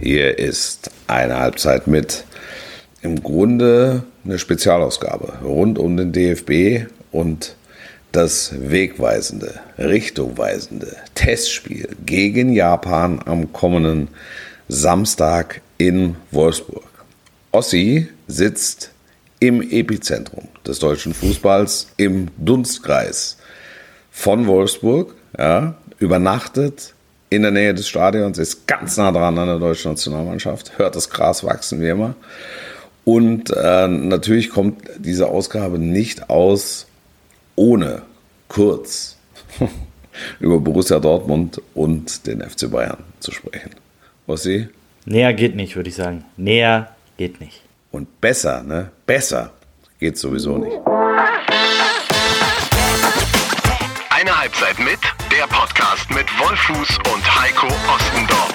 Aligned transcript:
Hier 0.00 0.38
ist 0.38 0.90
eine 1.08 1.38
Halbzeit 1.38 1.88
mit 1.88 2.24
im 3.02 3.20
Grunde 3.22 4.04
eine 4.24 4.38
Spezialausgabe 4.38 5.38
rund 5.42 5.78
um 5.78 5.96
den 5.96 6.12
DFB 6.12 6.88
und 7.10 7.56
das 8.12 8.52
wegweisende, 8.56 9.54
richtungweisende 9.76 10.94
Testspiel 11.14 11.88
gegen 12.06 12.52
Japan 12.52 13.20
am 13.24 13.52
kommenden 13.52 14.08
Samstag 14.68 15.62
in 15.78 16.14
Wolfsburg. 16.30 16.84
Ossi 17.50 18.08
sitzt 18.28 18.92
im 19.40 19.62
Epizentrum 19.62 20.46
des 20.64 20.78
deutschen 20.78 21.12
Fußballs 21.12 21.88
im 21.96 22.28
Dunstkreis 22.38 23.36
von 24.12 24.46
Wolfsburg, 24.46 25.14
ja, 25.36 25.74
übernachtet 25.98 26.94
in 27.30 27.42
der 27.42 27.50
Nähe 27.50 27.74
des 27.74 27.88
Stadions, 27.88 28.38
ist 28.38 28.66
ganz 28.66 28.96
nah 28.96 29.12
dran 29.12 29.38
an 29.38 29.46
der 29.46 29.58
deutschen 29.58 29.92
Nationalmannschaft, 29.92 30.78
hört 30.78 30.96
das 30.96 31.10
Gras 31.10 31.44
wachsen 31.44 31.80
wie 31.80 31.88
immer. 31.88 32.14
Und 33.04 33.50
äh, 33.50 33.88
natürlich 33.88 34.50
kommt 34.50 34.82
diese 34.98 35.28
Ausgabe 35.28 35.78
nicht 35.78 36.30
aus 36.30 36.86
ohne 37.56 38.02
kurz 38.48 39.16
über 40.40 40.60
Borussia 40.60 40.98
Dortmund 40.98 41.60
und 41.74 42.26
den 42.26 42.42
FC 42.42 42.70
Bayern 42.70 42.98
zu 43.20 43.32
sprechen. 43.32 43.70
Was 44.26 44.42
sie? 44.42 44.68
Näher 45.04 45.32
geht 45.32 45.56
nicht, 45.56 45.74
würde 45.76 45.88
ich 45.88 45.96
sagen. 45.96 46.24
Näher 46.36 46.94
geht 47.16 47.40
nicht. 47.40 47.62
Und 47.90 48.20
besser, 48.20 48.62
ne? 48.62 48.90
Besser 49.06 49.52
geht 49.98 50.18
sowieso 50.18 50.58
nicht. 50.58 50.76
Eine 54.10 54.38
Halbzeit 54.38 54.78
mit, 54.80 54.98
der 55.38 55.46
Podcast 55.46 56.10
mit 56.10 56.26
Wolfuß 56.40 56.98
und 57.14 57.40
Heiko 57.40 57.68
Ostendorf. 57.94 58.52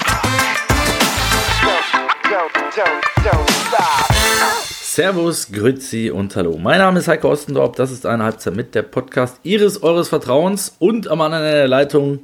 Servus, 4.82 5.50
Grüezi 5.50 6.10
und 6.10 6.36
Hallo. 6.36 6.58
Mein 6.58 6.80
Name 6.80 6.98
ist 6.98 7.08
Heiko 7.08 7.30
Ostendorf. 7.30 7.76
Das 7.76 7.90
ist 7.90 8.04
eine 8.04 8.24
Halbzeit 8.24 8.54
mit 8.54 8.74
der 8.74 8.82
Podcast 8.82 9.38
Ihres, 9.44 9.82
Eures 9.82 10.10
Vertrauens 10.10 10.76
und 10.78 11.08
am 11.08 11.22
anderen 11.22 11.44
Ende 11.44 11.56
der 11.56 11.68
Leitung 11.68 12.18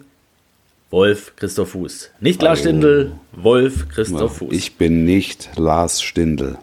Wolf 0.90 1.32
Christoph 1.36 1.70
Fuß. 1.70 2.10
Nicht 2.20 2.42
Lars 2.42 2.58
Stindl, 2.58 3.12
Wolf 3.32 3.88
Christoph 3.88 4.38
Fuß. 4.38 4.52
Ich 4.52 4.76
bin 4.76 5.06
nicht 5.06 5.48
Lars 5.56 6.02
Stindl. 6.02 6.58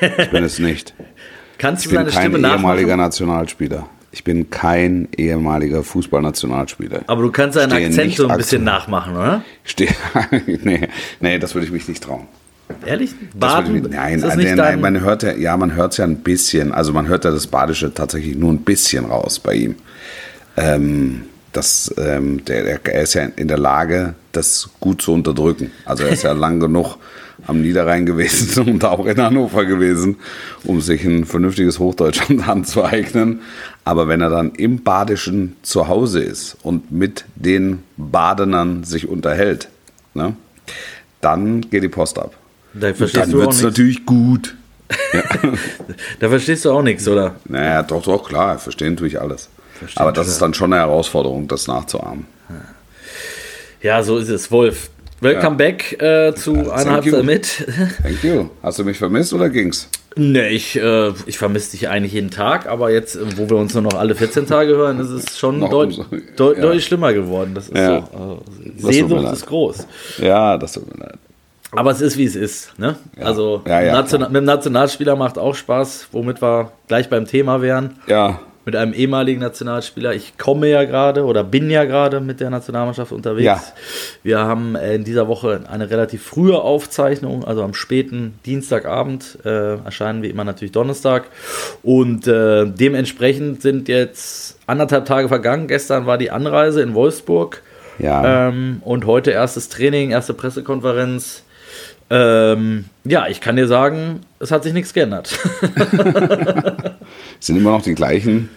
Ich 0.00 0.30
bin 0.30 0.44
es 0.44 0.60
nicht. 0.60 0.94
Kannst 1.58 1.86
Ich 1.86 1.90
du 1.90 1.96
bin 1.96 2.06
seine 2.06 2.10
kein 2.12 2.30
Stimme 2.32 2.48
ehemaliger 2.48 2.90
nachmachen? 2.96 2.98
Nationalspieler. 3.00 3.88
Ich 4.14 4.24
bin 4.24 4.50
kein 4.50 5.08
ehemaliger 5.16 5.82
Fußballnationalspieler. 5.82 7.00
Aber 7.06 7.22
du 7.22 7.32
kannst 7.32 7.56
Stehe 7.56 7.72
Akzent 7.72 8.14
so 8.14 8.28
ein 8.28 8.36
bisschen 8.36 8.62
nachmachen, 8.62 9.16
oder? 9.16 9.42
Stehe. 9.64 9.90
nee, 10.46 10.86
nee, 11.20 11.38
das 11.38 11.54
würde 11.54 11.66
ich 11.66 11.72
mich 11.72 11.88
nicht 11.88 12.02
trauen. 12.02 12.26
Ehrlich? 12.84 13.14
Baden? 13.34 13.76
ich, 13.76 13.90
nein, 13.90 14.20
das 14.20 14.36
nein, 14.36 14.56
nein, 14.56 14.80
man 14.80 15.00
hört 15.00 15.22
ja, 15.22 15.32
ja, 15.32 15.56
man 15.56 15.74
hört 15.74 15.96
ja 15.96 16.04
ein 16.04 16.18
bisschen, 16.18 16.72
also 16.72 16.92
man 16.92 17.08
hört 17.08 17.24
ja 17.24 17.30
das 17.30 17.46
Badische 17.46 17.92
tatsächlich 17.92 18.36
nur 18.36 18.52
ein 18.52 18.58
bisschen 18.58 19.06
raus 19.06 19.38
bei 19.40 19.54
ihm. 19.54 19.76
Ähm, 20.56 21.22
das, 21.52 21.94
ähm, 21.98 22.44
der, 22.44 22.64
der, 22.64 22.80
er 22.94 23.02
ist 23.02 23.14
ja 23.14 23.24
in 23.36 23.48
der 23.48 23.58
Lage, 23.58 24.14
das 24.32 24.70
gut 24.80 25.02
zu 25.02 25.12
unterdrücken. 25.12 25.70
Also 25.84 26.04
er 26.04 26.10
ist 26.10 26.22
ja 26.22 26.32
lang 26.32 26.60
genug 26.60 26.96
am 27.46 27.60
Niederrhein 27.60 28.06
gewesen 28.06 28.62
und 28.68 28.84
auch 28.84 29.06
in 29.06 29.20
Hannover 29.20 29.64
gewesen, 29.64 30.16
um 30.64 30.80
sich 30.80 31.04
ein 31.04 31.24
vernünftiges 31.24 31.78
Hochdeutsch 31.78 32.22
anzueignen. 32.46 33.40
Aber 33.84 34.08
wenn 34.08 34.20
er 34.20 34.30
dann 34.30 34.52
im 34.52 34.82
Badischen 34.82 35.56
zu 35.62 35.88
Hause 35.88 36.22
ist 36.22 36.56
und 36.62 36.92
mit 36.92 37.24
den 37.34 37.82
Badenern 37.96 38.84
sich 38.84 39.08
unterhält, 39.08 39.68
ne, 40.14 40.36
dann 41.20 41.62
geht 41.62 41.82
die 41.82 41.88
Post 41.88 42.18
ab. 42.18 42.34
da 42.74 42.94
verstehst 42.94 43.26
Dann 43.26 43.32
wird 43.32 43.52
es 43.52 43.62
natürlich 43.62 44.06
gut. 44.06 44.56
Da 46.20 46.28
verstehst 46.28 46.66
du 46.66 46.70
auch 46.70 46.82
nichts, 46.82 47.08
oder? 47.08 47.36
Naja, 47.46 47.82
doch, 47.82 48.02
doch, 48.02 48.28
klar, 48.28 48.58
verstehen 48.58 48.96
tue 48.96 49.06
ich 49.06 49.20
alles. 49.20 49.48
Verstehen 49.82 50.02
Aber 50.02 50.12
das 50.12 50.28
ist 50.28 50.40
dann 50.40 50.54
schon 50.54 50.72
eine 50.72 50.82
Herausforderung, 50.82 51.48
das 51.48 51.66
nachzuahmen. 51.68 52.26
Ja, 53.82 54.02
so 54.02 54.18
ist 54.18 54.28
es. 54.28 54.50
Wolf. 54.50 54.90
Welcome 55.20 55.56
back 55.56 56.00
äh, 56.02 56.34
zu 56.34 56.72
Halbzeit 56.72 57.04
you. 57.04 57.22
mit. 57.22 57.64
Thank 58.02 58.24
you. 58.24 58.48
Hast 58.62 58.78
du 58.78 58.84
mich 58.84 58.98
vermisst 58.98 59.32
oder 59.32 59.48
ging's? 59.50 59.88
nee, 60.14 60.48
ich, 60.48 60.76
äh, 60.78 61.10
ich 61.26 61.38
vermisse 61.38 61.70
dich 61.70 61.88
eigentlich 61.88 62.12
jeden 62.12 62.30
Tag, 62.30 62.66
aber 62.66 62.90
jetzt, 62.90 63.16
äh, 63.16 63.20
wo 63.38 63.48
wir 63.48 63.56
uns 63.56 63.72
nur 63.72 63.82
noch 63.82 63.94
alle 63.94 64.14
14 64.14 64.46
Tage 64.46 64.76
hören, 64.76 65.00
ist 65.00 65.08
es 65.08 65.38
schon 65.38 65.60
deut 65.60 65.88
umso- 65.88 66.04
deut 66.36 66.56
ja. 66.56 66.62
deutlich 66.62 66.84
schlimmer 66.84 67.12
geworden. 67.14 67.52
Das 67.54 67.68
ist 67.68 67.76
Ja. 67.78 68.06
so. 68.12 68.42
Mir 68.58 68.92
Sehnsucht 68.92 69.32
ist 69.32 69.46
groß. 69.46 69.86
Ja, 70.18 70.58
das 70.58 70.72
tut 70.72 70.92
mir 70.92 71.02
leid. 71.04 71.14
Aber 71.74 71.90
es 71.92 72.02
ist, 72.02 72.18
wie 72.18 72.24
es 72.26 72.36
ist. 72.36 72.78
Ne? 72.78 72.96
Also 73.18 73.62
Ja, 73.66 73.80
ja, 73.80 74.02
mit 74.02 74.12
dem 74.36 74.44
Nationalspieler 74.44 75.16
macht 75.16 75.38
auch 75.38 75.54
Spaß, 75.54 76.08
womit 76.12 76.42
wir 76.42 76.72
gleich 76.88 77.08
beim 77.08 77.24
Thema 77.26 77.62
wären. 77.62 77.96
Ja, 78.06 78.40
Mit 78.64 78.76
einem 78.76 78.92
ehemaligen 78.92 79.40
Nationalspieler. 79.40 80.14
Ich 80.14 80.38
komme 80.38 80.68
ja 80.68 80.84
gerade 80.84 81.24
oder 81.24 81.42
bin 81.42 81.68
ja 81.68 81.84
gerade 81.84 82.20
mit 82.20 82.38
der 82.38 82.48
Nationalmannschaft 82.50 83.10
unterwegs. 83.10 83.44
Ja. 83.44 83.60
Wir 84.22 84.38
haben 84.38 84.76
äh, 84.76 84.94
in 84.94 85.04
dieser 85.04 85.26
Woche 85.26 85.62
eine 85.68 85.90
relativ 85.90 86.22
frühe 86.22 86.60
Aufzeichnung, 86.60 87.44
also 87.44 87.64
am 87.64 87.74
späten 87.74 88.34
Dienstagabend 88.46 89.38
äh, 89.44 89.78
erscheinen 89.78 90.22
wie 90.22 90.28
immer 90.28 90.44
natürlich 90.44 90.70
Donnerstag. 90.70 91.24
Und 91.82 92.28
äh, 92.28 92.66
dementsprechend 92.66 93.62
sind 93.62 93.88
jetzt 93.88 94.58
anderthalb 94.66 95.06
Tage 95.06 95.28
vergangen. 95.28 95.66
Gestern 95.66 96.06
war 96.06 96.16
die 96.16 96.30
Anreise 96.30 96.82
in 96.82 96.94
Wolfsburg. 96.94 97.62
ja. 97.98 98.48
Ähm, 98.48 98.80
und 98.84 99.06
heute 99.06 99.32
erstes 99.32 99.68
Training, 99.70 100.12
erste 100.12 100.34
Pressekonferenz. 100.34 101.42
Ähm, 102.10 102.84
ja, 103.04 103.26
ich 103.26 103.40
kann 103.40 103.56
dir 103.56 103.66
sagen, 103.66 104.20
es 104.38 104.50
hat 104.50 104.62
sich 104.62 104.72
nichts 104.72 104.92
geändert. 104.92 105.36
sind 107.46 107.56
immer 107.56 107.70
noch 107.70 107.82
die 107.82 107.94
gleichen 107.94 108.48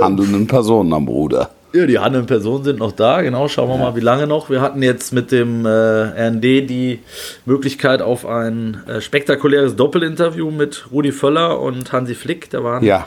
handelnden 0.00 0.46
Personen 0.46 0.92
am 0.92 1.08
Ruder. 1.08 1.50
ja, 1.72 1.86
die 1.86 1.98
handelnden 1.98 2.26
Personen 2.26 2.64
sind 2.64 2.78
noch 2.78 2.92
da, 2.92 3.22
genau. 3.22 3.48
Schauen 3.48 3.68
wir 3.68 3.76
mal, 3.76 3.96
wie 3.96 4.00
lange 4.00 4.26
noch. 4.26 4.50
Wir 4.50 4.60
hatten 4.60 4.82
jetzt 4.82 5.12
mit 5.12 5.32
dem 5.32 5.66
äh, 5.66 5.68
RND 5.68 6.42
die 6.42 7.00
Möglichkeit 7.44 8.02
auf 8.02 8.26
ein 8.26 8.82
äh, 8.86 9.00
spektakuläres 9.00 9.76
Doppelinterview 9.76 10.50
mit 10.50 10.86
Rudi 10.92 11.12
Völler 11.12 11.60
und 11.60 11.92
Hansi 11.92 12.14
Flick. 12.14 12.50
Da 12.50 12.62
waren, 12.62 12.84
Ja, 12.84 13.06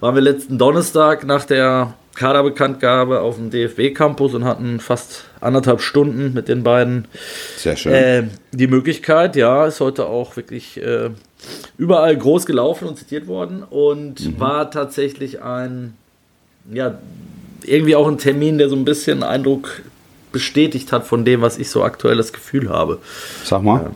waren 0.00 0.14
wir 0.14 0.22
letzten 0.22 0.58
Donnerstag 0.58 1.24
nach 1.26 1.44
der 1.44 1.94
Kaderbekanntgabe 2.14 3.20
auf 3.20 3.36
dem 3.36 3.50
DFB-Campus 3.50 4.34
und 4.34 4.44
hatten 4.44 4.80
fast 4.80 5.24
anderthalb 5.40 5.80
Stunden 5.80 6.34
mit 6.34 6.48
den 6.48 6.62
beiden 6.62 7.06
sehr 7.56 7.76
schön. 7.76 7.92
Äh, 7.92 8.24
die 8.52 8.66
Möglichkeit, 8.66 9.36
ja, 9.36 9.66
ist 9.66 9.80
heute 9.80 10.06
auch 10.06 10.36
wirklich 10.36 10.76
äh, 10.82 11.10
überall 11.78 12.16
groß 12.16 12.46
gelaufen 12.46 12.86
und 12.88 12.96
zitiert 12.98 13.26
worden 13.26 13.62
und 13.68 14.38
war 14.38 14.70
tatsächlich 14.70 15.42
ein, 15.42 15.94
ja, 16.72 16.98
irgendwie 17.62 17.96
auch 17.96 18.08
ein 18.08 18.18
Termin, 18.18 18.58
der 18.58 18.68
so 18.68 18.76
ein 18.76 18.84
bisschen 18.84 19.22
Eindruck 19.22 19.82
bestätigt 20.32 20.92
hat 20.92 21.06
von 21.06 21.24
dem, 21.24 21.40
was 21.42 21.58
ich 21.58 21.70
so 21.70 21.82
aktuell 21.82 22.16
das 22.16 22.32
Gefühl 22.32 22.68
habe. 22.70 22.98
Sag 23.44 23.62
mal. 23.62 23.90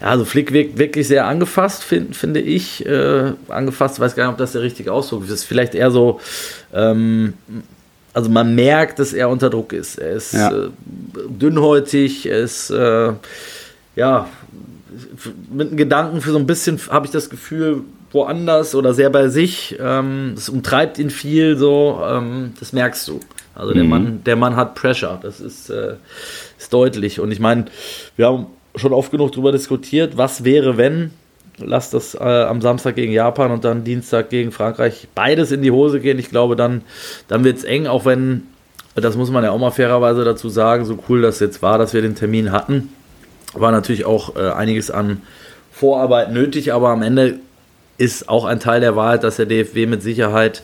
Ja, 0.00 0.08
also 0.08 0.24
Flick 0.24 0.52
wirkt 0.52 0.76
wirklich 0.78 1.06
sehr 1.06 1.26
angefasst, 1.26 1.84
find, 1.84 2.16
finde 2.16 2.40
ich. 2.40 2.84
Äh, 2.84 3.32
angefasst, 3.48 4.00
weiß 4.00 4.14
gar 4.16 4.24
nicht, 4.24 4.32
ob 4.32 4.38
das 4.38 4.52
der 4.52 4.62
richtige 4.62 4.92
Ausdruck 4.92 5.28
ist. 5.28 5.44
Vielleicht 5.44 5.74
eher 5.74 5.90
so, 5.90 6.20
ähm, 6.74 7.34
also 8.12 8.28
man 8.28 8.54
merkt, 8.54 8.98
dass 8.98 9.12
er 9.12 9.28
unter 9.30 9.50
Druck 9.50 9.72
ist. 9.72 9.98
Er 9.98 10.12
ist 10.12 10.32
Ja. 10.34 10.50
äh, 10.50 10.68
dünnhäutig, 11.28 12.26
er 12.26 12.38
ist, 12.40 12.70
äh, 12.70 13.12
ja, 13.96 14.28
mit 15.50 15.68
einem 15.68 15.76
Gedanken 15.76 16.20
für 16.20 16.30
so 16.30 16.38
ein 16.38 16.46
bisschen, 16.46 16.80
habe 16.90 17.06
ich 17.06 17.12
das 17.12 17.30
Gefühl, 17.30 17.82
woanders 18.12 18.74
oder 18.74 18.94
sehr 18.94 19.10
bei 19.10 19.28
sich. 19.28 19.76
Ähm, 19.80 20.32
das 20.34 20.48
umtreibt 20.48 20.98
ihn 20.98 21.10
viel, 21.10 21.56
so, 21.56 22.00
ähm, 22.06 22.52
das 22.60 22.72
merkst 22.72 23.08
du. 23.08 23.20
Also 23.54 23.74
der, 23.74 23.84
Mann, 23.84 24.24
der 24.24 24.36
Mann 24.36 24.56
hat 24.56 24.74
Pressure, 24.74 25.18
das 25.20 25.40
ist, 25.40 25.68
äh, 25.68 25.96
ist 26.58 26.72
deutlich. 26.72 27.20
Und 27.20 27.32
ich 27.32 27.40
meine, 27.40 27.66
wir 28.16 28.26
haben 28.26 28.46
schon 28.76 28.92
oft 28.94 29.10
genug 29.10 29.32
darüber 29.32 29.52
diskutiert, 29.52 30.16
was 30.16 30.44
wäre, 30.44 30.78
wenn, 30.78 31.10
lass 31.58 31.90
das 31.90 32.14
äh, 32.14 32.18
am 32.18 32.62
Samstag 32.62 32.94
gegen 32.94 33.12
Japan 33.12 33.50
und 33.50 33.64
dann 33.64 33.84
Dienstag 33.84 34.30
gegen 34.30 34.52
Frankreich 34.52 35.08
beides 35.14 35.52
in 35.52 35.60
die 35.60 35.70
Hose 35.70 36.00
gehen. 36.00 36.18
Ich 36.18 36.30
glaube, 36.30 36.56
dann, 36.56 36.82
dann 37.28 37.44
wird 37.44 37.58
es 37.58 37.64
eng, 37.64 37.86
auch 37.86 38.06
wenn, 38.06 38.44
das 38.94 39.16
muss 39.16 39.30
man 39.30 39.44
ja 39.44 39.50
auch 39.50 39.58
mal 39.58 39.70
fairerweise 39.70 40.24
dazu 40.24 40.48
sagen, 40.48 40.86
so 40.86 40.98
cool 41.08 41.20
das 41.20 41.38
jetzt 41.40 41.60
war, 41.60 41.76
dass 41.76 41.92
wir 41.92 42.00
den 42.00 42.14
Termin 42.14 42.52
hatten, 42.52 42.88
war 43.54 43.72
natürlich 43.72 44.04
auch 44.04 44.36
äh, 44.36 44.50
einiges 44.50 44.90
an 44.90 45.22
Vorarbeit 45.70 46.32
nötig, 46.32 46.72
aber 46.72 46.90
am 46.90 47.02
Ende 47.02 47.40
ist 47.98 48.28
auch 48.28 48.44
ein 48.44 48.60
Teil 48.60 48.80
der 48.80 48.96
Wahrheit, 48.96 49.24
dass 49.24 49.36
der 49.36 49.46
DFW 49.46 49.86
mit 49.86 50.02
Sicherheit 50.02 50.62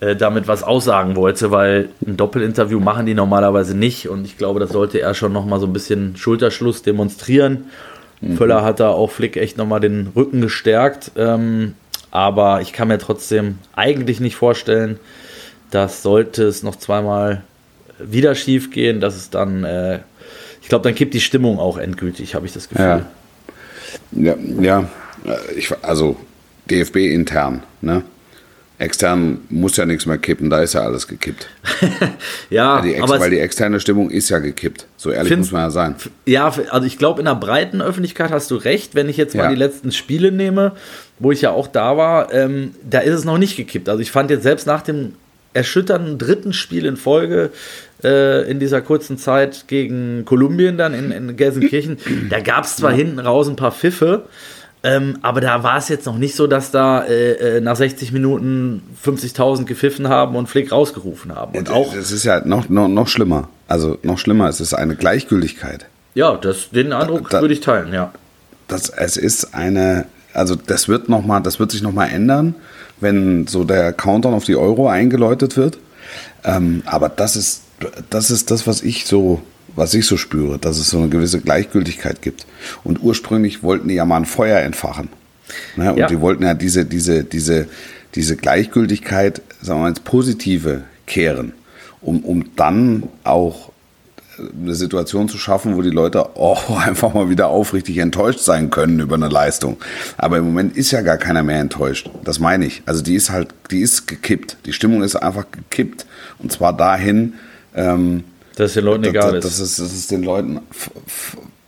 äh, 0.00 0.16
damit 0.16 0.48
was 0.48 0.62
aussagen 0.62 1.16
wollte, 1.16 1.50
weil 1.50 1.88
ein 2.06 2.16
Doppelinterview 2.16 2.80
machen 2.80 3.06
die 3.06 3.14
normalerweise 3.14 3.76
nicht. 3.76 4.08
Und 4.08 4.24
ich 4.24 4.36
glaube, 4.36 4.60
das 4.60 4.70
sollte 4.70 5.00
er 5.00 5.14
schon 5.14 5.32
nochmal 5.32 5.60
so 5.60 5.66
ein 5.66 5.72
bisschen 5.72 6.16
Schulterschluss 6.16 6.82
demonstrieren. 6.82 7.66
Völler 8.36 8.62
hat 8.62 8.80
da 8.80 8.88
auch 8.88 9.10
Flick 9.10 9.36
echt 9.36 9.58
nochmal 9.58 9.80
den 9.80 10.10
Rücken 10.16 10.40
gestärkt, 10.40 11.12
ähm, 11.16 11.74
aber 12.10 12.60
ich 12.62 12.72
kann 12.72 12.88
mir 12.88 12.98
trotzdem 12.98 13.58
eigentlich 13.74 14.20
nicht 14.20 14.36
vorstellen, 14.36 14.98
dass 15.70 16.02
sollte 16.02 16.44
es 16.44 16.62
noch 16.62 16.76
zweimal 16.76 17.42
wieder 17.98 18.34
schief 18.34 18.70
gehen, 18.70 19.00
dass 19.00 19.16
es 19.16 19.30
dann, 19.30 19.64
äh, 19.64 19.98
ich 20.64 20.70
glaube, 20.70 20.82
dann 20.82 20.94
kippt 20.94 21.12
die 21.12 21.20
Stimmung 21.20 21.58
auch 21.58 21.76
endgültig, 21.76 22.34
habe 22.34 22.46
ich 22.46 22.54
das 22.54 22.70
Gefühl. 22.70 23.04
Ja. 24.12 24.34
Ja, 24.34 24.36
ja 24.60 24.88
ich, 25.54 25.70
also 25.82 26.16
DFB 26.70 26.96
intern, 26.96 27.62
ne? 27.82 28.02
Extern 28.78 29.42
muss 29.50 29.76
ja 29.76 29.84
nichts 29.84 30.06
mehr 30.06 30.16
kippen, 30.16 30.48
da 30.48 30.62
ist 30.62 30.72
ja 30.72 30.80
alles 30.80 31.06
gekippt. 31.06 31.48
ja, 32.50 32.80
die 32.80 32.98
aber 32.98 33.20
weil 33.20 33.30
die 33.30 33.40
externe 33.40 33.78
Stimmung 33.78 34.08
ist 34.08 34.30
ja 34.30 34.38
gekippt. 34.38 34.86
So 34.96 35.10
ehrlich 35.10 35.36
muss 35.36 35.52
man 35.52 35.60
ja 35.60 35.70
sein. 35.70 35.96
Ja, 36.24 36.46
also 36.70 36.86
ich 36.86 36.96
glaube, 36.96 37.20
in 37.20 37.26
der 37.26 37.34
breiten 37.34 37.82
Öffentlichkeit 37.82 38.30
hast 38.30 38.50
du 38.50 38.56
recht. 38.56 38.94
Wenn 38.94 39.10
ich 39.10 39.18
jetzt 39.18 39.36
mal 39.36 39.44
ja. 39.44 39.50
die 39.50 39.56
letzten 39.56 39.92
Spiele 39.92 40.32
nehme, 40.32 40.72
wo 41.18 41.30
ich 41.30 41.42
ja 41.42 41.50
auch 41.50 41.66
da 41.66 41.98
war, 41.98 42.32
ähm, 42.32 42.74
da 42.88 43.00
ist 43.00 43.14
es 43.14 43.24
noch 43.26 43.36
nicht 43.36 43.56
gekippt. 43.56 43.90
Also 43.90 44.00
ich 44.00 44.10
fand 44.10 44.30
jetzt 44.30 44.42
selbst 44.42 44.66
nach 44.66 44.80
dem 44.80 45.12
erschütternden 45.54 46.18
dritten 46.18 46.52
Spiel 46.52 46.84
in 46.84 46.96
Folge 46.96 47.50
äh, 48.02 48.48
in 48.50 48.60
dieser 48.60 48.82
kurzen 48.82 49.16
Zeit 49.16 49.64
gegen 49.68 50.24
Kolumbien 50.24 50.76
dann 50.76 50.92
in, 50.92 51.10
in 51.10 51.36
Gelsenkirchen, 51.36 51.98
da 52.30 52.40
gab 52.40 52.64
es 52.64 52.76
zwar 52.76 52.90
ja. 52.90 52.98
hinten 52.98 53.20
raus 53.20 53.48
ein 53.48 53.56
paar 53.56 53.72
Pfiffe, 53.72 54.24
ähm, 54.82 55.16
aber 55.22 55.40
da 55.40 55.62
war 55.62 55.78
es 55.78 55.88
jetzt 55.88 56.04
noch 56.04 56.18
nicht 56.18 56.36
so, 56.36 56.46
dass 56.46 56.70
da 56.70 57.04
äh, 57.04 57.56
äh 57.56 57.60
nach 57.62 57.76
60 57.76 58.12
Minuten 58.12 58.82
50.000 59.02 59.64
gepfiffen 59.64 60.08
haben 60.08 60.36
und 60.36 60.46
Flick 60.48 60.72
rausgerufen 60.72 61.34
haben. 61.34 61.56
Und 61.56 61.70
auch 61.70 61.94
es 61.94 62.12
ist 62.12 62.24
ja 62.24 62.44
noch, 62.44 62.68
noch, 62.68 62.88
noch 62.88 63.08
schlimmer. 63.08 63.48
Also 63.66 63.96
noch 64.02 64.18
schlimmer, 64.18 64.48
es 64.48 64.60
ist 64.60 64.74
eine 64.74 64.94
Gleichgültigkeit. 64.94 65.86
Ja, 66.14 66.36
das, 66.36 66.70
den 66.70 66.92
Eindruck 66.92 67.30
da, 67.30 67.38
da, 67.38 67.42
würde 67.42 67.54
ich 67.54 67.60
teilen, 67.60 67.94
ja. 67.94 68.12
Das, 68.68 68.90
es 68.90 69.16
ist 69.16 69.54
eine, 69.54 70.06
also 70.34 70.54
das 70.54 70.88
wird 70.88 71.08
noch 71.08 71.24
mal, 71.24 71.40
das 71.40 71.58
wird 71.58 71.70
sich 71.70 71.82
nochmal 71.82 72.10
ändern, 72.10 72.54
wenn 73.00 73.46
so 73.46 73.64
der 73.64 73.92
Countdown 73.92 74.34
auf 74.34 74.44
die 74.44 74.56
Euro 74.56 74.88
eingeläutet 74.88 75.56
wird. 75.56 75.78
Ähm, 76.44 76.82
aber 76.86 77.08
das 77.08 77.36
ist, 77.36 77.62
das 78.10 78.30
ist 78.30 78.50
das, 78.50 78.66
was 78.66 78.82
ich 78.82 79.06
so 79.06 79.42
was 79.76 79.94
ich 79.94 80.06
so 80.06 80.16
spüre, 80.16 80.58
dass 80.58 80.78
es 80.78 80.90
so 80.90 80.98
eine 80.98 81.08
gewisse 81.08 81.40
Gleichgültigkeit 81.40 82.22
gibt. 82.22 82.46
Und 82.84 83.02
ursprünglich 83.02 83.62
wollten 83.62 83.88
die 83.88 83.94
ja 83.94 84.04
mal 84.04 84.18
ein 84.18 84.24
Feuer 84.24 84.60
entfachen. 84.60 85.08
Ne? 85.76 85.92
Und 85.92 85.98
ja. 85.98 86.06
die 86.06 86.20
wollten 86.20 86.44
ja 86.44 86.54
diese, 86.54 86.84
diese, 86.84 87.24
diese, 87.24 87.68
diese 88.14 88.36
Gleichgültigkeit, 88.36 89.42
sagen 89.60 89.80
wir 89.80 89.82
mal, 89.84 89.88
ins 89.88 90.00
Positive 90.00 90.82
kehren, 91.06 91.52
um, 92.00 92.20
um 92.24 92.54
dann 92.56 93.04
auch 93.24 93.72
eine 94.38 94.74
Situation 94.74 95.28
zu 95.28 95.38
schaffen, 95.38 95.76
wo 95.76 95.82
die 95.82 95.90
Leute 95.90 96.26
oh, 96.34 96.58
einfach 96.84 97.14
mal 97.14 97.28
wieder 97.28 97.48
aufrichtig 97.48 97.98
enttäuscht 97.98 98.40
sein 98.40 98.70
können 98.70 99.00
über 99.00 99.14
eine 99.14 99.28
Leistung. 99.28 99.78
Aber 100.16 100.38
im 100.38 100.44
Moment 100.44 100.76
ist 100.76 100.90
ja 100.90 101.02
gar 101.02 101.18
keiner 101.18 101.42
mehr 101.42 101.60
enttäuscht. 101.60 102.10
Das 102.24 102.38
meine 102.38 102.66
ich. 102.66 102.82
Also 102.86 103.02
die 103.02 103.14
ist 103.14 103.30
halt, 103.30 103.54
die 103.70 103.80
ist 103.80 104.06
gekippt. 104.06 104.56
Die 104.66 104.72
Stimmung 104.72 105.02
ist 105.02 105.16
einfach 105.16 105.46
gekippt. 105.50 106.06
Und 106.38 106.52
zwar 106.52 106.76
dahin, 106.76 107.34
ähm, 107.74 108.24
dass 108.56 108.68
es 108.68 108.74
den 108.74 108.84
Leuten 108.84 109.04
egal 109.04 109.36
ist. 109.36 109.44
Dass 109.44 109.58
es, 109.58 109.76
dass 109.76 109.92
es 109.92 110.06
den 110.06 110.22
Leuten 110.22 110.60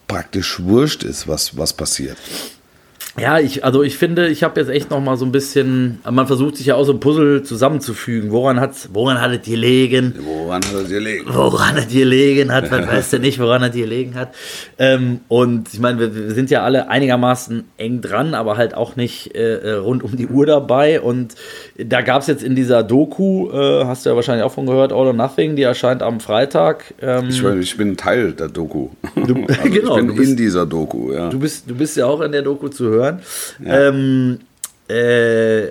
praktisch 0.06 0.60
wurscht 0.62 1.02
ist, 1.02 1.26
was, 1.26 1.56
was 1.56 1.72
passiert. 1.72 2.16
Ja, 3.18 3.38
ich, 3.38 3.64
also 3.64 3.82
ich 3.82 3.96
finde, 3.96 4.28
ich 4.28 4.42
habe 4.42 4.60
jetzt 4.60 4.68
echt 4.68 4.90
noch 4.90 5.00
mal 5.00 5.16
so 5.16 5.24
ein 5.24 5.32
bisschen, 5.32 6.00
man 6.08 6.26
versucht 6.26 6.56
sich 6.56 6.66
ja 6.66 6.74
auch 6.74 6.84
so 6.84 6.92
ein 6.92 7.00
Puzzle 7.00 7.42
zusammenzufügen. 7.42 8.30
Woran 8.30 8.60
hat's, 8.60 8.90
woran 8.92 9.20
hat 9.20 9.32
es 9.32 9.42
gelegen? 9.42 10.14
Woran 10.20 10.62
hat 10.62 10.74
es 10.74 10.88
gelegen? 10.88 11.24
Woran 11.26 11.76
hat 11.76 11.88
gelegen 11.88 12.52
hat, 12.52 12.70
man 12.70 12.86
weiß 12.86 13.12
ja 13.12 13.18
nicht, 13.18 13.38
woran 13.38 13.62
es 13.62 13.74
gelegen 13.74 14.16
hat. 14.16 14.34
Ähm, 14.78 15.20
und 15.28 15.72
ich 15.72 15.80
meine, 15.80 15.98
wir, 15.98 16.14
wir, 16.14 16.34
sind 16.34 16.50
ja 16.50 16.62
alle 16.62 16.90
einigermaßen 16.90 17.64
eng 17.78 18.02
dran, 18.02 18.34
aber 18.34 18.58
halt 18.58 18.74
auch 18.74 18.96
nicht 18.96 19.34
äh, 19.34 19.56
äh 19.60 19.72
rund 19.76 20.04
um 20.04 20.14
die 20.16 20.26
Uhr 20.26 20.44
dabei. 20.44 21.00
Und 21.00 21.34
da 21.78 22.02
gab 22.02 22.20
es 22.20 22.28
jetzt 22.28 22.42
in 22.42 22.54
dieser 22.54 22.82
Doku, 22.82 23.50
äh, 23.50 23.84
hast 23.86 24.04
du 24.04 24.10
ja 24.10 24.16
wahrscheinlich 24.16 24.44
auch 24.44 24.52
von 24.52 24.66
gehört, 24.66 24.92
All 24.92 25.06
or 25.06 25.14
Nothing, 25.14 25.56
die 25.56 25.62
erscheint 25.62 26.02
am 26.02 26.20
Freitag. 26.20 26.92
Ähm, 27.00 27.28
ich, 27.30 27.42
ich, 27.42 27.76
bin 27.78 27.96
Teil 27.96 28.32
der 28.32 28.48
Doku. 28.48 28.90
Du, 29.14 29.46
also 29.48 29.70
genau, 29.70 29.98
ich 29.98 30.16
bin 30.16 30.30
in 30.30 30.36
dieser 30.36 30.66
Doku, 30.66 31.12
ja. 31.12 31.30
Du 31.30 31.38
bist, 31.38 31.70
du 31.70 31.74
bist 31.74 31.96
ja 31.96 32.04
auch 32.04 32.20
in 32.20 32.32
der 32.32 32.42
Doku 32.42 32.68
zu 32.68 32.90
hören 32.90 33.05
hören. 33.06 33.20
Ja. 33.64 33.88
Ähm, 33.88 34.38
äh, 34.88 35.68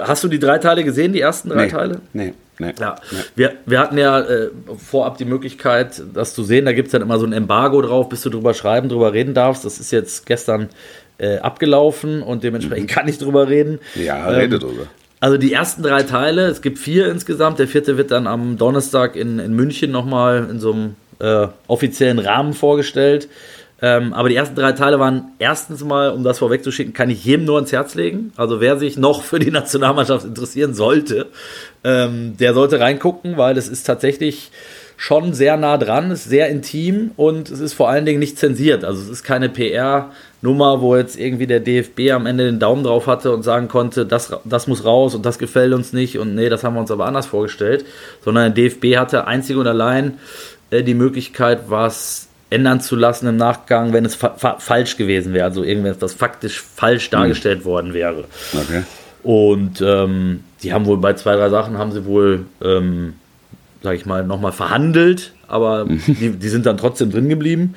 hast 0.00 0.24
du 0.24 0.28
die 0.28 0.38
drei 0.38 0.58
Teile 0.58 0.82
gesehen, 0.82 1.12
die 1.12 1.20
ersten 1.20 1.50
drei 1.50 1.66
nee. 1.66 1.70
Teile? 1.70 2.00
Nee. 2.12 2.34
Nee, 2.58 2.72
ja. 2.80 2.96
Nee. 3.10 3.18
Wir, 3.34 3.52
wir 3.66 3.78
hatten 3.78 3.98
ja 3.98 4.20
äh, 4.20 4.48
vorab 4.78 5.18
die 5.18 5.26
Möglichkeit, 5.26 6.02
das 6.14 6.34
zu 6.34 6.42
sehen. 6.42 6.64
Da 6.64 6.72
gibt 6.72 6.86
es 6.86 6.92
dann 6.92 7.02
immer 7.02 7.18
so 7.18 7.26
ein 7.26 7.34
Embargo 7.34 7.82
drauf, 7.82 8.08
bis 8.08 8.22
du 8.22 8.30
drüber 8.30 8.54
schreiben, 8.54 8.88
drüber 8.88 9.12
reden 9.12 9.34
darfst. 9.34 9.64
Das 9.64 9.78
ist 9.78 9.90
jetzt 9.90 10.24
gestern 10.24 10.70
äh, 11.18 11.36
abgelaufen 11.38 12.22
und 12.22 12.44
dementsprechend 12.44 12.90
mhm. 12.90 12.94
kann 12.94 13.08
ich 13.08 13.18
drüber 13.18 13.48
reden. 13.48 13.78
Ja, 13.94 14.30
ähm, 14.30 14.36
rede 14.36 14.58
drüber. 14.58 14.86
Also 15.20 15.38
die 15.38 15.52
ersten 15.52 15.82
drei 15.82 16.02
Teile, 16.02 16.46
es 16.46 16.62
gibt 16.62 16.78
vier 16.78 17.08
insgesamt. 17.10 17.58
Der 17.58 17.68
vierte 17.68 17.96
wird 17.96 18.10
dann 18.10 18.26
am 18.26 18.56
Donnerstag 18.58 19.16
in, 19.16 19.38
in 19.38 19.54
München 19.54 19.90
nochmal 19.90 20.48
in 20.50 20.60
so 20.60 20.72
einem 20.72 20.96
äh, 21.18 21.48
offiziellen 21.66 22.18
Rahmen 22.18 22.52
vorgestellt. 22.52 23.28
Ähm, 23.82 24.14
aber 24.14 24.30
die 24.30 24.36
ersten 24.36 24.56
drei 24.56 24.72
Teile 24.72 24.98
waren 24.98 25.32
erstens 25.38 25.84
mal, 25.84 26.10
um 26.10 26.24
das 26.24 26.38
vorwegzuschicken, 26.38 26.94
kann 26.94 27.10
ich 27.10 27.24
jedem 27.24 27.44
nur 27.44 27.56
ans 27.56 27.72
Herz 27.72 27.94
legen. 27.94 28.32
Also 28.36 28.60
wer 28.60 28.78
sich 28.78 28.96
noch 28.96 29.22
für 29.22 29.38
die 29.38 29.50
Nationalmannschaft 29.50 30.24
interessieren 30.24 30.74
sollte, 30.74 31.26
ähm, 31.84 32.36
der 32.38 32.54
sollte 32.54 32.80
reingucken, 32.80 33.36
weil 33.36 33.58
es 33.58 33.68
ist 33.68 33.84
tatsächlich 33.84 34.50
schon 34.96 35.34
sehr 35.34 35.58
nah 35.58 35.76
dran, 35.76 36.10
ist 36.10 36.24
sehr 36.24 36.48
intim 36.48 37.10
und 37.16 37.50
es 37.50 37.60
ist 37.60 37.74
vor 37.74 37.90
allen 37.90 38.06
Dingen 38.06 38.18
nicht 38.18 38.38
zensiert. 38.38 38.82
Also 38.82 39.02
es 39.02 39.10
ist 39.10 39.24
keine 39.24 39.50
PR-Nummer, 39.50 40.80
wo 40.80 40.96
jetzt 40.96 41.18
irgendwie 41.18 41.46
der 41.46 41.60
DFB 41.60 42.12
am 42.12 42.24
Ende 42.24 42.46
den 42.46 42.58
Daumen 42.58 42.82
drauf 42.82 43.06
hatte 43.06 43.32
und 43.32 43.42
sagen 43.42 43.68
konnte, 43.68 44.06
das, 44.06 44.34
das 44.44 44.66
muss 44.66 44.86
raus 44.86 45.14
und 45.14 45.26
das 45.26 45.38
gefällt 45.38 45.74
uns 45.74 45.92
nicht 45.92 46.18
und 46.18 46.34
nee, 46.34 46.48
das 46.48 46.64
haben 46.64 46.74
wir 46.74 46.80
uns 46.80 46.90
aber 46.90 47.04
anders 47.04 47.26
vorgestellt, 47.26 47.84
sondern 48.24 48.54
der 48.54 48.70
DFB 48.70 48.96
hatte 48.96 49.26
einzig 49.26 49.56
und 49.56 49.66
allein 49.66 50.14
äh, 50.70 50.82
die 50.82 50.94
Möglichkeit, 50.94 51.64
was 51.68 52.25
ändern 52.50 52.80
zu 52.80 52.96
lassen 52.96 53.26
im 53.26 53.36
Nachgang, 53.36 53.92
wenn 53.92 54.04
es 54.04 54.14
fa 54.14 54.34
fa 54.36 54.58
falsch 54.58 54.96
gewesen 54.96 55.32
wäre, 55.32 55.44
also 55.44 55.64
irgendwas 55.64 56.12
faktisch 56.12 56.60
falsch 56.60 57.10
dargestellt 57.10 57.60
mhm. 57.60 57.64
worden 57.64 57.94
wäre. 57.94 58.24
Okay. 58.52 58.82
Und 59.22 59.80
ähm, 59.80 60.44
die 60.62 60.72
haben 60.72 60.86
wohl 60.86 60.98
bei 60.98 61.14
zwei, 61.14 61.34
drei 61.34 61.48
Sachen 61.48 61.78
haben 61.78 61.90
sie 61.90 62.04
wohl, 62.04 62.46
ähm, 62.62 63.14
sag 63.82 63.96
ich 63.96 64.06
mal, 64.06 64.24
nochmal 64.24 64.52
verhandelt, 64.52 65.32
aber 65.48 65.86
mhm. 65.86 66.00
die, 66.06 66.30
die 66.30 66.48
sind 66.48 66.66
dann 66.66 66.76
trotzdem 66.76 67.10
drin 67.10 67.28
geblieben. 67.28 67.74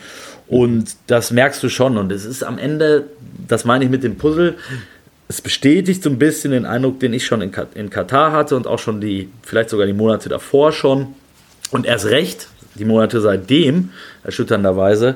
Und 0.47 0.95
das 1.07 1.31
merkst 1.31 1.61
du 1.61 1.69
schon. 1.69 1.97
Und 1.97 2.11
es 2.11 2.25
ist 2.25 2.43
am 2.43 2.57
Ende, 2.57 3.05
das 3.47 3.65
meine 3.65 3.85
ich 3.85 3.91
mit 3.91 4.03
dem 4.03 4.17
Puzzle, 4.17 4.55
es 5.27 5.41
bestätigt 5.41 6.01
so 6.01 6.09
ein 6.09 6.17
bisschen 6.17 6.51
den 6.51 6.65
Eindruck, 6.65 6.99
den 6.99 7.13
ich 7.13 7.25
schon 7.25 7.41
in, 7.41 7.51
in 7.75 7.91
Katar 7.91 8.31
hatte 8.31 8.55
und 8.55 8.65
auch 8.65 8.79
schon 8.79 8.99
die, 8.99 9.29
vielleicht 9.43 9.69
sogar 9.69 9.85
die 9.85 9.93
Monate 9.93 10.27
davor 10.27 10.71
schon. 10.71 11.13
Und 11.69 11.85
erst 11.85 12.07
recht, 12.07 12.47
die 12.75 12.85
Monate 12.85 13.21
seitdem, 13.21 13.89
erschütternderweise, 14.23 15.15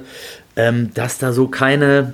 ähm, 0.55 0.91
dass 0.93 1.17
da 1.17 1.33
so 1.33 1.47
keine, 1.47 2.13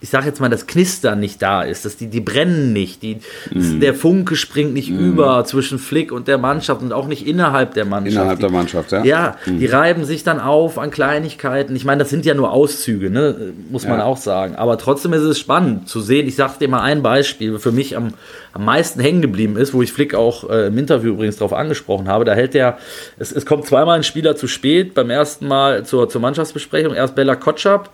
ich 0.00 0.08
sag 0.08 0.24
jetzt 0.24 0.40
mal, 0.40 0.48
das 0.48 0.66
Knistern 0.66 1.20
nicht 1.20 1.42
da 1.42 1.62
ist, 1.62 1.84
dass 1.84 1.96
die, 1.96 2.06
die 2.06 2.20
brennen 2.20 2.72
nicht, 2.72 3.02
die, 3.02 3.18
mm. 3.52 3.80
der 3.80 3.94
Funke 3.94 4.34
springt 4.34 4.72
nicht 4.72 4.90
mm. 4.90 4.98
über 4.98 5.44
zwischen 5.44 5.78
Flick 5.78 6.10
und 6.10 6.26
der 6.26 6.38
Mannschaft 6.38 6.80
und 6.80 6.92
auch 6.92 7.06
nicht 7.06 7.26
innerhalb 7.26 7.74
der 7.74 7.84
Mannschaft. 7.84 8.16
Innerhalb 8.16 8.40
der 8.40 8.50
Mannschaft, 8.50 8.92
ja. 8.92 9.04
Ja, 9.04 9.36
mm. 9.44 9.58
die 9.58 9.66
reiben 9.66 10.04
sich 10.04 10.24
dann 10.24 10.40
auf 10.40 10.78
an 10.78 10.90
Kleinigkeiten. 10.90 11.76
Ich 11.76 11.84
meine, 11.84 11.98
das 11.98 12.10
sind 12.10 12.24
ja 12.24 12.32
nur 12.32 12.50
Auszüge, 12.50 13.10
ne? 13.10 13.52
muss 13.70 13.86
man 13.86 13.98
ja. 13.98 14.04
auch 14.06 14.16
sagen. 14.16 14.56
Aber 14.56 14.78
trotzdem 14.78 15.12
ist 15.12 15.22
es 15.22 15.38
spannend 15.38 15.88
zu 15.88 16.00
sehen. 16.00 16.26
Ich 16.26 16.36
sag 16.36 16.58
dir 16.58 16.68
mal 16.68 16.80
ein 16.80 17.02
Beispiel, 17.02 17.58
für 17.58 17.72
mich 17.72 17.94
am, 17.94 18.14
am 18.52 18.64
meisten 18.64 19.00
hängen 19.00 19.20
geblieben 19.20 19.56
ist, 19.58 19.74
wo 19.74 19.82
ich 19.82 19.92
Flick 19.92 20.14
auch 20.14 20.48
äh, 20.48 20.68
im 20.68 20.78
Interview 20.78 21.12
übrigens 21.12 21.36
darauf 21.36 21.52
angesprochen 21.52 22.08
habe. 22.08 22.24
Da 22.24 22.32
hält 22.32 22.54
der, 22.54 22.78
es, 23.18 23.32
es 23.32 23.44
kommt 23.44 23.66
zweimal 23.66 23.98
ein 23.98 24.02
Spieler 24.02 24.34
zu 24.34 24.48
spät, 24.48 24.94
beim 24.94 25.10
ersten 25.10 25.46
Mal 25.46 25.84
zur, 25.84 26.08
zur 26.08 26.20
Mannschaftsbesprechung, 26.20 26.94
erst 26.94 27.14
Bella 27.14 27.36
Kotschap, 27.36 27.90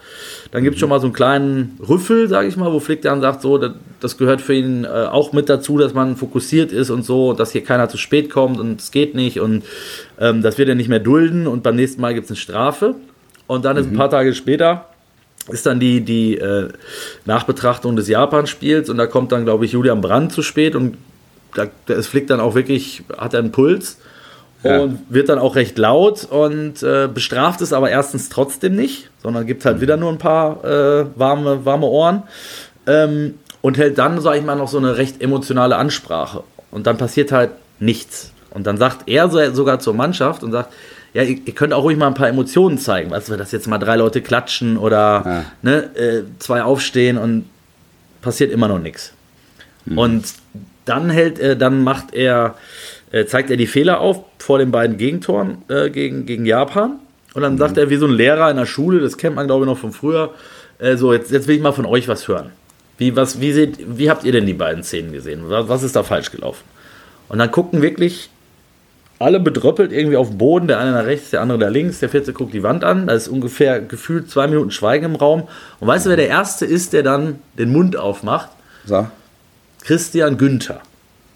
dann 0.52 0.62
gibt 0.62 0.76
es 0.76 0.80
schon 0.80 0.88
mal 0.88 1.00
so 1.00 1.06
einen 1.06 1.12
kleinen 1.12 1.76
Rüffel, 1.96 2.28
sage 2.28 2.48
ich 2.48 2.56
mal, 2.56 2.72
wo 2.72 2.78
Flick 2.78 3.00
dann 3.02 3.22
sagt, 3.22 3.40
so, 3.40 3.56
das, 3.56 3.72
das 4.00 4.18
gehört 4.18 4.42
für 4.42 4.54
ihn 4.54 4.84
äh, 4.84 4.88
auch 4.88 5.32
mit 5.32 5.48
dazu, 5.48 5.78
dass 5.78 5.94
man 5.94 6.16
fokussiert 6.16 6.72
ist 6.72 6.90
und 6.90 7.04
so, 7.04 7.32
dass 7.32 7.52
hier 7.52 7.64
keiner 7.64 7.88
zu 7.88 7.96
spät 7.96 8.28
kommt 8.28 8.60
und 8.60 8.80
es 8.80 8.90
geht 8.90 9.14
nicht 9.14 9.40
und 9.40 9.64
ähm, 10.20 10.42
das 10.42 10.58
wird 10.58 10.68
er 10.68 10.74
nicht 10.74 10.88
mehr 10.88 11.00
dulden 11.00 11.46
und 11.46 11.62
beim 11.62 11.76
nächsten 11.76 12.00
Mal 12.02 12.12
gibt 12.14 12.26
es 12.26 12.30
eine 12.30 12.36
Strafe. 12.36 12.94
Und 13.46 13.64
dann 13.64 13.76
ist 13.76 13.86
ein 13.86 13.96
paar 13.96 14.10
Tage 14.10 14.34
später 14.34 14.86
ist 15.48 15.64
dann 15.64 15.78
die, 15.78 16.00
die 16.00 16.36
äh, 16.36 16.68
Nachbetrachtung 17.24 17.94
des 17.96 18.08
Japan-Spiels 18.08 18.90
und 18.90 18.98
da 18.98 19.06
kommt 19.06 19.32
dann, 19.32 19.44
glaube 19.44 19.64
ich, 19.64 19.72
Julian 19.72 20.00
Brandt 20.00 20.32
zu 20.32 20.42
spät 20.42 20.74
und 20.74 20.98
da, 21.54 21.68
es 21.86 22.08
fliegt 22.08 22.30
dann 22.30 22.40
auch 22.40 22.54
wirklich, 22.56 23.04
hat 23.16 23.32
er 23.32 23.40
einen 23.40 23.52
Puls 23.52 23.98
ja. 24.62 24.80
und 24.80 25.00
wird 25.08 25.28
dann 25.28 25.38
auch 25.38 25.56
recht 25.56 25.78
laut 25.78 26.24
und 26.24 26.82
äh, 26.82 27.08
bestraft 27.12 27.60
es 27.60 27.72
aber 27.72 27.90
erstens 27.90 28.28
trotzdem 28.28 28.76
nicht, 28.76 29.10
sondern 29.22 29.46
gibt 29.46 29.64
halt 29.64 29.80
wieder 29.80 29.96
nur 29.96 30.10
ein 30.10 30.18
paar 30.18 30.64
äh, 30.64 31.06
warme, 31.16 31.64
warme 31.64 31.86
Ohren 31.86 32.22
ähm, 32.86 33.34
und 33.62 33.78
hält 33.78 33.98
dann, 33.98 34.20
sage 34.20 34.38
ich 34.38 34.44
mal, 34.44 34.56
noch 34.56 34.68
so 34.68 34.78
eine 34.78 34.96
recht 34.96 35.22
emotionale 35.22 35.76
Ansprache 35.76 36.42
und 36.70 36.86
dann 36.86 36.98
passiert 36.98 37.32
halt 37.32 37.50
nichts. 37.78 38.32
Und 38.50 38.66
dann 38.66 38.78
sagt 38.78 39.06
er 39.06 39.28
sogar 39.28 39.80
zur 39.80 39.92
Mannschaft 39.92 40.42
und 40.42 40.50
sagt, 40.50 40.72
ja, 41.12 41.22
ihr, 41.22 41.38
ihr, 41.44 41.54
könnt 41.54 41.72
auch 41.72 41.82
ruhig 41.82 41.96
mal 41.96 42.06
ein 42.06 42.14
paar 42.14 42.28
Emotionen 42.28 42.78
zeigen. 42.78 43.10
Weißt 43.10 43.28
du, 43.28 43.36
dass 43.36 43.52
jetzt 43.52 43.68
mal 43.68 43.78
drei 43.78 43.96
Leute 43.96 44.22
klatschen 44.22 44.76
oder 44.76 45.22
ja. 45.24 45.44
ne, 45.62 45.96
äh, 45.96 46.22
zwei 46.38 46.62
aufstehen 46.62 47.18
und 47.18 47.46
passiert 48.22 48.52
immer 48.52 48.68
noch 48.68 48.78
nichts. 48.78 49.12
Mhm. 49.86 49.98
Und 49.98 50.26
dann 50.84 51.10
hält 51.10 51.38
er, 51.38 51.54
dann 51.56 51.84
macht 51.84 52.14
er, 52.14 52.54
zeigt 53.24 53.50
er 53.50 53.56
die 53.56 53.66
Fehler 53.66 54.00
auf 54.00 54.24
vor 54.38 54.58
den 54.58 54.70
beiden 54.70 54.96
Gegentoren 54.98 55.58
äh, 55.68 55.90
gegen, 55.90 56.26
gegen 56.26 56.44
Japan 56.44 56.98
Und 57.34 57.42
dann 57.42 57.56
sagt 57.56 57.78
er, 57.78 57.88
wie 57.88 57.96
so 57.96 58.06
ein 58.06 58.12
Lehrer 58.12 58.50
in 58.50 58.56
der 58.56 58.66
Schule, 58.66 59.00
das 59.00 59.16
kennt 59.16 59.36
man 59.36 59.46
glaube 59.46 59.64
ich 59.64 59.70
noch 59.70 59.78
von 59.78 59.92
früher, 59.92 60.34
äh, 60.78 60.96
so, 60.96 61.12
jetzt, 61.12 61.30
jetzt 61.30 61.48
will 61.48 61.56
ich 61.56 61.62
mal 61.62 61.72
von 61.72 61.86
euch 61.86 62.08
was 62.08 62.28
hören. 62.28 62.50
Wie, 62.98 63.14
was, 63.14 63.40
wie, 63.40 63.52
seht, 63.52 63.78
wie 63.98 64.10
habt 64.10 64.24
ihr 64.24 64.32
denn 64.32 64.46
die 64.46 64.54
beiden 64.54 64.82
Szenen 64.82 65.12
gesehen? 65.12 65.42
Was, 65.46 65.68
was 65.68 65.82
ist 65.82 65.96
da 65.96 66.02
falsch 66.02 66.30
gelaufen? 66.30 66.64
Und 67.28 67.38
dann 67.38 67.50
gucken 67.50 67.82
wirklich 67.82 68.30
alle 69.18 69.40
bedröppelt 69.40 69.92
irgendwie 69.92 70.16
auf 70.16 70.28
dem 70.28 70.38
Boden, 70.38 70.68
der 70.68 70.78
eine 70.78 70.92
nach 70.92 71.06
rechts, 71.06 71.30
der 71.30 71.40
andere 71.40 71.58
da 71.58 71.68
links, 71.68 72.00
der 72.00 72.08
vierte 72.08 72.32
guckt 72.32 72.52
die 72.52 72.62
Wand 72.62 72.84
an, 72.84 73.06
da 73.06 73.14
ist 73.14 73.28
ungefähr 73.28 73.80
gefühlt 73.80 74.30
zwei 74.30 74.46
Minuten 74.46 74.70
Schweigen 74.70 75.06
im 75.06 75.16
Raum. 75.16 75.48
Und 75.80 75.88
weißt 75.88 76.06
du, 76.06 76.10
wer 76.10 76.16
der 76.16 76.28
Erste 76.28 76.66
ist, 76.66 76.92
der 76.92 77.02
dann 77.02 77.38
den 77.58 77.72
Mund 77.72 77.96
aufmacht? 77.96 78.50
So. 78.84 79.06
Christian 79.82 80.36
Günther. 80.36 80.80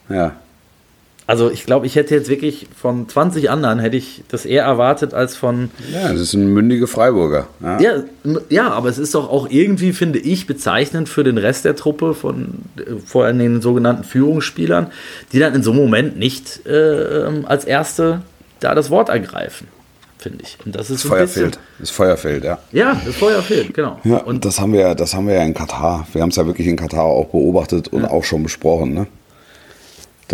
Ja. 0.08 0.36
Also 1.30 1.48
ich 1.48 1.64
glaube, 1.64 1.86
ich 1.86 1.94
hätte 1.94 2.12
jetzt 2.12 2.28
wirklich 2.28 2.66
von 2.76 3.08
20 3.08 3.50
anderen 3.50 3.78
hätte 3.78 3.96
ich 3.96 4.24
das 4.26 4.44
eher 4.44 4.64
erwartet 4.64 5.14
als 5.14 5.36
von. 5.36 5.70
Ja, 5.92 6.10
das 6.10 6.20
ist 6.20 6.34
ein 6.34 6.48
mündiger 6.48 6.88
Freiburger. 6.88 7.46
Ja. 7.60 7.80
Ja, 7.80 7.92
ja, 8.48 8.70
aber 8.72 8.88
es 8.88 8.98
ist 8.98 9.14
doch 9.14 9.30
auch 9.30 9.48
irgendwie, 9.48 9.92
finde 9.92 10.18
ich, 10.18 10.48
bezeichnend 10.48 11.08
für 11.08 11.22
den 11.22 11.38
Rest 11.38 11.64
der 11.64 11.76
Truppe 11.76 12.14
von 12.14 12.62
vor 13.06 13.26
allem 13.26 13.38
den 13.38 13.60
sogenannten 13.62 14.02
Führungsspielern, 14.02 14.88
die 15.32 15.38
dann 15.38 15.54
in 15.54 15.62
so 15.62 15.70
einem 15.70 15.82
Moment 15.82 16.18
nicht 16.18 16.66
äh, 16.66 17.30
als 17.44 17.64
Erste 17.64 18.22
da 18.58 18.74
das 18.74 18.90
Wort 18.90 19.08
ergreifen, 19.08 19.68
finde 20.18 20.42
ich. 20.42 20.58
Und 20.66 20.74
das 20.74 20.90
ist 20.90 21.04
Das 21.04 21.10
Feuer 21.12 21.28
fehlt. 21.28 21.60
Das 21.78 21.90
Feuer 21.90 22.16
fehlt, 22.16 22.42
ja. 22.42 22.58
Ja, 22.72 23.00
das 23.06 23.14
Feuer 23.14 23.40
fehlt, 23.40 23.72
genau. 23.72 24.00
Ja, 24.02 24.16
Und 24.16 24.44
das 24.44 24.58
haben 24.58 24.72
wir, 24.72 24.96
das 24.96 25.14
haben 25.14 25.28
wir 25.28 25.34
ja 25.34 25.44
in 25.44 25.54
Katar. 25.54 26.08
Wir 26.12 26.22
haben 26.22 26.30
es 26.30 26.36
ja 26.36 26.44
wirklich 26.44 26.66
in 26.66 26.74
Katar 26.74 27.04
auch 27.04 27.26
beobachtet 27.26 27.86
und 27.86 28.04
auch 28.04 28.24
schon 28.24 28.42
besprochen. 28.42 28.94
Ne? 28.94 29.06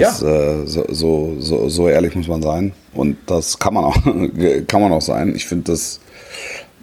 Das, 0.04 0.22
äh, 0.22 0.66
so, 0.66 0.84
so, 0.90 1.36
so, 1.40 1.68
so 1.68 1.88
ehrlich 1.88 2.14
muss 2.14 2.28
man 2.28 2.42
sein. 2.42 2.72
Und 2.94 3.16
das 3.26 3.58
kann 3.58 3.74
man 3.74 3.84
auch, 3.84 3.96
kann 4.66 4.80
man 4.80 4.92
auch 4.92 5.02
sein. 5.02 5.34
Ich 5.34 5.46
finde 5.46 5.72
das, 5.72 6.00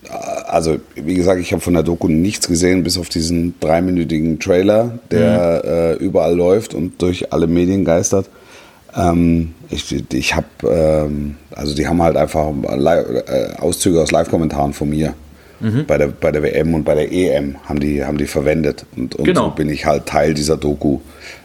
äh, 0.06 0.10
also 0.48 0.78
wie 0.96 1.14
gesagt, 1.16 1.40
ich 1.42 1.52
habe 1.52 1.62
von 1.62 1.74
der 1.74 1.84
Doku 1.84 2.08
nichts 2.08 2.48
gesehen, 2.48 2.84
bis 2.84 2.98
auf 2.98 3.10
diesen 3.10 3.56
dreiminütigen 3.60 4.40
Trailer, 4.40 5.00
der 5.12 5.64
äh, 6.00 6.04
überall 6.04 6.36
läuft 6.36 6.74
und 6.74 7.02
durch 7.02 7.32
alle 7.34 7.48
Medien 7.48 7.86
geistert. 7.86 8.30
Ähm, 8.96 9.54
ich 9.70 9.92
ich 10.14 10.36
habe, 10.36 10.46
ähm, 10.70 11.36
also 11.52 11.74
die 11.76 11.88
haben 11.88 12.02
halt 12.02 12.16
einfach 12.16 12.52
äh, 12.64 13.56
Auszüge 13.60 14.02
aus 14.02 14.12
Live-Kommentaren 14.12 14.74
von 14.74 14.90
mir 14.90 15.14
bei, 15.88 15.98
der, 15.98 16.08
bei 16.08 16.30
der 16.34 16.44
WM 16.44 16.74
und 16.74 16.84
bei 16.84 16.94
der 16.94 17.10
EM 17.10 17.56
haben 17.64 17.80
die, 17.80 18.04
haben 18.04 18.18
die 18.18 18.26
verwendet. 18.28 18.86
Und, 18.98 19.16
und 19.16 19.24
Genau. 19.24 19.46
so 19.46 19.52
bin 19.52 19.70
ich 19.70 19.86
halt 19.86 20.06
Teil 20.08 20.34
dieser 20.34 20.58
Doku 20.58 21.00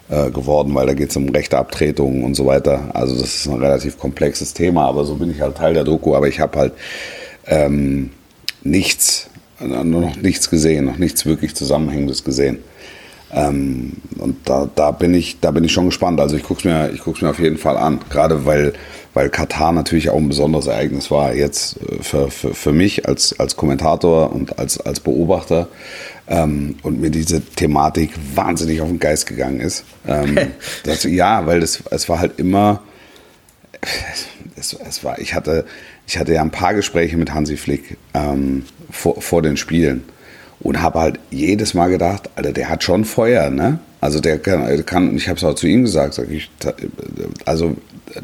äh, 0.09 0.31
geworden, 0.31 0.75
weil 0.75 0.87
da 0.87 0.95
geht 0.95 1.11
es 1.11 1.17
um 1.17 1.29
rechte 1.29 1.59
Abtretungen 1.59 2.25
und 2.25 2.35
so 2.35 2.47
weiter. 2.47 2.91
Also 2.95 3.15
das 3.15 3.35
ist 3.35 3.47
ein 3.47 3.61
relativ 3.61 3.99
komplexes 3.99 4.55
Thema, 4.55 4.87
aber 4.87 5.05
so 5.05 5.17
bin 5.17 5.31
ich 5.31 5.41
halt 5.41 5.57
Teil 5.57 5.75
der 5.75 5.85
Doku. 5.85 6.15
Aber 6.15 6.29
ich 6.29 6.41
habe 6.41 6.59
halt 6.59 6.73
ähm, 7.47 8.11
nichts, 8.62 9.29
äh, 9.61 9.67
noch 9.67 10.17
nichts 10.17 10.50
gesehen, 10.50 10.87
noch 10.87 10.99
nichts 10.99 11.27
wirklich 11.27 11.55
Zusammenhängendes 11.55 12.25
gesehen. 12.25 12.59
Ähm, 13.31 13.93
und 14.19 14.37
da, 14.49 14.69
da, 14.75 14.91
bin 14.91 15.12
ich, 15.12 15.41
da 15.41 15.50
bin 15.50 15.65
ich 15.65 15.73
schon 15.73 15.87
gespannt. 15.87 16.21
Also 16.21 16.37
ich 16.37 16.43
gucke 16.43 16.61
es 16.61 16.65
mir, 16.65 16.91
mir 17.21 17.31
auf 17.31 17.38
jeden 17.38 17.59
Fall 17.59 17.77
an. 17.77 18.00
Gerade 18.09 18.47
weil, 18.47 18.73
weil 19.12 19.29
Katar 19.29 19.73
natürlich 19.73 20.09
auch 20.11 20.17
ein 20.17 20.29
besonderes 20.29 20.67
Ereignis 20.67 21.11
war. 21.11 21.35
Jetzt 21.35 21.77
äh, 21.83 22.03
für, 22.03 22.31
für, 22.31 22.55
für 22.55 22.73
mich 22.73 23.07
als, 23.07 23.38
als 23.38 23.57
Kommentator 23.57 24.33
und 24.33 24.59
als, 24.59 24.81
als 24.81 25.00
Beobachter. 25.00 25.69
Ähm, 26.31 26.77
und 26.83 27.01
mir 27.01 27.11
diese 27.11 27.41
Thematik 27.41 28.11
wahnsinnig 28.35 28.81
auf 28.83 28.89
den 28.89 28.99
Geist 28.99 29.27
gegangen 29.27 29.61
ist. 29.61 29.85
Ähm, 30.07 30.37
das, 30.85 31.05
ja, 31.05 31.47
weil 31.47 31.61
das, 31.61 31.83
es 31.91 32.09
war 32.09 32.21
halt 32.21 32.39
immer, 32.39 32.83
es, 34.57 34.75
es 34.75 35.05
war, 35.05 35.19
ich 35.19 35.35
hatte, 35.35 35.65
ich 36.07 36.19
hatte 36.19 36.35
ja 36.35 36.43
ein 36.43 36.51
paar 36.51 36.75
Gespräche 36.75 37.17
mit 37.17 37.33
Hansi 37.33 37.57
Flick 37.57 37.97
ähm, 38.15 38.65
vor, 38.91 39.21
vor 39.21 39.43
den 39.43 39.57
Spielen 39.57 40.05
und 40.61 40.83
habe 40.83 41.01
halt 41.01 41.19
jedes 41.31 41.75
Mal 41.75 41.89
gedacht, 41.89 42.31
Alter, 42.35 42.53
der 42.53 42.69
hat 42.69 42.83
schon 42.83 43.05
Feuer, 43.05 43.51
ne? 43.51 43.79
Also 44.01 44.21
der 44.21 44.39
kann, 44.39 44.85
kann 44.87 45.17
ich 45.17 45.29
habe 45.29 45.39
es 45.39 45.45
auch 45.45 45.55
zu 45.55 45.67
ihm 45.67 45.83
gesagt, 45.83 46.15
sag 46.15 46.31
ich, 46.31 46.51
also 47.45 47.77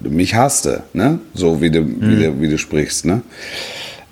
mich 0.02 0.34
hasste, 0.34 0.84
ne? 0.92 1.18
So 1.34 1.60
wie 1.60 1.70
du, 1.70 1.84
wie 1.86 2.22
du, 2.22 2.40
wie 2.40 2.48
du 2.48 2.58
sprichst, 2.58 3.04
ne? 3.04 3.22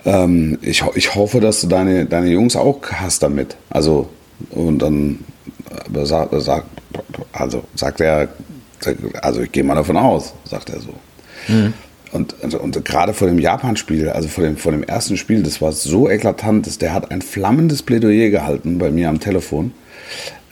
Ähm, 0.05 0.59
ich, 0.63 0.83
ich 0.95 1.15
hoffe, 1.15 1.41
dass 1.41 1.61
du 1.61 1.67
deine, 1.69 2.07
deine 2.07 2.29
Jungs 2.29 2.57
auch 2.57 2.81
hast 2.93 3.23
damit. 3.23 3.57
Also, 3.71 4.09
und 4.51 4.81
dann 4.81 5.21
aber 5.87 6.07
sagt, 6.07 6.35
sagt, 6.43 6.67
also 7.33 7.65
sagt 7.75 8.01
er, 8.01 8.29
also 9.21 9.43
ich 9.43 9.53
gehe 9.53 9.65
mal 9.65 9.75
davon 9.75 9.97
aus, 9.97 10.35
sagt 10.45 10.71
er 10.71 10.81
so. 10.81 10.95
Und, 12.13 12.35
und, 12.43 12.55
und 12.55 12.85
gerade 12.85 13.15
vor 13.15 13.29
dem 13.29 13.39
Japan-Spiel, 13.39 14.11
also 14.11 14.29
vor 14.29 14.45
dem, 14.45 14.57
vor 14.57 14.73
dem 14.73 14.83
ersten 14.83 15.17
Spiel, 15.17 15.43
das 15.43 15.63
war 15.63 15.73
so 15.73 16.11
eklatant, 16.11 16.67
dass 16.67 16.79
der 16.79 16.93
hat 16.93 17.11
ein 17.11 17.23
flammendes 17.23 17.83
Plädoyer 17.83 18.29
gehalten 18.29 18.79
bei 18.79 18.91
mir 18.91 19.09
am 19.09 19.19
Telefon. 19.19 19.73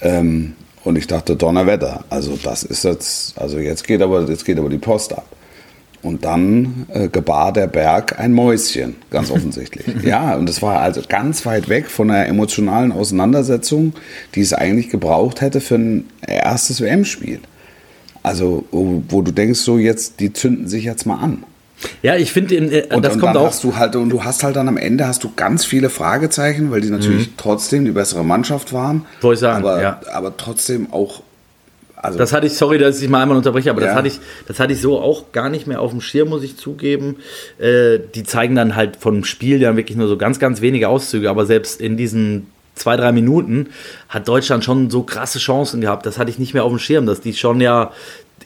Ähm, 0.00 0.54
und 0.85 0.97
ich 0.97 1.07
dachte, 1.07 1.37
Donnerwetter, 1.37 2.04
also 2.09 2.38
das 2.42 2.62
ist 2.62 2.85
jetzt, 2.85 3.38
also 3.38 3.59
jetzt 3.59 3.87
geht 3.87 4.00
aber, 4.00 4.26
jetzt 4.26 4.47
geht 4.47 4.59
aber 4.59 4.71
die 4.71 4.78
Post 4.78 5.12
ab. 5.12 5.26
Und 6.02 6.25
dann 6.25 6.87
äh, 6.88 7.09
gebar 7.09 7.52
der 7.52 7.66
Berg 7.66 8.19
ein 8.19 8.33
Mäuschen, 8.33 8.97
ganz 9.11 9.30
offensichtlich. 9.30 9.85
ja, 10.02 10.35
und 10.35 10.49
das 10.49 10.62
war 10.62 10.80
also 10.80 11.02
ganz 11.07 11.45
weit 11.45 11.69
weg 11.69 11.88
von 11.88 12.11
einer 12.11 12.26
emotionalen 12.26 12.90
Auseinandersetzung, 12.90 13.92
die 14.35 14.40
es 14.40 14.54
eigentlich 14.54 14.88
gebraucht 14.88 15.42
hätte 15.42 15.61
für 15.61 15.75
ein 15.75 16.04
erstes 16.26 16.80
WM-Spiel. 16.80 17.40
Also, 18.23 18.64
wo, 18.71 19.02
wo 19.09 19.23
du 19.23 19.33
denkst, 19.33 19.61
so 19.61 19.78
jetzt, 19.78 20.21
die 20.21 20.33
zünden 20.33 20.69
sich 20.69 20.85
jetzt 20.85 21.07
mal 21.07 21.16
an. 21.16 21.45
ja, 22.02 22.16
ich 22.16 22.33
finde, 22.33 22.54
äh, 22.54 22.95
Und, 22.95 23.04
das 23.04 23.14
und 23.14 23.21
kommt 23.21 23.35
dann 23.35 23.42
auch. 23.42 23.47
hast 23.47 23.64
du 23.64 23.76
halt, 23.76 23.97
und 23.97 24.11
du 24.11 24.25
hast 24.25 24.42
halt 24.42 24.57
dann 24.57 24.69
am 24.69 24.76
Ende 24.76 25.07
hast 25.07 25.25
du 25.25 25.33
ganz 25.37 25.64
viele 25.64 25.88
Fragezeichen, 25.88 26.71
weil 26.71 26.83
die 26.83 26.90
natürlich 26.90 27.30
trotzdem 27.37 27.85
die 27.85 27.92
bessere 27.92 28.25
Mannschaft 28.25 28.73
waren. 28.73 29.07
Wollte 29.23 29.35
ich 29.35 29.40
sagen, 29.40 29.64
aber, 29.64 29.83
ja. 29.83 30.00
aber 30.12 30.37
trotzdem 30.37 30.92
auch. 30.92 31.23
Also 32.02 32.19
Das 32.19 32.33
hatte 32.33 32.47
ich, 32.47 32.54
sorry, 32.54 32.78
dass 32.78 33.00
ich 33.02 33.09
mal 33.09 33.23
einmal 33.23 33.37
unterbreche, 33.37 33.71
aber 33.71 33.80
das, 33.80 33.90
Ja. 33.90 33.95
hatte 33.97 34.09
ich, 34.09 34.19
das 34.49 34.59
hatte 34.59 34.73
ich 34.73 34.80
so 34.80 34.99
auch 34.99 35.33
gar 35.33 35.50
nicht 35.50 35.66
mehr 35.66 35.80
auf 35.80 35.90
dem 35.90 36.00
Schirm, 36.00 36.30
muss 36.30 36.42
ich 36.42 36.57
zugeben. 36.57 37.16
Äh, 37.59 37.99
die 38.14 38.23
zeigen 38.25 38.54
dann 38.54 38.75
halt 38.75 38.97
vom 38.97 39.25
Spiel 39.25 39.61
ja 39.61 39.76
wirklich 39.76 39.99
nur 39.99 40.09
so 40.09 40.16
ganz, 40.16 40.38
ganz 40.38 40.61
wenige 40.62 40.88
Auszüge, 40.88 41.28
aber 41.28 41.45
selbst 41.47 41.80
in 41.80 41.97
diesen 41.97 42.47
zwei, 42.75 42.97
drei 42.97 43.12
Minuten 43.12 43.69
hat 44.09 44.26
Deutschland 44.28 44.64
schon 44.64 44.88
so 44.88 45.02
krasse 45.02 45.38
Chancen 45.38 45.83
gehabt. 45.83 46.07
Das 46.07 46.19
hatte 46.19 46.30
ich 46.30 46.38
nicht 46.38 46.54
mehr 46.54 46.64
auf 46.64 46.71
dem 46.73 46.78
Schirm, 46.78 47.04
dass 47.04 47.21
die 47.21 47.35
schon 47.35 47.61
ja, 47.61 47.92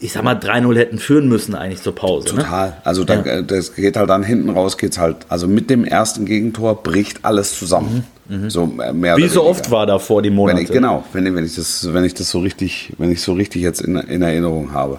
ich 0.01 0.13
sag 0.13 0.23
mal, 0.25 0.35
3-0 0.37 0.77
hätten 0.77 0.99
führen 0.99 1.29
müssen 1.29 1.55
eigentlich 1.55 1.83
zur 1.83 1.95
Pause. 1.95 2.35
Ne? 2.35 2.43
Total. 2.43 2.77
Also 2.85 3.05
da, 3.05 3.23
Ja. 3.25 3.43
das 3.43 3.75
geht 3.75 3.97
halt 3.97 4.11
dann 4.11 4.23
hinten 4.23 4.51
raus, 4.51 4.77
geht's 4.77 4.99
halt. 4.99 5.19
Also 5.29 5.47
mit 5.49 5.71
dem 5.71 5.85
ersten 5.85 6.25
Gegentor 6.27 6.83
bricht 6.83 7.25
alles 7.25 7.59
zusammen. 7.59 8.05
So 8.49 8.63
äh, 8.83 8.93
mehr 8.93 9.17
Mhm, 9.17 9.23
Wie 9.23 9.29
so 9.29 9.41
weniger. 9.41 9.45
oft 9.45 9.71
war 9.71 9.87
da 9.87 9.99
vor 9.99 10.23
die 10.23 10.31
Wenn 10.31 10.37
Monate. 10.37 10.63
ich, 10.63 10.71
genau, 10.71 11.05
wenn, 11.13 11.27
ich- 11.27 11.35
wenn 11.35 11.45
ich 11.45 11.55
das, 11.57 11.93
wenn 11.93 12.05
ich 12.05 12.15
das 12.15 12.31
so 12.31 12.41
richtig, 12.41 12.93
wenn 12.99 13.11
ich 13.13 13.21
so 13.23 13.35
richtig 13.35 13.61
jetzt 13.63 13.83
in, 13.83 13.97
in 13.97 14.23
Erinnerung 14.23 14.73
habe. 14.73 14.99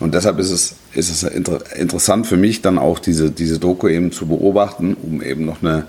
Und 0.00 0.14
deshalb 0.14 0.38
ist 0.38 0.50
es, 0.50 0.74
ist 0.94 1.10
es 1.10 1.22
inter, 1.24 1.58
interessant 1.76 2.26
für 2.26 2.36
mich, 2.36 2.60
dann 2.62 2.78
auch 2.78 2.98
diese, 2.98 3.30
diese 3.30 3.58
Doku 3.58 3.88
eben 3.88 4.12
zu 4.12 4.26
beobachten, 4.26 4.96
um 5.02 5.22
eben 5.22 5.44
noch 5.44 5.62
eine, 5.62 5.84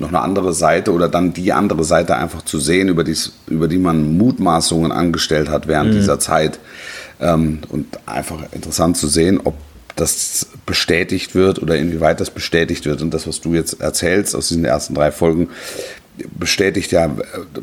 noch 0.00 0.08
eine 0.08 0.20
andere 0.20 0.52
Seite 0.52 0.92
oder 0.92 1.08
dann 1.08 1.32
die 1.32 1.52
andere 1.52 1.84
Seite 1.84 2.16
einfach 2.16 2.42
zu 2.42 2.58
sehen, 2.58 2.88
über, 2.88 3.04
dies, 3.04 3.32
über 3.48 3.68
die 3.68 3.78
man 3.78 4.16
Mutmaßungen 4.16 4.90
angestellt 4.92 5.48
hat 5.48 5.68
während 5.68 5.94
dieser 5.94 6.18
Zeit. 6.18 6.58
Ähm, 7.20 7.60
und 7.68 7.86
einfach 8.06 8.52
interessant 8.52 8.96
zu 8.96 9.06
sehen, 9.06 9.40
ob 9.42 9.54
das 9.96 10.48
bestätigt 10.66 11.34
wird 11.34 11.62
oder 11.62 11.76
inwieweit 11.76 12.20
das 12.20 12.30
bestätigt 12.30 12.84
wird. 12.86 13.02
Und 13.02 13.14
das, 13.14 13.26
was 13.26 13.40
du 13.40 13.54
jetzt 13.54 13.80
erzählst 13.80 14.34
aus 14.34 14.48
diesen 14.48 14.64
ersten 14.64 14.94
drei 14.94 15.12
Folgen, 15.12 15.48
bestätigt 16.38 16.92
ja 16.92 17.06
äh, 17.06 17.10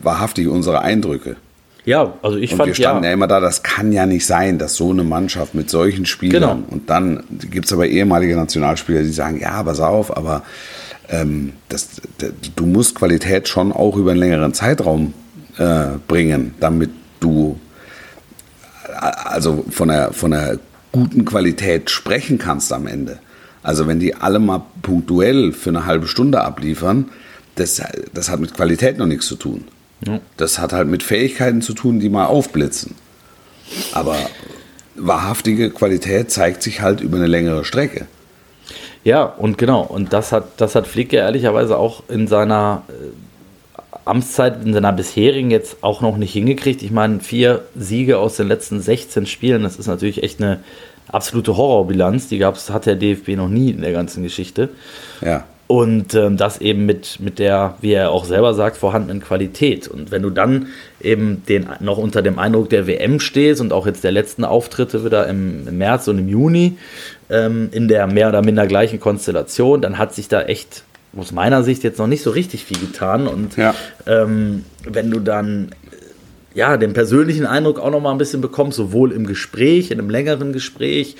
wahrhaftig 0.01 0.47
unsere 0.47 0.81
Eindrücke. 0.81 1.35
Ja, 1.83 2.13
also 2.21 2.37
ich 2.37 2.51
Und 2.51 2.57
fand 2.57 2.67
wir 2.67 2.75
standen 2.75 3.03
ja. 3.03 3.09
ja. 3.09 3.13
immer 3.13 3.27
da, 3.27 3.39
das 3.39 3.63
kann 3.63 3.91
ja 3.91 4.05
nicht 4.05 4.25
sein, 4.25 4.59
dass 4.59 4.75
so 4.75 4.91
eine 4.91 5.03
Mannschaft 5.03 5.55
mit 5.55 5.69
solchen 5.69 6.05
Spielern 6.05 6.61
Genau. 6.61 6.73
und 6.73 6.89
dann 6.89 7.23
gibt 7.49 7.65
es 7.65 7.73
aber 7.73 7.87
ehemalige 7.87 8.35
Nationalspieler, 8.35 9.01
die 9.01 9.11
sagen, 9.11 9.39
ja, 9.39 9.63
pass 9.63 9.79
auf, 9.79 10.15
aber 10.15 10.43
ähm, 11.09 11.53
das, 11.69 11.89
du 12.55 12.65
musst 12.67 12.95
Qualität 12.95 13.47
schon 13.47 13.71
auch 13.71 13.97
über 13.97 14.11
einen 14.11 14.19
längeren 14.19 14.53
Zeitraum 14.53 15.13
äh, 15.57 15.85
bringen, 16.07 16.53
damit 16.59 16.91
du 17.19 17.59
also 19.01 19.65
von 19.69 19.89
der, 19.89 20.13
von 20.13 20.31
der 20.31 20.59
guten 20.91 21.25
Qualität 21.25 21.89
sprechen 21.89 22.37
kannst 22.37 22.71
am 22.71 22.87
Ende. 22.87 23.19
Also 23.63 23.87
wenn 23.87 23.99
die 23.99 24.15
alle 24.15 24.39
mal 24.39 24.63
punktuell 24.81 25.53
für 25.53 25.69
eine 25.69 25.85
halbe 25.85 26.07
Stunde 26.07 26.41
abliefern, 26.41 27.09
das, 27.55 27.81
das 28.13 28.29
hat 28.29 28.39
mit 28.39 28.53
Qualität 28.53 28.97
noch 28.97 29.05
nichts 29.05 29.27
zu 29.27 29.35
tun. 29.35 29.65
Das 30.37 30.57
hat 30.57 30.73
halt 30.73 30.87
mit 30.87 31.03
Fähigkeiten 31.03 31.61
zu 31.61 31.73
tun, 31.73 31.99
die 31.99 32.09
mal 32.09 32.25
aufblitzen. 32.25 32.95
Aber 33.93 34.17
wahrhaftige 34.95 35.69
Qualität 35.69 36.31
zeigt 36.31 36.63
sich 36.63 36.81
halt 36.81 37.01
über 37.01 37.17
eine 37.17 37.27
längere 37.27 37.65
Strecke. 37.65 38.07
Ja, 39.03 39.23
und 39.23 39.57
genau. 39.57 39.81
Und 39.81 40.13
das 40.13 40.31
hat, 40.31 40.45
das 40.57 40.75
hat 40.75 40.87
Flick 40.87 41.13
ja 41.13 41.21
ehrlicherweise 41.21 41.77
auch 41.77 42.03
in 42.07 42.27
seiner 42.27 42.83
äh, 42.87 42.93
Amtszeit, 44.05 44.63
in 44.65 44.73
seiner 44.73 44.93
bisherigen 44.93 45.51
jetzt 45.51 45.83
auch 45.83 46.01
noch 46.01 46.17
nicht 46.17 46.33
hingekriegt. 46.33 46.81
Ich 46.83 46.91
meine, 46.91 47.19
vier 47.19 47.63
Siege 47.75 48.17
aus 48.17 48.37
den 48.37 48.47
letzten 48.47 48.81
16 48.81 49.25
Spielen, 49.25 49.63
das 49.63 49.77
ist 49.77 49.87
natürlich 49.87 50.23
echt 50.23 50.41
eine 50.41 50.59
absolute 51.07 51.57
Horrorbilanz. 51.57 52.27
Die 52.27 52.37
gab's, 52.37 52.69
hat 52.69 52.85
der 52.85 52.95
DFB 52.95 53.29
noch 53.29 53.49
nie 53.49 53.71
in 53.71 53.81
der 53.81 53.91
ganzen 53.91 54.23
Geschichte. 54.23 54.69
Ja. 55.21 55.45
Und 55.67 56.15
ähm, 56.15 56.35
das 56.35 56.59
eben 56.59 56.85
mit, 56.85 57.21
mit 57.21 57.39
der, 57.39 57.75
wie 57.79 57.93
er 57.93 58.11
auch 58.11 58.25
selber 58.25 58.53
sagt, 58.53 58.75
vorhandenen 58.75 59.21
Qualität. 59.21 59.87
Und 59.87 60.11
wenn 60.11 60.21
du 60.21 60.29
dann 60.29 60.67
eben 60.99 61.43
den, 61.47 61.67
noch 61.79 61.97
unter 61.97 62.21
dem 62.21 62.39
Eindruck 62.39 62.69
der 62.69 62.87
WM 62.87 63.21
stehst 63.21 63.61
und 63.61 63.71
auch 63.71 63.85
jetzt 63.85 64.03
der 64.03 64.11
letzten 64.11 64.43
Auftritte 64.43 65.05
wieder 65.05 65.27
im, 65.27 65.65
im 65.67 65.77
März 65.77 66.09
und 66.09 66.17
im 66.17 66.27
Juni 66.27 66.77
ähm, 67.29 67.69
in 67.71 67.87
der 67.87 68.05
mehr 68.07 68.27
oder 68.27 68.41
minder 68.41 68.67
gleichen 68.67 68.99
Konstellation, 68.99 69.81
dann 69.81 69.97
hat 69.97 70.13
sich 70.13 70.27
da 70.27 70.41
echt 70.41 70.83
aus 71.15 71.31
meiner 71.31 71.63
Sicht 71.63 71.83
jetzt 71.83 71.99
noch 71.99 72.07
nicht 72.07 72.23
so 72.23 72.29
richtig 72.31 72.65
viel 72.65 72.79
getan. 72.79 73.27
Und 73.27 73.57
ja. 73.57 73.75
ähm, 74.07 74.65
wenn 74.85 75.11
du 75.11 75.19
dann 75.19 75.71
ja, 76.53 76.75
den 76.77 76.93
persönlichen 76.93 77.45
Eindruck 77.45 77.79
auch 77.79 77.91
noch 77.91 78.01
mal 78.01 78.11
ein 78.11 78.17
bisschen 78.17 78.41
bekommst, 78.41 78.77
sowohl 78.77 79.13
im 79.13 79.25
Gespräch, 79.25 79.89
in 79.89 79.99
einem 79.99 80.09
längeren 80.09 80.51
Gespräch 80.51 81.15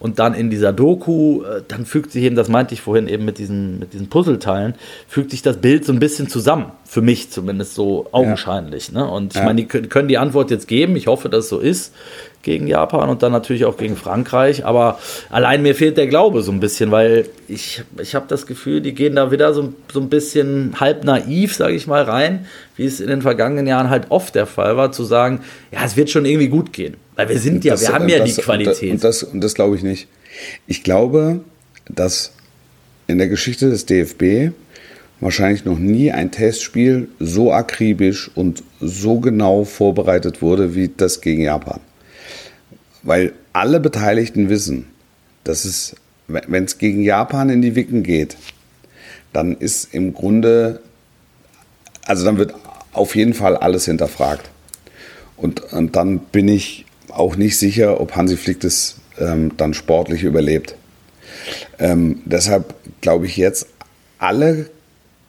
und 0.00 0.18
dann 0.18 0.34
in 0.34 0.50
dieser 0.50 0.72
Doku, 0.72 1.42
äh, 1.44 1.62
dann 1.68 1.86
fügt 1.86 2.10
sich 2.10 2.24
eben, 2.24 2.34
das 2.34 2.48
meinte 2.48 2.74
ich 2.74 2.80
vorhin 2.80 3.06
eben 3.06 3.24
mit 3.24 3.38
diesen, 3.38 3.78
mit 3.78 3.92
diesen 3.92 4.08
Puzzleteilen, 4.08 4.74
fügt 5.06 5.30
sich 5.30 5.42
das 5.42 5.58
Bild 5.58 5.84
so 5.84 5.92
ein 5.92 6.00
bisschen 6.00 6.28
zusammen. 6.28 6.72
Für 6.84 7.00
mich 7.00 7.30
zumindest 7.30 7.74
so 7.74 8.08
augenscheinlich. 8.10 8.88
Ja. 8.88 9.00
Ne? 9.00 9.10
Und 9.10 9.34
ich 9.34 9.38
ja. 9.38 9.46
meine, 9.46 9.62
die 9.62 9.66
können 9.66 10.08
die 10.08 10.18
Antwort 10.18 10.50
jetzt 10.50 10.66
geben. 10.66 10.96
Ich 10.96 11.06
hoffe, 11.06 11.28
dass 11.28 11.44
es 11.44 11.50
so 11.50 11.58
ist 11.58 11.94
gegen 12.42 12.66
Japan 12.66 13.08
und 13.08 13.22
dann 13.22 13.32
natürlich 13.32 13.64
auch 13.64 13.76
gegen 13.76 13.96
Frankreich. 13.96 14.64
Aber 14.64 14.98
allein 15.30 15.62
mir 15.62 15.74
fehlt 15.74 15.96
der 15.96 16.06
Glaube 16.06 16.42
so 16.42 16.52
ein 16.52 16.60
bisschen, 16.60 16.90
weil 16.90 17.26
ich, 17.48 17.82
ich 18.00 18.14
habe 18.14 18.26
das 18.28 18.46
Gefühl, 18.46 18.80
die 18.80 18.94
gehen 18.94 19.16
da 19.16 19.30
wieder 19.30 19.54
so, 19.54 19.72
so 19.92 20.00
ein 20.00 20.08
bisschen 20.08 20.74
halb 20.80 21.04
naiv, 21.04 21.54
sage 21.54 21.74
ich 21.74 21.86
mal, 21.86 22.02
rein, 22.02 22.46
wie 22.76 22.84
es 22.84 23.00
in 23.00 23.08
den 23.08 23.22
vergangenen 23.22 23.66
Jahren 23.66 23.90
halt 23.90 24.06
oft 24.10 24.34
der 24.34 24.46
Fall 24.46 24.76
war, 24.76 24.92
zu 24.92 25.04
sagen, 25.04 25.40
ja, 25.70 25.84
es 25.84 25.96
wird 25.96 26.10
schon 26.10 26.24
irgendwie 26.24 26.48
gut 26.48 26.72
gehen. 26.72 26.96
Weil 27.16 27.28
wir 27.28 27.38
sind 27.38 27.64
ja, 27.64 27.74
das, 27.74 27.82
wir 27.82 27.94
haben 27.94 28.08
ja 28.08 28.18
das, 28.18 28.34
die 28.34 28.42
Qualität. 28.42 28.92
Und 28.92 29.04
das, 29.04 29.22
und 29.22 29.40
das 29.40 29.54
glaube 29.54 29.76
ich 29.76 29.82
nicht. 29.82 30.08
Ich 30.66 30.82
glaube, 30.82 31.40
dass 31.88 32.32
in 33.06 33.18
der 33.18 33.28
Geschichte 33.28 33.70
des 33.70 33.86
DFB 33.86 34.52
wahrscheinlich 35.20 35.64
noch 35.64 35.78
nie 35.78 36.10
ein 36.10 36.32
Testspiel 36.32 37.08
so 37.20 37.52
akribisch 37.52 38.30
und 38.34 38.64
so 38.80 39.20
genau 39.20 39.64
vorbereitet 39.64 40.42
wurde 40.42 40.74
wie 40.74 40.90
das 40.94 41.20
gegen 41.20 41.42
Japan. 41.42 41.80
Weil 43.02 43.32
alle 43.52 43.80
Beteiligten 43.80 44.48
wissen, 44.48 44.86
dass 45.44 45.64
es, 45.64 45.96
wenn 46.28 46.64
es 46.64 46.78
gegen 46.78 47.02
Japan 47.02 47.50
in 47.50 47.62
die 47.62 47.74
Wicken 47.74 48.02
geht, 48.02 48.36
dann 49.32 49.56
ist 49.56 49.92
im 49.92 50.14
Grunde, 50.14 50.80
also 52.04 52.24
dann 52.24 52.38
wird 52.38 52.54
auf 52.92 53.16
jeden 53.16 53.34
Fall 53.34 53.56
alles 53.56 53.86
hinterfragt. 53.86 54.50
Und, 55.36 55.72
und 55.72 55.96
dann 55.96 56.18
bin 56.18 56.48
ich 56.48 56.86
auch 57.08 57.36
nicht 57.36 57.58
sicher, 57.58 58.00
ob 58.00 58.14
Hansi 58.14 58.36
Flick 58.36 58.60
das 58.60 58.96
ähm, 59.18 59.56
dann 59.56 59.74
sportlich 59.74 60.22
überlebt. 60.22 60.76
Ähm, 61.78 62.20
deshalb 62.24 62.74
glaube 63.00 63.26
ich 63.26 63.36
jetzt, 63.36 63.66
alle 64.18 64.70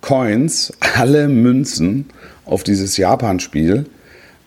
Coins, 0.02 0.74
alle 0.80 1.28
Münzen 1.28 2.06
auf 2.46 2.64
dieses 2.64 2.98
Japan-Spiel, 2.98 3.86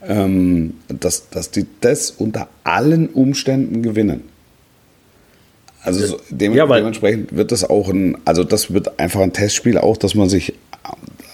ähm, 0.07 0.75
dass, 0.87 1.29
dass 1.29 1.51
die 1.51 1.65
das 1.81 2.11
unter 2.11 2.47
allen 2.63 3.09
Umständen 3.09 3.81
gewinnen. 3.81 4.21
Also 5.83 6.05
so, 6.05 6.19
dem, 6.29 6.53
ja, 6.53 6.65
dementsprechend 6.65 7.35
wird 7.35 7.51
das 7.51 7.63
auch 7.63 7.89
ein, 7.89 8.17
also 8.25 8.43
das 8.43 8.73
wird 8.73 8.99
einfach 8.99 9.21
ein 9.21 9.33
Testspiel 9.33 9.77
auch, 9.77 9.97
dass 9.97 10.15
man 10.15 10.27
sich 10.27 10.53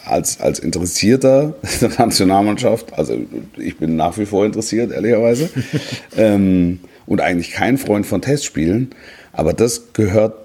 als, 0.06 0.40
als 0.42 0.60
Interessierter 0.60 1.56
der 1.82 1.90
Nationalmannschaft, 1.98 2.94
also 2.94 3.18
ich 3.58 3.78
bin 3.78 3.96
nach 3.96 4.18
wie 4.18 4.26
vor 4.26 4.46
interessiert, 4.46 4.92
ehrlicherweise, 4.92 5.50
ähm, 6.18 6.80
und 7.06 7.22
eigentlich 7.22 7.52
kein 7.52 7.78
Freund 7.78 8.06
von 8.06 8.22
Testspielen, 8.22 8.92
aber 9.32 9.54
das 9.54 9.94
gehört 9.94 10.36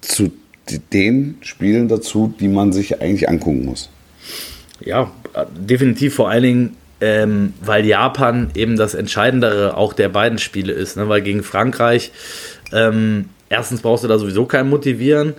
zu 0.00 0.30
den 0.92 1.36
Spielen 1.40 1.88
dazu, 1.88 2.32
die 2.38 2.48
man 2.48 2.72
sich 2.72 3.00
eigentlich 3.00 3.28
angucken 3.28 3.64
muss. 3.64 3.88
Ja, 4.80 5.10
definitiv 5.58 6.14
vor 6.14 6.30
allen 6.30 6.42
Dingen, 6.42 6.76
ähm, 7.00 7.54
weil 7.60 7.84
Japan 7.84 8.50
eben 8.54 8.76
das 8.76 8.94
Entscheidendere 8.94 9.76
auch 9.76 9.92
der 9.92 10.08
beiden 10.08 10.38
Spiele 10.38 10.72
ist. 10.72 10.96
Ne? 10.96 11.08
Weil 11.08 11.22
gegen 11.22 11.42
Frankreich, 11.42 12.12
ähm, 12.72 13.28
erstens 13.48 13.82
brauchst 13.82 14.04
du 14.04 14.08
da 14.08 14.18
sowieso 14.18 14.46
keinen 14.46 14.70
motivieren. 14.70 15.34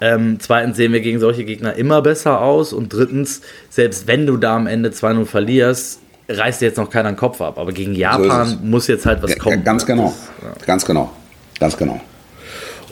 Ähm, 0.00 0.38
zweitens 0.40 0.76
sehen 0.76 0.92
wir 0.92 1.00
gegen 1.00 1.20
solche 1.20 1.44
Gegner 1.44 1.74
immer 1.74 2.02
besser 2.02 2.40
aus. 2.40 2.72
Und 2.72 2.92
drittens, 2.92 3.42
selbst 3.70 4.06
wenn 4.06 4.26
du 4.26 4.36
da 4.36 4.56
am 4.56 4.66
Ende 4.66 4.90
2-0 4.90 5.24
verlierst, 5.26 6.00
reißt 6.28 6.60
jetzt 6.62 6.76
noch 6.76 6.90
keiner 6.90 7.12
den 7.12 7.16
Kopf 7.16 7.40
ab. 7.40 7.58
Aber 7.58 7.72
gegen 7.72 7.94
Japan 7.94 8.46
so 8.46 8.56
muss 8.62 8.88
jetzt 8.88 9.06
halt 9.06 9.22
was 9.22 9.30
ja, 9.30 9.38
kommen. 9.38 9.64
Ganz 9.64 9.86
genau. 9.86 10.12
Ja. 10.42 10.66
Ganz 10.66 10.84
genau. 10.84 11.12
Ganz 11.60 11.76
genau. 11.76 12.00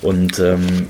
Und 0.02 0.38
ähm, 0.38 0.88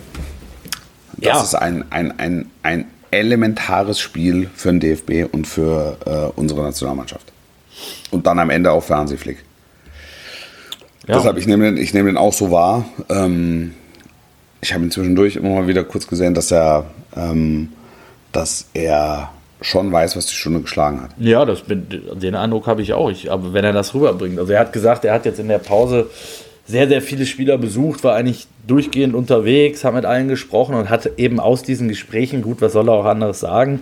das 1.16 1.26
ja. 1.26 1.42
ist 1.42 1.54
ein, 1.54 1.84
ein, 1.90 2.18
ein, 2.18 2.50
ein 2.62 2.86
elementares 3.16 4.00
Spiel 4.00 4.50
für 4.54 4.68
den 4.68 4.80
DFB 4.80 5.32
und 5.32 5.46
für 5.46 5.96
äh, 6.06 6.38
unsere 6.38 6.62
Nationalmannschaft. 6.62 7.32
Und 8.10 8.26
dann 8.26 8.38
am 8.38 8.50
Ende 8.50 8.70
auch 8.72 8.82
für 8.82 8.96
Hansi 8.96 9.16
Flick. 9.16 9.38
Ja. 11.06 11.16
Deshalb, 11.16 11.36
ich 11.36 11.46
nehme 11.46 11.64
den, 11.64 11.76
ich 11.76 11.92
nehme 11.92 12.08
den 12.08 12.16
auch 12.16 12.32
so 12.32 12.50
wahr. 12.50 12.84
Ähm, 13.08 13.74
ich 14.60 14.72
habe 14.72 14.84
ihn 14.84 14.90
zwischendurch 14.90 15.36
immer 15.36 15.50
mal 15.50 15.68
wieder 15.68 15.84
kurz 15.84 16.06
gesehen, 16.06 16.34
dass 16.34 16.50
er, 16.50 16.86
ähm, 17.16 17.70
dass 18.32 18.66
er 18.72 19.30
schon 19.60 19.92
weiß, 19.92 20.16
was 20.16 20.26
die 20.26 20.34
Stunde 20.34 20.60
geschlagen 20.60 21.02
hat. 21.02 21.10
Ja, 21.18 21.44
das, 21.44 21.64
den 21.66 22.34
Eindruck 22.34 22.66
habe 22.66 22.82
ich 22.82 22.92
auch. 22.92 23.10
Ich, 23.10 23.30
aber 23.30 23.52
wenn 23.52 23.64
er 23.64 23.72
das 23.72 23.94
rüberbringt. 23.94 24.38
Also 24.38 24.52
er 24.52 24.60
hat 24.60 24.72
gesagt, 24.72 25.04
er 25.04 25.14
hat 25.14 25.24
jetzt 25.24 25.38
in 25.38 25.48
der 25.48 25.58
Pause 25.58 26.08
sehr, 26.66 26.88
sehr 26.88 27.02
viele 27.02 27.26
Spieler 27.26 27.58
besucht, 27.58 28.04
war 28.04 28.14
eigentlich 28.14 28.46
durchgehend 28.66 29.14
unterwegs, 29.14 29.84
hat 29.84 29.92
mit 29.92 30.06
allen 30.06 30.28
gesprochen 30.28 30.74
und 30.74 30.88
hat 30.88 31.10
eben 31.18 31.38
aus 31.38 31.62
diesen 31.62 31.88
Gesprächen, 31.88 32.40
gut, 32.40 32.62
was 32.62 32.72
soll 32.72 32.88
er 32.88 32.94
auch 32.94 33.04
anderes 33.04 33.40
sagen, 33.40 33.80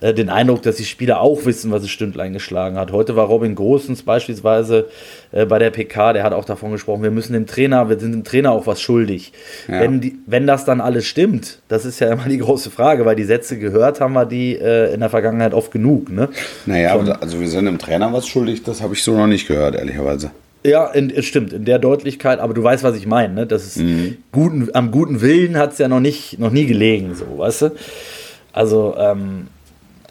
äh, 0.00 0.14
den 0.14 0.28
Eindruck, 0.28 0.62
dass 0.62 0.76
die 0.76 0.84
Spieler 0.84 1.20
auch 1.20 1.44
wissen, 1.44 1.72
was 1.72 1.82
es 1.82 1.90
Stündlein 1.90 2.32
geschlagen 2.32 2.78
hat. 2.78 2.92
Heute 2.92 3.16
war 3.16 3.26
Robin 3.26 3.56
Großens 3.56 4.04
beispielsweise 4.04 4.86
äh, 5.32 5.46
bei 5.46 5.58
der 5.58 5.70
PK, 5.70 6.12
der 6.12 6.22
hat 6.22 6.32
auch 6.32 6.44
davon 6.44 6.70
gesprochen, 6.70 7.02
wir 7.02 7.10
müssen 7.10 7.32
dem 7.32 7.46
Trainer, 7.48 7.88
wir 7.88 7.98
sind 7.98 8.12
dem 8.12 8.22
Trainer 8.22 8.52
auch 8.52 8.68
was 8.68 8.80
schuldig. 8.80 9.32
Ja. 9.66 9.80
Wenn, 9.80 10.00
die, 10.00 10.16
wenn 10.26 10.46
das 10.46 10.64
dann 10.64 10.80
alles 10.80 11.06
stimmt, 11.06 11.58
das 11.66 11.84
ist 11.84 11.98
ja 11.98 12.12
immer 12.12 12.28
die 12.28 12.38
große 12.38 12.70
Frage, 12.70 13.04
weil 13.04 13.16
die 13.16 13.24
Sätze 13.24 13.58
gehört 13.58 14.00
haben 14.00 14.12
wir 14.12 14.26
die 14.26 14.54
äh, 14.54 14.94
in 14.94 15.00
der 15.00 15.10
Vergangenheit 15.10 15.54
oft 15.54 15.72
genug. 15.72 16.10
Ne? 16.12 16.28
Naja, 16.66 16.96
Von, 16.96 17.10
also 17.10 17.40
wir 17.40 17.48
sind 17.48 17.64
dem 17.64 17.78
Trainer 17.78 18.12
was 18.12 18.28
schuldig, 18.28 18.62
das 18.62 18.80
habe 18.80 18.94
ich 18.94 19.02
so 19.02 19.16
noch 19.16 19.26
nicht 19.26 19.48
gehört, 19.48 19.74
ehrlicherweise. 19.74 20.30
Ja, 20.62 20.86
in, 20.88 21.22
stimmt, 21.22 21.52
in 21.52 21.64
der 21.64 21.78
Deutlichkeit, 21.78 22.38
aber 22.38 22.52
du 22.52 22.62
weißt, 22.62 22.82
was 22.82 22.96
ich 22.96 23.06
meine. 23.06 23.32
Ne? 23.32 23.46
Das 23.46 23.64
ist 23.64 23.78
mhm. 23.78 24.18
guten, 24.30 24.68
am 24.74 24.90
guten 24.90 25.20
Willen 25.22 25.56
hat 25.56 25.72
es 25.72 25.78
ja 25.78 25.88
noch 25.88 26.00
nicht, 26.00 26.38
noch 26.38 26.50
nie 26.50 26.66
gelegen, 26.66 27.14
so, 27.14 27.38
weißt 27.38 27.62
du? 27.62 27.70
Also, 28.52 28.94
ähm, 28.98 29.46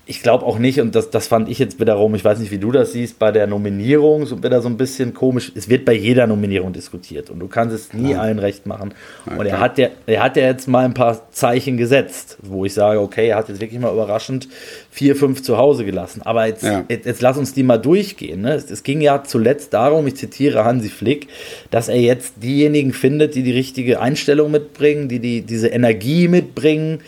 ich 0.10 0.24
glaube 0.24 0.44
auch 0.44 0.58
nicht, 0.58 0.82
und 0.82 0.96
das, 0.96 1.12
das 1.12 1.28
fand 1.28 1.50
ich 1.50 1.60
jetzt 1.60 1.80
wiederum, 1.80 2.16
ich 2.16 2.26
weiß 2.26 2.40
nicht, 2.40 2.50
wie 2.50 2.58
du 2.58 2.72
das 2.72 2.94
siehst, 2.94 3.20
bei 3.20 3.32
der 3.32 3.46
Nominierung 3.46 4.26
so 4.26 4.42
wieder 4.44 4.60
so 4.60 4.68
ein 4.68 4.76
bisschen 4.76 5.14
komisch. 5.14 5.52
Es 5.54 5.70
wird 5.70 5.86
bei 5.86 5.94
jeder 5.94 6.26
Nominierung 6.26 6.74
diskutiert 6.74 7.30
und 7.30 7.38
du 7.40 7.48
kannst 7.48 7.76
es 7.76 7.94
nie 7.94 8.14
ja. 8.14 8.20
allen 8.20 8.40
recht 8.40 8.66
machen. 8.66 8.96
Ja, 9.30 9.38
und 9.38 9.46
er 9.46 9.60
hat, 9.60 9.78
ja, 9.78 9.90
er 10.08 10.24
hat 10.24 10.36
ja 10.36 10.48
jetzt 10.48 10.68
mal 10.68 10.84
ein 10.84 10.96
paar 10.96 11.32
Zeichen 11.32 11.78
gesetzt, 11.78 12.40
wo 12.42 12.66
ich 12.66 12.74
sage, 12.74 13.00
okay, 13.00 13.28
er 13.28 13.38
hat 13.38 13.50
jetzt 13.50 13.62
wirklich 13.62 13.80
mal 13.80 13.94
überraschend 13.94 14.48
vier, 14.90 15.16
fünf 15.16 15.44
zu 15.44 15.58
Hause 15.58 15.86
gelassen. 15.86 16.24
Aber 16.24 16.48
jetzt, 16.48 16.64
ja. 16.64 16.84
jetzt, 16.90 17.06
jetzt, 17.06 17.22
lass 17.22 17.38
uns 17.38 17.54
die 17.54 17.62
mal 17.62 17.78
durchgehen. 17.78 18.42
Ne? 18.42 18.54
Es, 18.54 18.72
es, 18.72 18.82
ging 18.82 19.02
ja 19.02 19.24
zuletzt 19.24 19.76
darum, 19.76 20.08
ich 20.08 20.16
zitiere 20.16 20.66
Hansi 20.66 20.90
Flick, 20.90 21.28
dass 21.70 21.88
er 21.88 22.02
jetzt 22.02 22.34
diejenigen 22.42 22.94
findet, 22.94 23.36
die 23.36 23.44
die 23.44 23.54
richtige 23.54 24.02
Einstellung 24.02 24.50
mitbringen, 24.50 25.08
die, 25.08 25.20
die 25.20 25.44
diese 25.44 25.68
Energie 25.68 26.28
mitbringen, 26.28 27.02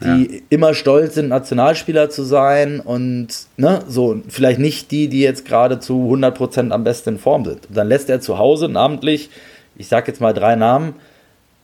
die 0.00 0.34
ja. 0.34 0.40
immer 0.50 0.74
stolz 0.74 1.14
sind, 1.14 1.28
Nationalspieler 1.28 2.10
zu 2.10 2.22
sein 2.22 2.80
und 2.80 3.28
ne, 3.56 3.82
so 3.88 4.20
vielleicht 4.28 4.58
nicht 4.58 4.90
die, 4.90 5.08
die 5.08 5.20
jetzt 5.20 5.46
gerade 5.46 5.80
zu 5.80 5.94
100% 6.12 6.70
am 6.70 6.84
besten 6.84 7.10
in 7.10 7.18
Form 7.18 7.44
sind. 7.44 7.66
Und 7.68 7.76
dann 7.76 7.88
lässt 7.88 8.10
er 8.10 8.20
zu 8.20 8.38
Hause 8.38 8.68
namentlich, 8.68 9.30
ich 9.76 9.88
sage 9.88 10.08
jetzt 10.08 10.20
mal 10.20 10.34
drei 10.34 10.54
Namen, 10.54 10.94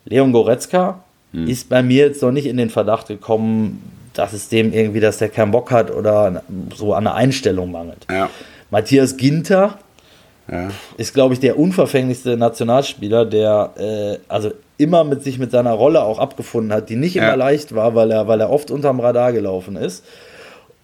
Leon 0.06 0.32
Goretzka 0.32 1.00
hm. 1.32 1.46
ist 1.46 1.68
bei 1.68 1.82
mir 1.82 2.06
jetzt 2.06 2.22
noch 2.22 2.32
nicht 2.32 2.46
in 2.46 2.56
den 2.56 2.70
Verdacht 2.70 3.08
gekommen, 3.08 3.82
dass 4.14 4.32
es 4.32 4.48
dem 4.48 4.72
irgendwie, 4.72 5.00
dass 5.00 5.18
der 5.18 5.28
keinen 5.28 5.52
Bock 5.52 5.70
hat 5.70 5.90
oder 5.90 6.42
so 6.74 6.94
an 6.94 7.04
der 7.04 7.14
Einstellung 7.14 7.70
mangelt. 7.70 8.06
Ja. 8.10 8.30
Matthias 8.70 9.16
Ginter 9.16 9.78
ja. 10.50 10.70
ist, 10.96 11.14
glaube 11.14 11.34
ich, 11.34 11.40
der 11.40 11.58
unverfänglichste 11.58 12.36
Nationalspieler, 12.36 13.24
der 13.24 13.70
äh, 13.76 14.18
also 14.28 14.52
immer 14.78 15.04
mit 15.04 15.22
sich 15.22 15.38
mit 15.38 15.50
seiner 15.50 15.72
Rolle 15.72 16.02
auch 16.02 16.18
abgefunden 16.18 16.72
hat, 16.72 16.88
die 16.88 16.96
nicht 16.96 17.16
immer 17.16 17.28
ja. 17.28 17.34
leicht 17.34 17.74
war, 17.74 17.94
weil 17.94 18.10
er, 18.10 18.26
weil 18.26 18.40
er 18.40 18.50
oft 18.50 18.70
unterm 18.70 19.00
Radar 19.00 19.32
gelaufen 19.32 19.76
ist. 19.76 20.04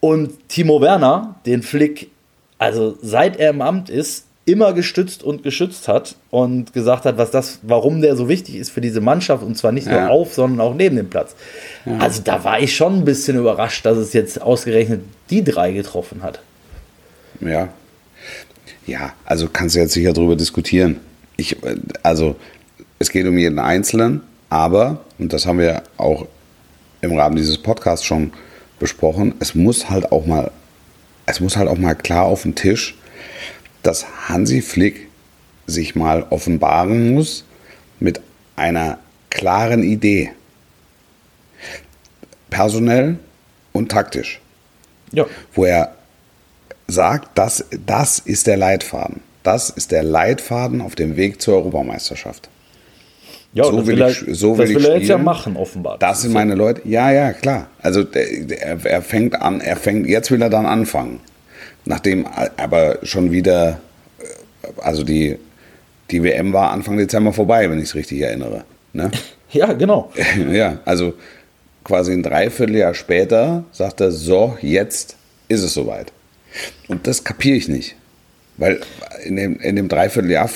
Und 0.00 0.48
Timo 0.48 0.80
Werner, 0.80 1.36
den 1.46 1.62
Flick, 1.62 2.10
also 2.58 2.96
seit 3.02 3.38
er 3.38 3.50
im 3.50 3.60
Amt 3.60 3.90
ist, 3.90 4.26
immer 4.48 4.72
gestützt 4.72 5.22
und 5.22 5.42
geschützt 5.42 5.88
hat 5.88 6.14
und 6.30 6.72
gesagt 6.72 7.04
hat, 7.04 7.18
was 7.18 7.30
das, 7.30 7.58
warum 7.62 8.00
der 8.00 8.16
so 8.16 8.28
wichtig 8.30 8.54
ist 8.54 8.70
für 8.70 8.80
diese 8.80 9.02
Mannschaft 9.02 9.42
und 9.42 9.58
zwar 9.58 9.72
nicht 9.72 9.86
ja. 9.86 10.06
nur 10.06 10.10
auf, 10.10 10.32
sondern 10.32 10.66
auch 10.66 10.74
neben 10.74 10.96
dem 10.96 11.10
Platz. 11.10 11.34
Ja. 11.84 11.98
Also 11.98 12.22
da 12.24 12.44
war 12.44 12.58
ich 12.58 12.74
schon 12.74 12.94
ein 12.94 13.04
bisschen 13.04 13.36
überrascht, 13.36 13.84
dass 13.84 13.98
es 13.98 14.14
jetzt 14.14 14.40
ausgerechnet 14.40 15.02
die 15.28 15.44
drei 15.44 15.72
getroffen 15.72 16.22
hat. 16.22 16.40
Ja. 17.40 17.68
Ja, 18.88 19.12
also 19.26 19.50
kannst 19.52 19.76
du 19.76 19.80
jetzt 19.80 19.92
sicher 19.92 20.14
darüber 20.14 20.34
diskutieren. 20.34 20.98
Ich, 21.36 21.58
also 22.02 22.36
es 22.98 23.10
geht 23.10 23.26
um 23.26 23.36
jeden 23.36 23.58
Einzelnen, 23.58 24.22
aber, 24.48 25.04
und 25.18 25.34
das 25.34 25.44
haben 25.44 25.58
wir 25.58 25.82
auch 25.98 26.26
im 27.02 27.12
Rahmen 27.12 27.36
dieses 27.36 27.58
Podcasts 27.58 28.06
schon 28.06 28.32
besprochen. 28.78 29.34
Es 29.40 29.54
muss 29.54 29.90
halt 29.90 30.10
auch 30.10 30.24
mal, 30.24 30.50
es 31.26 31.38
muss 31.40 31.58
halt 31.58 31.68
auch 31.68 31.76
mal 31.76 31.94
klar 31.94 32.24
auf 32.24 32.44
den 32.44 32.54
Tisch, 32.54 32.96
dass 33.82 34.06
Hansi 34.26 34.62
Flick 34.62 35.06
sich 35.66 35.94
mal 35.94 36.24
offenbaren 36.30 37.12
muss 37.12 37.44
mit 38.00 38.22
einer 38.56 38.98
klaren 39.28 39.82
Idee. 39.82 40.32
Personell 42.48 43.18
und 43.74 43.90
taktisch. 43.90 44.40
Ja. 45.12 45.26
Wo 45.52 45.66
er 45.66 45.97
sagt, 46.88 47.36
das, 47.38 47.64
das 47.86 48.18
ist 48.18 48.46
der 48.46 48.56
Leitfaden. 48.56 49.20
Das 49.42 49.70
ist 49.70 49.92
der 49.92 50.02
Leitfaden 50.02 50.80
auf 50.80 50.94
dem 50.94 51.16
Weg 51.16 51.40
zur 51.40 51.54
Europameisterschaft. 51.56 52.48
Ja, 53.54 53.64
So 53.64 53.78
will 53.78 53.86
will 53.86 54.02
er, 54.02 54.08
ich- 54.10 54.24
so 54.38 54.56
das 54.56 54.68
will 54.68 54.74
will 54.76 54.82
ich 54.82 54.88
er 54.88 54.94
jetzt 54.98 55.08
ja 55.08 55.14
spielen. 55.16 55.24
machen, 55.24 55.56
offenbar. 55.56 55.98
Das 55.98 56.22
sind 56.22 56.32
meine 56.32 56.54
Leute. 56.54 56.82
Ja, 56.84 57.10
ja, 57.10 57.32
klar. 57.32 57.68
Also 57.80 58.04
er- 58.12 58.84
er 58.84 59.02
fängt 59.02 59.40
an, 59.40 59.60
er 59.60 59.76
fängt, 59.76 60.06
jetzt 60.06 60.30
will 60.30 60.42
er 60.42 60.50
dann 60.50 60.66
anfangen. 60.66 61.20
Nachdem 61.84 62.26
aber 62.56 62.98
schon 63.04 63.30
wieder, 63.32 63.80
äh, 64.20 64.66
also 64.82 65.02
die, 65.02 65.38
die 66.10 66.22
WM 66.22 66.52
war 66.52 66.70
Anfang 66.72 66.98
Dezember 66.98 67.32
vorbei, 67.32 67.70
wenn 67.70 67.78
ich 67.78 67.84
es 67.86 67.94
richtig 67.94 68.20
erinnere. 68.20 68.64
Ne? 68.92 69.10
Ja, 69.50 69.72
genau. 69.72 70.12
ja, 70.52 70.76
also 70.84 71.14
quasi 71.82 72.12
ein 72.12 72.22
Dreivierteljahr 72.22 72.92
später 72.92 73.64
sagt 73.72 74.02
er, 74.02 74.10
so, 74.12 74.58
jetzt 74.60 75.16
ist 75.48 75.62
es 75.62 75.72
soweit. 75.72 76.12
Und 76.88 77.06
das 77.06 77.24
kapiere 77.24 77.56
ich 77.56 77.68
nicht. 77.68 77.96
Weil 78.56 78.80
in 79.24 79.36
dem, 79.36 79.60
in 79.60 79.76
dem 79.76 79.88
Dreivierteljahr, 79.88 80.50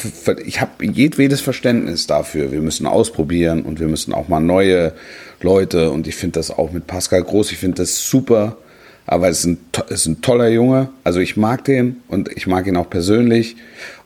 ich 0.45 0.61
habe 0.61 0.85
jedwedes 0.85 1.41
Verständnis 1.41 2.09
dafür. 2.09 2.51
Wir 2.51 2.61
müssen 2.61 2.87
ausprobieren 2.87 3.63
und 3.63 3.79
wir 3.79 3.87
müssen 3.87 4.13
auch 4.13 4.29
mal 4.29 4.41
neue 4.41 4.93
Leute. 5.41 5.91
Und 5.91 6.09
ich 6.09 6.17
finde 6.17 6.41
das 6.41 6.51
auch 6.51 6.73
mit 6.73 6.89
Pascal 6.89 7.23
Groß, 7.23 7.53
ich 7.53 7.59
finde 7.59 7.79
das 7.79 8.09
super. 8.09 8.57
Aber 9.07 9.29
es 9.29 9.41
ist, 9.41 9.47
ein, 9.47 9.59
ist 9.89 10.07
ein 10.07 10.21
toller 10.21 10.49
Junge. 10.49 10.91
Also 11.05 11.21
ich 11.21 11.37
mag 11.37 11.65
den 11.65 12.03
und 12.09 12.31
ich 12.37 12.47
mag 12.47 12.67
ihn 12.67 12.77
auch 12.77 12.91
persönlich 12.91 13.57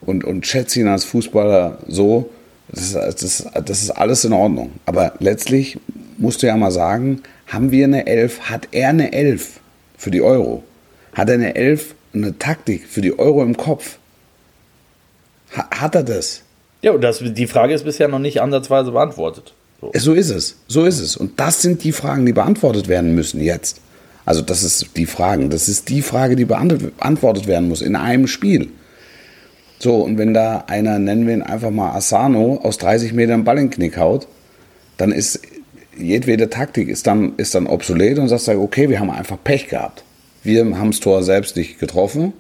und, 0.00 0.24
und 0.24 0.46
schätze 0.46 0.80
ihn 0.80 0.88
als 0.88 1.04
Fußballer 1.04 1.78
so. 1.88 2.30
Das 2.68 2.92
das, 2.92 3.46
das 3.64 3.82
ist 3.82 3.90
alles 3.90 4.24
in 4.24 4.32
Ordnung. 4.32 4.72
Aber 4.85 5.14
letztlich 5.20 5.78
musst 6.18 6.42
du 6.42 6.46
ja 6.46 6.56
mal 6.56 6.70
sagen, 6.70 7.22
haben 7.46 7.70
wir 7.70 7.85
eine 7.85 8.06
Elf, 8.06 8.40
hat 8.40 8.68
er 8.72 8.88
eine 8.88 9.12
Elf 9.12 9.61
für 9.96 10.11
die 10.11 10.22
Euro? 10.22 10.64
Hat 11.16 11.29
er 11.31 11.35
eine 11.35 11.55
Elf, 11.55 11.94
eine 12.14 12.38
Taktik 12.38 12.87
für 12.87 13.00
die 13.00 13.18
Euro 13.18 13.42
im 13.42 13.57
Kopf? 13.57 13.96
Ha, 15.57 15.66
hat 15.70 15.94
er 15.94 16.02
das? 16.02 16.42
Ja, 16.83 16.92
und 16.92 17.00
das, 17.00 17.20
die 17.22 17.46
Frage 17.46 17.72
ist 17.72 17.85
bisher 17.85 18.07
noch 18.09 18.18
nicht 18.18 18.40
ansatzweise 18.40 18.92
beantwortet. 18.92 19.55
So. 19.81 19.90
So 19.94 20.12
ist 20.12 20.29
es, 20.31 20.57
so 20.68 20.85
ist 20.85 21.00
es. 21.00 21.16
Und 21.16 21.40
das 21.40 21.62
sind 21.62 21.83
die 21.85 21.92
Fragen, 21.92 22.26
die 22.26 22.33
beantwortet 22.35 22.87
werden 22.88 23.14
müssen 23.14 23.40
jetzt. 23.40 23.81
Also 24.26 24.42
das 24.42 24.62
ist 24.62 24.88
die 24.96 25.07
Fragen, 25.07 25.48
das 25.50 25.68
ist 25.68 25.88
die 25.88 26.02
Frage, 26.02 26.37
die 26.37 26.44
beant- 26.44 26.96
beantwortet 26.98 27.46
werden 27.46 27.68
muss 27.68 27.81
in 27.81 27.96
einem 27.96 28.26
Spiel. 28.26 28.68
So, 29.79 29.96
und 30.02 30.18
wenn 30.18 30.35
da 30.35 30.64
einer, 30.66 30.98
nennen 30.98 31.26
wir 31.26 31.35
ihn 31.35 31.42
einfach 31.42 31.70
mal 31.70 31.92
Asano, 31.94 32.61
aus 32.62 32.76
30 32.79 33.12
Metern 33.14 33.44
Ball 33.44 33.59
in 33.59 33.64
den 33.66 33.70
Knick 33.70 33.96
haut, 33.96 34.26
dann 34.98 35.12
ist 35.12 35.40
jedwede 35.96 36.50
Taktik 36.50 36.88
ist 36.88 37.07
dann, 37.07 37.35
ist 37.37 37.55
dann 37.55 37.66
obsolet 37.66 38.18
und 38.18 38.29
sagst 38.29 38.48
du, 38.48 38.61
okay, 38.61 38.88
wir 38.90 39.00
haben 39.00 39.11
einfach 39.11 39.38
Pech 39.42 39.68
gehabt. 39.68 40.02
Wir 40.46 40.64
haben 40.78 40.92
das 40.92 41.00
Tor 41.00 41.22
selbst 41.24 41.56
nicht 41.56 41.80
getroffen. 41.80 42.32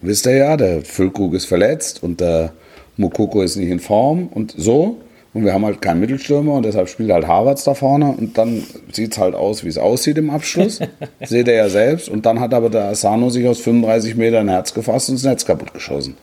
Wisst 0.00 0.26
ihr 0.26 0.36
ja, 0.36 0.56
der 0.56 0.82
Füllkrug 0.82 1.34
ist 1.34 1.44
verletzt 1.44 2.02
und 2.02 2.20
der 2.20 2.52
Mokoko 2.96 3.42
ist 3.42 3.56
nicht 3.56 3.68
in 3.68 3.80
Form 3.80 4.28
und 4.28 4.54
so. 4.56 4.96
Und 5.34 5.44
wir 5.44 5.52
haben 5.54 5.64
halt 5.64 5.80
keinen 5.80 6.00
Mittelstürmer 6.00 6.54
und 6.54 6.64
deshalb 6.64 6.88
spielt 6.88 7.10
halt 7.10 7.26
Harvards 7.26 7.64
da 7.64 7.74
vorne 7.74 8.10
und 8.10 8.36
dann 8.36 8.64
sieht 8.92 9.12
es 9.12 9.18
halt 9.18 9.34
aus, 9.34 9.62
wie 9.64 9.68
es 9.68 9.78
aussieht 9.78 10.18
im 10.18 10.30
Abschluss. 10.30 10.80
Seht 11.22 11.48
ihr 11.48 11.54
ja 11.54 11.68
selbst. 11.68 12.08
Und 12.08 12.26
dann 12.26 12.40
hat 12.40 12.52
aber 12.52 12.68
der 12.68 12.84
Asano 12.84 13.30
sich 13.30 13.46
aus 13.46 13.60
35 13.60 14.16
Metern 14.16 14.48
Herz 14.48 14.74
gefasst 14.74 15.08
und 15.08 15.16
das 15.16 15.24
Netz 15.24 15.46
kaputt 15.46 15.72
geschossen. 15.72 16.16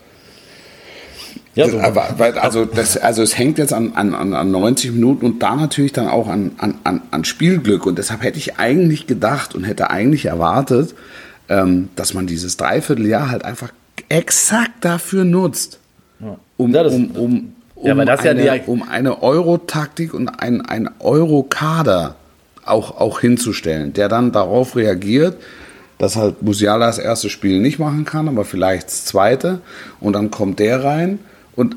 Ja, 1.59 1.69
so, 1.69 1.77
also, 2.39 2.65
das, 2.65 2.97
also 2.97 3.21
es 3.21 3.37
hängt 3.37 3.57
jetzt 3.57 3.73
an, 3.73 3.91
an, 3.95 4.13
an 4.13 4.33
an 4.33 4.51
90 4.51 4.91
Minuten 4.93 5.25
und 5.25 5.43
da 5.43 5.55
natürlich 5.55 5.91
dann 5.93 6.07
auch 6.07 6.27
an, 6.27 6.51
an, 6.57 6.75
an, 7.11 7.23
Spielglück. 7.25 7.85
Und 7.85 7.97
deshalb 7.97 8.23
hätte 8.23 8.37
ich 8.37 8.57
eigentlich 8.59 9.07
gedacht 9.07 9.55
und 9.55 9.63
hätte 9.65 9.89
eigentlich 9.89 10.25
erwartet, 10.25 10.95
ähm, 11.49 11.89
dass 11.95 12.13
man 12.13 12.27
dieses 12.27 12.57
Dreivierteljahr 12.57 13.29
halt 13.29 13.43
einfach 13.43 13.71
exakt 14.07 14.71
dafür 14.85 15.25
nutzt, 15.25 15.79
um, 16.57 16.73
Ja, 16.73 16.83
das- 16.83 16.93
um, 16.93 17.11
um, 17.11 17.53
um, 17.75 17.87
Ja, 17.87 17.95
ja 18.03 18.15
eine, 18.31 18.43
die- 18.59 18.61
um 18.67 18.83
eine 18.83 19.21
Euro-Taktik 19.21 20.13
und 20.13 20.29
ein, 20.29 20.61
ein 20.61 20.89
Euro-Kader 20.99 22.15
auch, 22.65 22.99
auch 22.99 23.19
hinzustellen, 23.19 23.93
der 23.93 24.09
dann 24.09 24.31
darauf 24.31 24.75
reagiert, 24.75 25.37
dass 25.97 26.15
halt 26.15 26.41
Musiala 26.41 26.85
das 26.87 26.97
erste 26.99 27.29
Spiel 27.29 27.59
nicht 27.59 27.79
machen 27.79 28.05
kann, 28.05 28.27
aber 28.29 28.45
vielleicht 28.45 28.87
das 28.87 29.05
zweite. 29.05 29.59
Und 29.99 30.13
dann 30.13 30.31
kommt 30.31 30.59
der 30.59 30.83
rein 30.83 31.19
und 31.55 31.75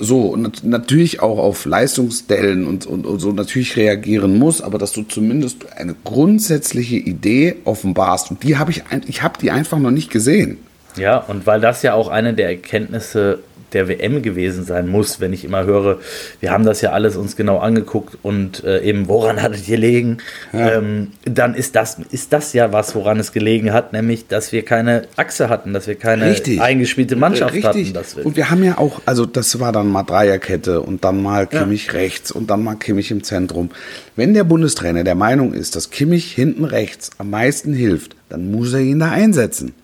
so, 0.00 0.22
und 0.22 0.42
nat- 0.42 0.64
natürlich 0.64 1.20
auch 1.20 1.38
auf 1.38 1.66
Leistungsdellen 1.66 2.66
und, 2.66 2.84
und, 2.86 3.06
und 3.06 3.20
so 3.20 3.32
natürlich 3.32 3.76
reagieren 3.76 4.38
muss, 4.38 4.60
aber 4.60 4.78
dass 4.78 4.92
du 4.92 5.02
zumindest 5.02 5.72
eine 5.76 5.94
grundsätzliche 6.02 6.96
Idee 6.96 7.56
offenbarst. 7.64 8.30
Und 8.30 8.42
die 8.42 8.56
habe 8.56 8.72
ich, 8.72 8.82
ich 9.06 9.22
habe 9.22 9.38
die 9.40 9.50
einfach 9.52 9.78
noch 9.78 9.92
nicht 9.92 10.10
gesehen. 10.10 10.58
Ja, 10.96 11.18
und 11.18 11.46
weil 11.46 11.60
das 11.60 11.82
ja 11.82 11.94
auch 11.94 12.08
eine 12.08 12.34
der 12.34 12.48
Erkenntnisse 12.48 13.40
der 13.74 13.88
WM 13.88 14.22
gewesen 14.22 14.64
sein 14.64 14.88
muss, 14.88 15.20
wenn 15.20 15.32
ich 15.32 15.44
immer 15.44 15.64
höre, 15.64 15.98
wir 16.40 16.50
haben 16.50 16.64
das 16.64 16.80
ja 16.80 16.92
alles 16.92 17.16
uns 17.16 17.36
genau 17.36 17.58
angeguckt 17.58 18.16
und 18.22 18.64
äh, 18.64 18.80
eben 18.82 19.08
woran 19.08 19.42
hat 19.42 19.54
es 19.54 19.66
gelegen, 19.66 20.18
ähm, 20.52 21.12
dann 21.24 21.54
ist 21.54 21.76
das, 21.76 21.98
ist 22.10 22.32
das 22.32 22.52
ja 22.52 22.72
was, 22.72 22.94
woran 22.94 23.18
es 23.18 23.32
gelegen 23.32 23.72
hat, 23.72 23.92
nämlich, 23.92 24.28
dass 24.28 24.52
wir 24.52 24.64
keine 24.64 25.02
Achse 25.16 25.48
hatten, 25.48 25.72
dass 25.72 25.86
wir 25.86 25.96
keine 25.96 26.30
Richtig. 26.30 26.60
eingespielte 26.60 27.16
Mannschaft 27.16 27.54
Richtig. 27.54 27.88
hatten. 27.88 27.92
Das 27.92 28.14
und 28.14 28.36
wir 28.36 28.50
haben 28.50 28.62
ja 28.62 28.78
auch, 28.78 29.02
also 29.04 29.26
das 29.26 29.58
war 29.60 29.72
dann 29.72 29.88
mal 29.88 30.04
Dreierkette 30.04 30.80
und 30.80 31.04
dann 31.04 31.22
mal 31.22 31.46
Kimmich 31.46 31.92
rechts 31.92 32.30
und 32.30 32.50
dann 32.50 32.62
mal 32.62 32.76
Kimmich 32.76 33.10
im 33.10 33.22
Zentrum. 33.22 33.70
Wenn 34.16 34.34
der 34.34 34.44
Bundestrainer 34.44 35.04
der 35.04 35.14
Meinung 35.14 35.52
ist, 35.52 35.76
dass 35.76 35.90
Kimmich 35.90 36.32
hinten 36.32 36.64
rechts 36.64 37.10
am 37.18 37.30
meisten 37.30 37.72
hilft, 37.72 38.16
dann 38.28 38.50
muss 38.50 38.72
er 38.72 38.80
ihn 38.80 39.00
da 39.00 39.10
einsetzen. 39.10 39.74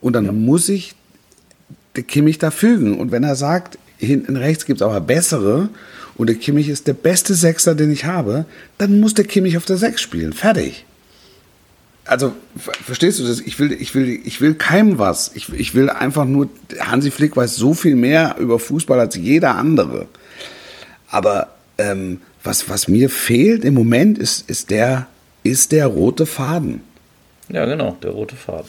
Und 0.00 0.12
dann 0.14 0.44
muss 0.44 0.66
sich 0.66 0.94
der 1.96 2.02
Kimmich 2.04 2.38
da 2.38 2.50
fügen. 2.50 2.98
Und 2.98 3.10
wenn 3.12 3.24
er 3.24 3.36
sagt, 3.36 3.78
hinten 3.98 4.36
rechts 4.36 4.64
gibt 4.66 4.80
es 4.80 4.86
aber 4.86 5.00
bessere 5.00 5.68
und 6.16 6.28
der 6.28 6.36
Kimmich 6.36 6.68
ist 6.68 6.86
der 6.86 6.92
beste 6.94 7.34
Sechser, 7.34 7.74
den 7.74 7.90
ich 7.92 8.04
habe, 8.04 8.44
dann 8.78 9.00
muss 9.00 9.14
der 9.14 9.24
Kimmich 9.24 9.56
auf 9.56 9.64
der 9.64 9.76
Sechs 9.76 10.00
spielen. 10.00 10.32
Fertig. 10.32 10.84
Also, 12.04 12.32
ver- 12.58 12.72
verstehst 12.84 13.18
du 13.18 13.26
das? 13.26 13.40
Ich 13.40 13.58
will, 13.58 13.70
ich 13.72 13.94
will, 13.94 14.20
ich 14.24 14.40
will 14.40 14.54
keinem 14.54 14.98
was. 14.98 15.30
Ich, 15.34 15.52
ich 15.52 15.74
will 15.74 15.90
einfach 15.90 16.24
nur, 16.24 16.48
Hansi 16.80 17.10
Flick 17.10 17.36
weiß 17.36 17.56
so 17.56 17.74
viel 17.74 17.96
mehr 17.96 18.36
über 18.38 18.58
Fußball 18.58 18.98
als 18.98 19.14
jeder 19.16 19.56
andere. 19.56 20.06
Aber 21.10 21.48
ähm, 21.76 22.20
was, 22.42 22.68
was 22.70 22.88
mir 22.88 23.10
fehlt 23.10 23.64
im 23.64 23.74
Moment 23.74 24.16
ist, 24.18 24.48
ist, 24.48 24.70
der, 24.70 25.06
ist 25.42 25.72
der 25.72 25.86
rote 25.86 26.24
Faden. 26.24 26.80
ja, 27.50 27.66
genau, 27.66 27.96
der 28.02 28.10
rote 28.12 28.36
Faden. 28.36 28.68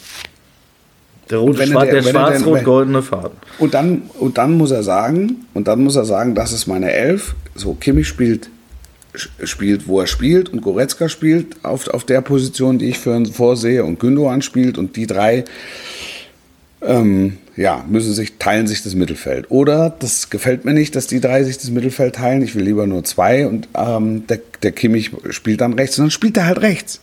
Der, 1.30 1.38
rote, 1.38 1.58
wenn 1.58 1.68
er 1.68 1.72
schwar 1.72 1.84
der- 1.84 1.94
der 1.94 2.02
er 2.04 2.10
schwarz-rot-goldene 2.10 3.02
Faden. 3.02 3.36
Und 3.58 3.74
dann, 3.74 4.02
und 4.18 4.36
dann 4.38 4.52
muss 4.54 4.70
er 4.70 4.82
sagen, 4.82 5.46
und 5.54 5.68
dann 5.68 5.82
muss 5.84 5.96
er 5.96 6.04
sagen, 6.04 6.34
das 6.34 6.52
ist 6.52 6.66
meine 6.66 6.92
Elf. 6.92 7.34
So, 7.54 7.74
Kimmich 7.74 8.08
spielt, 8.08 8.50
spielt, 9.44 9.86
wo 9.88 10.00
er 10.00 10.06
spielt 10.06 10.48
und 10.50 10.60
Goretzka 10.62 11.08
spielt 11.08 11.64
auf, 11.64 11.88
auf 11.88 12.04
der 12.04 12.20
Position, 12.20 12.78
die 12.78 12.88
ich 12.90 12.98
für 12.98 13.16
ihn 13.16 13.26
vorsehe 13.26 13.84
und 13.84 13.98
Gündogan 14.00 14.42
spielt 14.42 14.78
und 14.78 14.96
die 14.96 15.06
drei 15.06 15.44
ähm, 16.82 17.36
ja, 17.56 17.84
müssen 17.88 18.14
sich, 18.14 18.38
teilen 18.38 18.66
sich 18.66 18.82
das 18.82 18.94
Mittelfeld. 18.94 19.50
Oder 19.50 19.94
das 19.98 20.30
gefällt 20.30 20.64
mir 20.64 20.72
nicht, 20.72 20.96
dass 20.96 21.06
die 21.06 21.20
drei 21.20 21.44
sich 21.44 21.58
das 21.58 21.70
Mittelfeld 21.70 22.14
teilen. 22.14 22.40
Ich 22.42 22.54
will 22.54 22.62
lieber 22.64 22.86
nur 22.86 23.04
zwei 23.04 23.46
und 23.46 23.68
ähm, 23.76 24.26
der, 24.28 24.40
der 24.62 24.72
Kimmich 24.72 25.10
spielt 25.30 25.60
dann 25.60 25.74
rechts 25.74 25.98
und 25.98 26.04
dann 26.04 26.10
spielt 26.10 26.36
er 26.38 26.46
halt 26.46 26.62
rechts. 26.62 27.00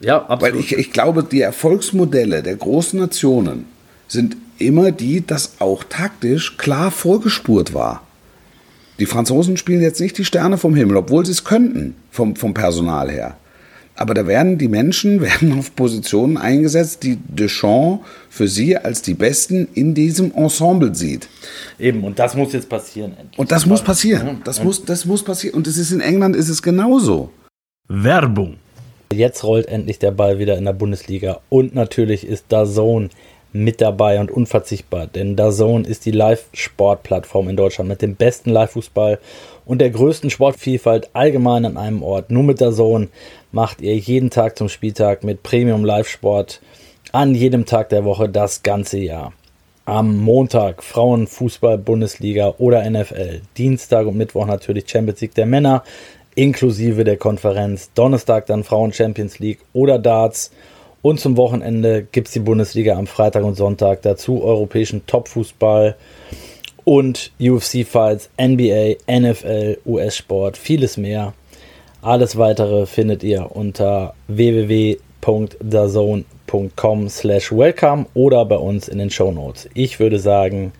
Ja, 0.00 0.24
Weil 0.28 0.36
absolut. 0.36 0.60
ich, 0.60 0.76
ich 0.76 0.92
glaube, 0.92 1.24
die 1.24 1.40
Erfolgsmodelle 1.40 2.42
der 2.42 2.56
großen 2.56 2.98
Nationen 2.98 3.66
sind 4.08 4.36
immer 4.58 4.92
die, 4.92 5.26
dass 5.26 5.60
auch 5.60 5.84
taktisch 5.84 6.56
klar 6.56 6.90
vorgespurt 6.90 7.74
war. 7.74 8.02
Die 8.98 9.06
Franzosen 9.06 9.56
spielen 9.56 9.82
jetzt 9.82 10.00
nicht 10.00 10.16
die 10.16 10.24
Sterne 10.24 10.56
vom 10.56 10.74
Himmel, 10.74 10.96
obwohl 10.96 11.26
sie 11.26 11.32
es 11.32 11.44
könnten, 11.44 11.94
vom, 12.10 12.36
vom 12.36 12.54
Personal 12.54 13.10
her. 13.10 13.36
Aber 13.94 14.12
da 14.12 14.26
werden 14.26 14.58
die 14.58 14.68
Menschen 14.68 15.20
werden 15.20 15.58
auf 15.58 15.74
Positionen 15.74 16.36
eingesetzt, 16.36 17.02
die 17.02 17.16
Deschamps 17.16 18.04
für 18.30 18.48
sie 18.48 18.76
als 18.76 19.02
die 19.02 19.14
Besten 19.14 19.68
in 19.74 19.94
diesem 19.94 20.32
Ensemble 20.34 20.94
sieht. 20.94 21.28
Eben, 21.78 22.04
und 22.04 22.18
das 22.18 22.34
muss 22.34 22.52
jetzt 22.52 22.68
passieren. 22.68 23.14
endlich. 23.18 23.38
Und 23.38 23.50
das 23.50 23.66
muss 23.66 23.82
passieren. 23.82 24.40
Das 24.44 24.62
muss, 24.62 24.84
das 24.84 25.04
muss 25.04 25.22
passieren. 25.22 25.56
Und 25.56 25.66
es 25.66 25.78
ist 25.78 25.92
in 25.92 26.00
England 26.00 26.36
ist 26.36 26.48
es 26.48 26.62
genauso. 26.62 27.30
Werbung. 27.88 28.56
Jetzt 29.12 29.44
rollt 29.44 29.66
endlich 29.68 29.98
der 29.98 30.10
Ball 30.10 30.38
wieder 30.38 30.56
in 30.58 30.64
der 30.64 30.72
Bundesliga 30.72 31.40
und 31.48 31.74
natürlich 31.74 32.26
ist 32.26 32.46
da 32.48 32.64
Zone 32.64 33.08
mit 33.52 33.80
dabei 33.80 34.20
und 34.20 34.30
unverzichtbar, 34.30 35.06
denn 35.06 35.36
DAZN 35.36 35.84
ist 35.84 36.04
die 36.04 36.10
Live-Sport-Plattform 36.10 37.48
in 37.48 37.56
Deutschland 37.56 37.88
mit 37.88 38.02
dem 38.02 38.14
besten 38.14 38.50
Live-Fußball 38.50 39.18
und 39.64 39.80
der 39.80 39.90
größten 39.90 40.30
Sportvielfalt 40.30 41.10
allgemein 41.14 41.64
an 41.64 41.76
einem 41.76 42.02
Ort. 42.02 42.30
Nur 42.30 42.42
mit 42.42 42.60
DAZN 42.60 43.08
macht 43.52 43.80
ihr 43.80 43.96
jeden 43.96 44.30
Tag 44.30 44.58
zum 44.58 44.68
Spieltag 44.68 45.24
mit 45.24 45.42
Premium 45.42 45.84
Live-Sport 45.84 46.60
an 47.12 47.34
jedem 47.34 47.64
Tag 47.64 47.88
der 47.88 48.04
Woche 48.04 48.28
das 48.28 48.62
ganze 48.62 48.98
Jahr. 48.98 49.32
Am 49.84 50.16
Montag 50.16 50.82
Frauenfußball 50.82 51.78
Bundesliga 51.78 52.54
oder 52.58 52.88
NFL. 52.88 53.42
Dienstag 53.56 54.06
und 54.06 54.16
Mittwoch 54.16 54.46
natürlich 54.46 54.88
Champions 54.88 55.20
League 55.20 55.34
der 55.34 55.46
Männer 55.46 55.84
inklusive 56.36 57.02
der 57.02 57.16
Konferenz. 57.16 57.90
Donnerstag 57.94 58.46
dann 58.46 58.62
Frauen 58.62 58.92
Champions 58.92 59.40
League 59.40 59.58
oder 59.72 59.98
Darts. 59.98 60.52
Und 61.02 61.18
zum 61.18 61.36
Wochenende 61.36 62.06
gibt 62.10 62.28
es 62.28 62.34
die 62.34 62.40
Bundesliga 62.40 62.96
am 62.96 63.08
Freitag 63.08 63.44
und 63.44 63.56
Sonntag. 63.56 64.02
Dazu 64.02 64.44
europäischen 64.44 65.04
Topfußball 65.06 65.96
und 66.84 67.32
UFC-Fights, 67.40 68.30
NBA, 68.40 68.94
NFL, 69.10 69.78
US-Sport, 69.84 70.56
vieles 70.56 70.96
mehr. 70.96 71.34
Alles 72.02 72.38
weitere 72.38 72.86
findet 72.86 73.24
ihr 73.24 73.56
unter 73.56 74.14
www.dazone.com 74.28 77.08
slash 77.08 77.50
welcome 77.50 78.06
oder 78.14 78.44
bei 78.44 78.56
uns 78.56 78.86
in 78.86 78.98
den 78.98 79.10
Show 79.10 79.32
Notes. 79.32 79.68
Ich 79.74 79.98
würde 79.98 80.20
sagen, 80.20 80.70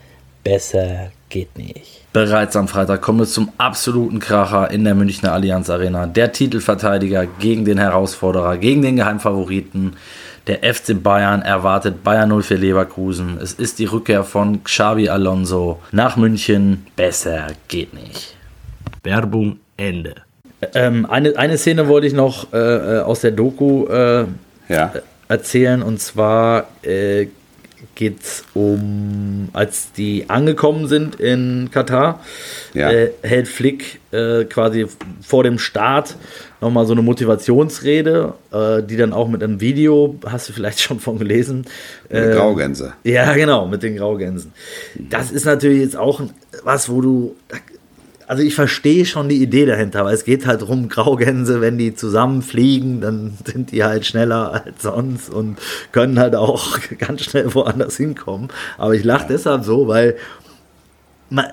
besser 0.45 1.11
geht 1.29 1.57
nicht. 1.57 2.03
Bereits 2.12 2.57
am 2.57 2.69
Freitag 2.69 3.03
kommen 3.03 3.19
wir 3.21 3.27
zum 3.27 3.51
absoluten 3.59 4.21
Kracher 4.21 4.71
in 4.71 4.85
der 4.85 4.95
Münchner 4.95 5.33
Allianz 5.33 5.69
Arena. 5.69 6.07
Der 6.07 6.33
Titelverteidiger 6.33 7.27
gegen 7.27 7.65
den 7.65 7.79
Herausforderer, 7.79 8.57
gegen 8.57 8.83
den 8.83 8.97
Geheimfavoriten. 8.97 9.97
Der 10.47 10.62
FC 10.62 11.03
Bayern 11.03 11.43
erwartet 11.43 12.05
Bayern 12.05 12.29
0 12.29 12.43
für 12.43 12.55
Leverkusen. 12.55 13.39
Es 13.43 13.53
ist 13.53 13.79
die 13.81 13.87
Rückkehr 13.87 14.23
von 14.23 14.62
Xabi 14.62 15.09
Alonso 15.09 15.81
nach 15.91 16.17
München. 16.17 16.87
Besser 16.95 17.49
geht 17.69 17.93
nicht. 17.93 18.37
Werbung 19.03 19.59
Ende. 19.77 20.15
Ähm, 20.75 21.05
eine, 21.07 21.37
eine 21.37 21.59
Szene 21.59 21.89
wollte 21.89 22.07
ich 22.07 22.12
noch 22.12 22.53
äh, 22.53 22.57
äh 22.57 23.01
aus 23.01 23.21
der 23.21 23.33
Doku 23.33 23.87
äh, 23.89 24.25
ja. 24.69 24.93
erzählen 25.29 25.83
und 25.83 26.01
zwar 26.01 26.69
äh, 26.83 27.27
geht 27.95 28.23
es 28.23 28.45
um, 28.55 29.49
als 29.53 29.93
die 29.93 30.29
angekommen 30.29 30.87
sind 30.89 31.17
in 31.17 31.71
Katar, 31.71 32.21
ja. 32.75 32.91
äh, 32.91 33.11
hält 33.23 33.49
Flick 33.49 34.01
äh, 34.12 34.45
quasi 34.45 34.87
vor 35.23 35.45
dem 35.45 35.59
Start 35.59 36.17
nochmal 36.61 36.87
so 36.87 36.93
eine 36.93 37.03
Motivationsrede, 37.03 38.35
äh, 38.53 38.83
die 38.83 38.97
dann 38.97 39.12
auch 39.12 39.29
mit 39.29 39.43
einem 39.43 39.61
Video, 39.61 40.19
hast 40.27 40.49
du 40.49 40.53
vielleicht 40.53 40.81
schon 40.83 41.01
von 41.01 41.19
gelesen. 41.19 41.67
Mit 42.09 42.25
ähm, 42.25 42.33
Graugänse. 42.33 42.95
Ja, 43.05 43.33
genau, 43.35 43.67
mit 43.67 43.83
den 43.83 43.97
Graugänsen. 43.97 44.53
Das 44.95 45.31
ist 45.31 45.45
natürlich 45.45 45.81
jetzt 45.81 45.97
auch 45.97 46.21
was, 46.65 46.89
wo 46.89 47.01
du, 47.01 47.37
also 48.27 48.43
ich 48.43 48.55
verstehe 48.55 49.07
schon 49.07 49.29
die 49.29 49.43
Idee 49.43 49.67
dahinter, 49.67 50.01
aber 50.01 50.12
es 50.12 50.25
geht 50.25 50.47
halt 50.47 50.62
darum, 50.62 50.89
Graugänse, 50.89 51.61
wenn 51.61 51.79
die 51.79 51.95
zusammenfliegen, 51.95 53.01
dann 53.01 53.39
sind 53.45 53.73
die 53.73 53.85
halt 53.85 54.07
schneller 54.07 54.65
als 54.65 54.83
sonst 54.83 55.31
und 55.31 55.59
können 55.93 56.19
halt 56.19 56.35
auch 56.35 56.79
ganz 56.99 57.23
schnell 57.23 57.55
woanders 57.55 57.97
hinkommen. 57.97 58.49
Aber 58.79 58.95
ich 58.95 59.05
lache 59.05 59.27
deshalb 59.29 59.65
so, 59.65 59.89
weil, 59.89 60.17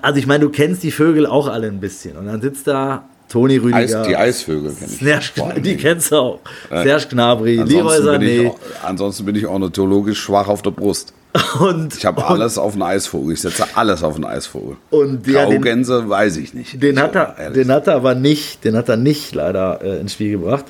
also 0.02 0.18
ich 0.18 0.26
meine, 0.26 0.44
du 0.44 0.50
kennst 0.50 0.82
die 0.82 0.90
Vögel 0.90 1.26
auch 1.26 1.48
alle 1.48 1.68
ein 1.68 1.80
bisschen 1.80 2.16
und 2.16 2.26
dann 2.26 2.40
sitzt 2.40 2.66
da 2.66 3.04
Toni 3.28 3.56
Rüdiger. 3.56 3.76
Eis, 3.76 4.06
die 4.06 4.16
Eisvögel 4.16 4.72
kenne 4.74 5.54
ich. 5.56 5.62
die 5.62 5.76
kennst 5.76 6.12
du 6.12 6.16
auch. 6.16 6.40
Serge 6.68 7.06
Gnabry, 7.10 7.56
Leroy 7.56 7.98
Sané. 7.98 8.52
ansonsten 8.82 9.24
bin 9.24 9.34
ich 9.34 9.46
ornithologisch 9.46 10.20
schwach 10.20 10.48
auf 10.48 10.62
der 10.62 10.70
Brust. 10.70 11.14
Und, 11.58 11.96
ich 11.96 12.06
habe 12.06 12.24
alles 12.24 12.58
auf 12.58 12.74
einen 12.74 12.82
Eisvogel. 12.82 13.34
Ich 13.34 13.40
setze 13.40 13.66
alles 13.74 14.04
auf 14.04 14.14
einen 14.14 14.24
Eisvogel. 14.24 14.76
Und 14.90 15.26
ja, 15.26 15.44
Graugänse 15.44 16.02
den, 16.02 16.08
weiß 16.08 16.36
ich 16.36 16.54
nicht. 16.54 16.80
Den 16.80 17.00
hat, 17.00 17.16
er, 17.16 17.50
den 17.50 17.72
hat 17.72 17.88
er 17.88 17.96
aber 17.96 18.14
nicht, 18.14 18.64
den 18.64 18.76
hat 18.76 18.88
er 18.88 18.96
nicht 18.96 19.34
leider 19.34 19.80
äh, 19.82 20.00
ins 20.00 20.12
Spiel 20.12 20.32
gebracht. 20.32 20.64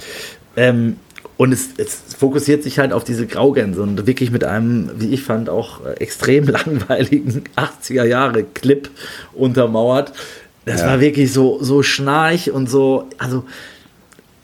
Ähm, 0.57 0.96
und 1.37 1.53
es, 1.53 1.70
es, 1.77 2.14
fokussiert 2.16 2.62
sich 2.62 2.79
halt 2.79 2.92
auf 2.92 3.05
diese 3.05 3.27
Graugänse 3.27 3.83
und 3.83 4.07
wirklich 4.07 4.31
mit 4.31 4.44
einem, 4.44 4.90
wie 4.96 5.12
ich 5.12 5.22
fand, 5.22 5.50
auch 5.50 5.85
äh, 5.85 5.94
extrem 5.94 6.46
langweiligen 6.48 7.44
80er 7.57 8.05
Jahre 8.05 8.44
Clip 8.44 8.88
untermauert. 9.35 10.12
Das 10.64 10.81
ja. 10.81 10.87
war 10.87 11.00
wirklich 11.00 11.31
so, 11.33 11.62
so 11.62 11.83
schnarch 11.83 12.50
und 12.50 12.70
so, 12.70 13.09
also, 13.18 13.44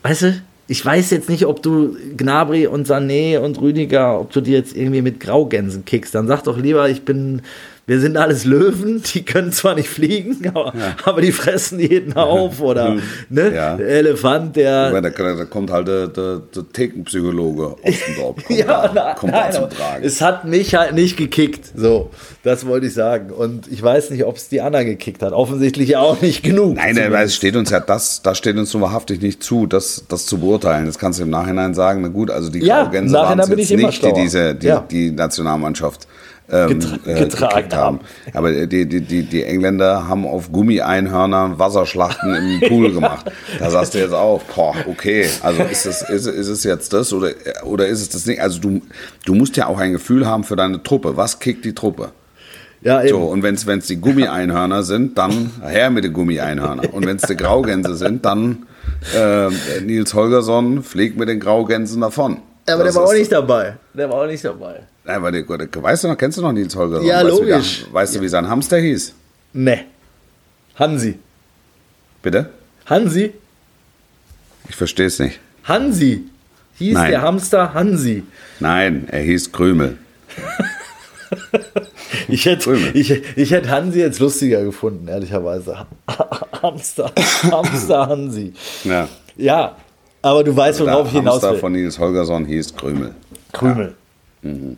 weißt 0.03 0.23
du, 0.23 0.43
ich 0.71 0.85
weiß 0.85 1.11
jetzt 1.11 1.29
nicht, 1.29 1.47
ob 1.47 1.65
du 1.65 1.97
Gnabry 2.17 2.69
und 2.69 2.87
Sané 2.87 3.41
und 3.41 3.61
Rüdiger, 3.61 4.21
ob 4.21 4.31
du 4.31 4.41
die 4.41 4.53
jetzt 4.53 4.77
irgendwie 4.77 5.03
mit 5.03 5.19
Graugänsen 5.19 5.85
kickst. 5.85 6.15
Dann 6.15 6.29
sag 6.29 6.45
doch 6.45 6.57
lieber, 6.57 6.89
ich 6.89 7.05
bin 7.05 7.43
wir 7.91 7.99
sind 7.99 8.17
alles 8.17 8.45
Löwen, 8.45 9.03
die 9.15 9.25
können 9.25 9.51
zwar 9.51 9.75
nicht 9.75 9.89
fliegen, 9.89 10.47
aber, 10.47 10.73
ja. 10.79 10.95
aber 11.05 11.23
die 11.23 11.33
fressen 11.33 11.81
jeden 11.81 12.13
auf. 12.13 12.61
Oder 12.71 12.99
ne? 13.29 13.53
ja. 13.53 13.77
der 13.77 13.89
Elefant, 13.89 14.55
der. 14.55 14.93
Meine, 14.93 15.11
da, 15.11 15.35
da, 15.35 15.45
kommt 15.45 15.73
halt 15.73 15.89
der, 15.89 16.07
der, 16.07 16.37
der 16.55 16.73
Thekenpsychologe 16.73 17.75
Ostendorf. 17.83 18.37
Kommt 18.47 18.59
ja, 18.61 18.67
da, 18.67 18.93
na, 18.95 19.15
kommt 19.15 19.33
nein, 19.33 19.53
zum 19.53 19.71
Tragen. 19.71 20.05
Es 20.05 20.21
hat 20.21 20.45
mich 20.45 20.77
halt 20.77 20.95
nicht 20.95 21.17
gekickt. 21.17 21.73
So, 21.75 22.11
das 22.45 22.65
wollte 22.65 22.87
ich 22.87 22.95
sagen. 22.95 23.31
Und 23.31 23.67
ich 23.67 23.83
weiß 23.83 24.11
nicht, 24.11 24.25
ob 24.25 24.37
es 24.37 24.49
die 24.49 24.61
Anna 24.61 24.85
gekickt 24.85 25.23
hat. 25.23 25.33
Offensichtlich 25.33 25.97
auch 25.97 26.21
nicht 26.21 26.45
genug. 26.45 26.77
Nein, 26.77 26.97
es 26.97 27.35
steht 27.35 27.57
uns 27.57 27.71
ja 27.71 27.81
das, 27.81 28.23
das 28.23 28.39
steht 28.39 28.57
uns 28.57 28.73
nur 28.73 28.83
wahrhaftig 28.83 29.21
nicht 29.21 29.43
zu, 29.43 29.67
das, 29.67 30.05
das 30.09 30.27
zu 30.27 30.39
beurteilen. 30.39 30.87
Das 30.87 30.99
kannst 30.99 31.19
du 31.19 31.25
im 31.25 31.31
Nachhinein 31.31 31.75
sagen. 31.75 32.03
Na 32.03 32.09
gut, 32.09 32.31
also 32.31 32.51
die 32.51 32.61
ja, 32.61 32.85
Gänse 32.85 33.15
waren 33.15 33.39
jetzt 33.39 33.71
nicht, 33.71 34.05
die 34.05 34.13
diese, 34.13 34.55
die, 34.55 34.75
die 34.91 35.11
Nationalmannschaft 35.11 36.07
ähm, 36.51 36.81
Getra 36.81 36.97
äh, 37.07 37.21
getragen 37.21 37.73
haben. 37.73 38.01
Aber 38.35 38.67
die, 38.67 38.87
die, 38.87 39.01
die, 39.01 39.23
die 39.23 39.45
Engländer 39.45 40.09
haben 40.09 40.27
auf 40.27 40.53
Gummi-Einhörnern 40.53 41.59
Wasserschlachten 41.59 42.35
im 42.35 42.69
Pool 42.69 42.93
gemacht. 42.93 43.31
Da 43.59 43.71
sagst 43.71 43.95
du 43.95 43.99
jetzt 43.99 44.15
auch, 44.15 44.43
boah, 44.43 44.75
okay, 44.87 45.29
also 45.43 45.63
ist 45.63 45.87
es, 45.87 46.03
ist, 46.03 46.27
ist 46.27 46.49
es 46.49 46.65
jetzt 46.65 46.93
das 46.93 47.13
oder, 47.13 47.31
oder 47.65 47.87
ist 47.87 48.01
es 48.01 48.09
das 48.09 48.27
nicht? 48.27 48.41
Also 48.41 48.61
du, 48.61 48.83
du 49.25 49.35
musst 49.35 49.57
ja 49.57 49.67
auch 49.67 49.79
ein 49.79 49.93
Gefühl 49.93 50.27
haben 50.27 50.45
für 50.45 50.57
deine 50.57 50.83
Truppe. 50.83 51.17
Was 51.17 51.39
kickt 51.39 51.65
die 51.65 51.75
Truppe? 51.75 52.13
Ja, 52.83 53.03
eben. 53.03 53.11
So, 53.11 53.19
und 53.19 53.43
wenn 53.43 53.55
es 53.55 53.87
die 53.87 53.97
Gummi-Einhörner 53.97 54.83
sind, 54.83 55.19
dann 55.19 55.51
her 55.63 55.91
mit 55.91 56.05
den 56.05 56.13
Gummi-Einhörner. 56.13 56.95
Und 56.95 57.07
wenn 57.07 57.17
es 57.17 57.23
die 57.23 57.37
Graugänse 57.37 57.95
sind, 57.95 58.25
dann 58.25 58.67
äh, 59.15 59.49
Nils 59.83 60.15
Holgersson 60.15 60.83
fliegt 60.83 61.19
mit 61.19 61.29
den 61.29 61.41
Graugänsen 61.41 62.01
davon. 62.01 62.39
Ja, 62.67 62.75
aber 62.75 62.85
das 62.85 62.95
der 62.95 63.03
war 63.03 63.09
auch 63.09 63.13
nicht 63.13 63.33
dabei. 63.33 63.75
Der 63.95 64.09
war 64.09 64.23
auch 64.23 64.27
nicht 64.27 64.45
dabei. 64.45 64.81
Aber 65.11 65.33
der, 65.33 65.49
weißt 65.49 66.05
du 66.05 66.09
noch, 66.09 66.17
kennst 66.17 66.39
du 66.39 66.43
noch 66.43 66.53
Nils 66.53 66.75
Holgersson? 66.77 67.07
Ja, 67.07 67.25
weißt 67.25 67.39
logisch. 67.39 67.85
Du, 67.85 67.93
weißt 67.93 68.17
du, 68.17 68.21
wie 68.21 68.29
sein 68.29 68.49
Hamster 68.49 68.79
hieß? 68.79 69.15
Ne. 69.53 69.85
Hansi. 70.77 71.19
Bitte? 72.23 72.51
Hansi? 72.87 73.33
Ich 74.69 74.77
verstehe 74.77 75.07
es 75.07 75.19
nicht. 75.19 75.41
Hansi. 75.65 76.25
Hieß 76.79 76.95
Nein. 76.95 77.11
der 77.11 77.23
Hamster 77.23 77.75
Hansi? 77.75 78.23
Nein, 78.61 79.07
er 79.11 79.21
hieß 79.21 79.53
Krümel. 79.53 79.99
ich, 82.29 82.47
hätte, 82.47 82.75
ich, 82.95 83.11
ich 83.37 83.51
hätte 83.51 83.69
Hansi 83.69 84.01
jetzt 84.01 84.19
lustiger 84.21 84.65
gefunden, 84.65 85.09
ehrlicherweise. 85.09 85.87
Hamster, 86.63 87.13
Hamster 87.51 88.07
Hansi. 88.09 88.55
Ja. 88.85 89.09
Ja, 89.37 89.77
aber 90.23 90.45
du 90.45 90.57
weißt, 90.57 90.81
worauf 90.81 91.09
ich 91.09 91.13
hinaus 91.13 91.35
will. 91.35 91.41
Der 91.41 91.49
Hamster 91.51 91.61
von 91.61 91.73
Nils 91.73 91.99
Holgersson 91.99 92.45
hieß 92.47 92.77
Krümel. 92.77 93.15
Krümel. 93.53 93.95
Ja. 94.43 94.51
Mhm. 94.51 94.77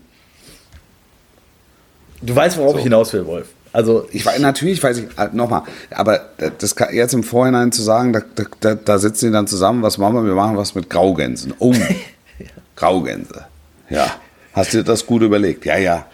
Du 2.23 2.35
weißt, 2.35 2.57
worauf 2.59 2.73
so. 2.73 2.79
ich 2.79 2.85
hinaus 2.85 3.13
will, 3.13 3.27
Wolf. 3.27 3.49
Also 3.73 4.07
ich 4.13 4.25
weiß 4.25 4.39
natürlich, 4.41 4.83
weiß 4.83 4.99
ich 4.99 5.05
äh, 5.19 5.29
nochmal, 5.33 5.63
aber 5.91 6.21
das 6.59 6.77
kann, 6.77 6.95
jetzt 6.95 7.15
im 7.15 7.23
Vorhinein 7.23 7.73
zu 7.73 7.83
sagen, 7.83 8.13
da, 8.13 8.21
da, 8.61 8.75
da 8.75 8.99
sitzen 8.99 9.27
die 9.27 9.33
dann 9.33 9.47
zusammen, 9.47 9.83
was 9.83 9.97
machen 9.97 10.17
wir? 10.17 10.25
Wir 10.25 10.35
machen 10.35 10.57
was 10.57 10.75
mit 10.75 10.91
Graugänsen. 10.91 11.55
Oh, 11.59 11.73
ja. 12.39 12.47
Graugänse. 12.77 13.47
Ja, 13.89 14.17
hast 14.53 14.75
du 14.75 14.79
dir 14.79 14.85
das 14.85 15.07
gut 15.07 15.23
überlegt? 15.23 15.65
Ja, 15.65 15.79
ja. 15.79 16.07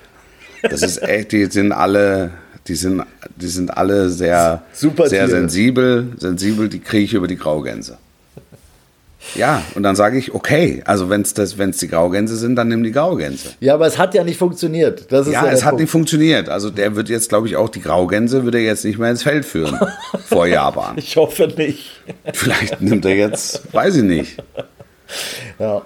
Das 0.62 0.82
ist 0.82 1.02
echt, 1.02 1.32
die 1.32 1.46
sind 1.46 1.72
alle, 1.72 2.30
die 2.66 2.74
sind, 2.74 3.02
die 3.36 3.46
sind 3.48 3.76
alle 3.76 4.08
sehr, 4.08 4.62
Super 4.72 5.08
sehr 5.08 5.28
sensibel, 5.28 6.12
sensibel. 6.16 6.68
Die 6.68 6.80
kriege 6.80 7.04
ich 7.04 7.14
über 7.14 7.28
die 7.28 7.36
Graugänse. 7.36 7.98
Ja, 9.34 9.62
und 9.74 9.82
dann 9.82 9.96
sage 9.96 10.16
ich, 10.18 10.34
okay, 10.34 10.82
also 10.84 11.10
wenn 11.10 11.22
es 11.22 11.34
die 11.78 11.88
Graugänse 11.88 12.36
sind, 12.36 12.56
dann 12.56 12.68
nimm 12.68 12.82
die 12.82 12.92
Graugänse. 12.92 13.50
Ja, 13.60 13.74
aber 13.74 13.86
es 13.86 13.98
hat 13.98 14.14
ja 14.14 14.24
nicht 14.24 14.38
funktioniert. 14.38 15.10
ja, 15.10 15.22
ja 15.22 15.46
es 15.46 15.64
hat 15.64 15.70
Punkt. 15.70 15.80
nicht 15.82 15.90
funktioniert. 15.90 16.48
Also 16.48 16.70
der 16.70 16.94
wird 16.96 17.08
jetzt, 17.08 17.28
glaube 17.28 17.46
ich, 17.48 17.56
auch 17.56 17.68
die 17.68 17.80
Graugänse 17.80 18.44
wird 18.44 18.54
er 18.54 18.62
jetzt 18.62 18.84
nicht 18.84 18.98
mehr 18.98 19.10
ins 19.10 19.22
Feld 19.22 19.44
führen 19.44 19.78
vor 20.26 20.46
Japan. 20.46 20.96
Ich 20.96 21.16
hoffe 21.16 21.48
nicht. 21.56 22.00
Vielleicht 22.32 22.80
nimmt 22.80 23.04
er 23.04 23.16
jetzt, 23.16 23.72
weiß 23.72 23.96
ich 23.96 24.04
nicht. 24.04 24.42
Ja, 25.58 25.82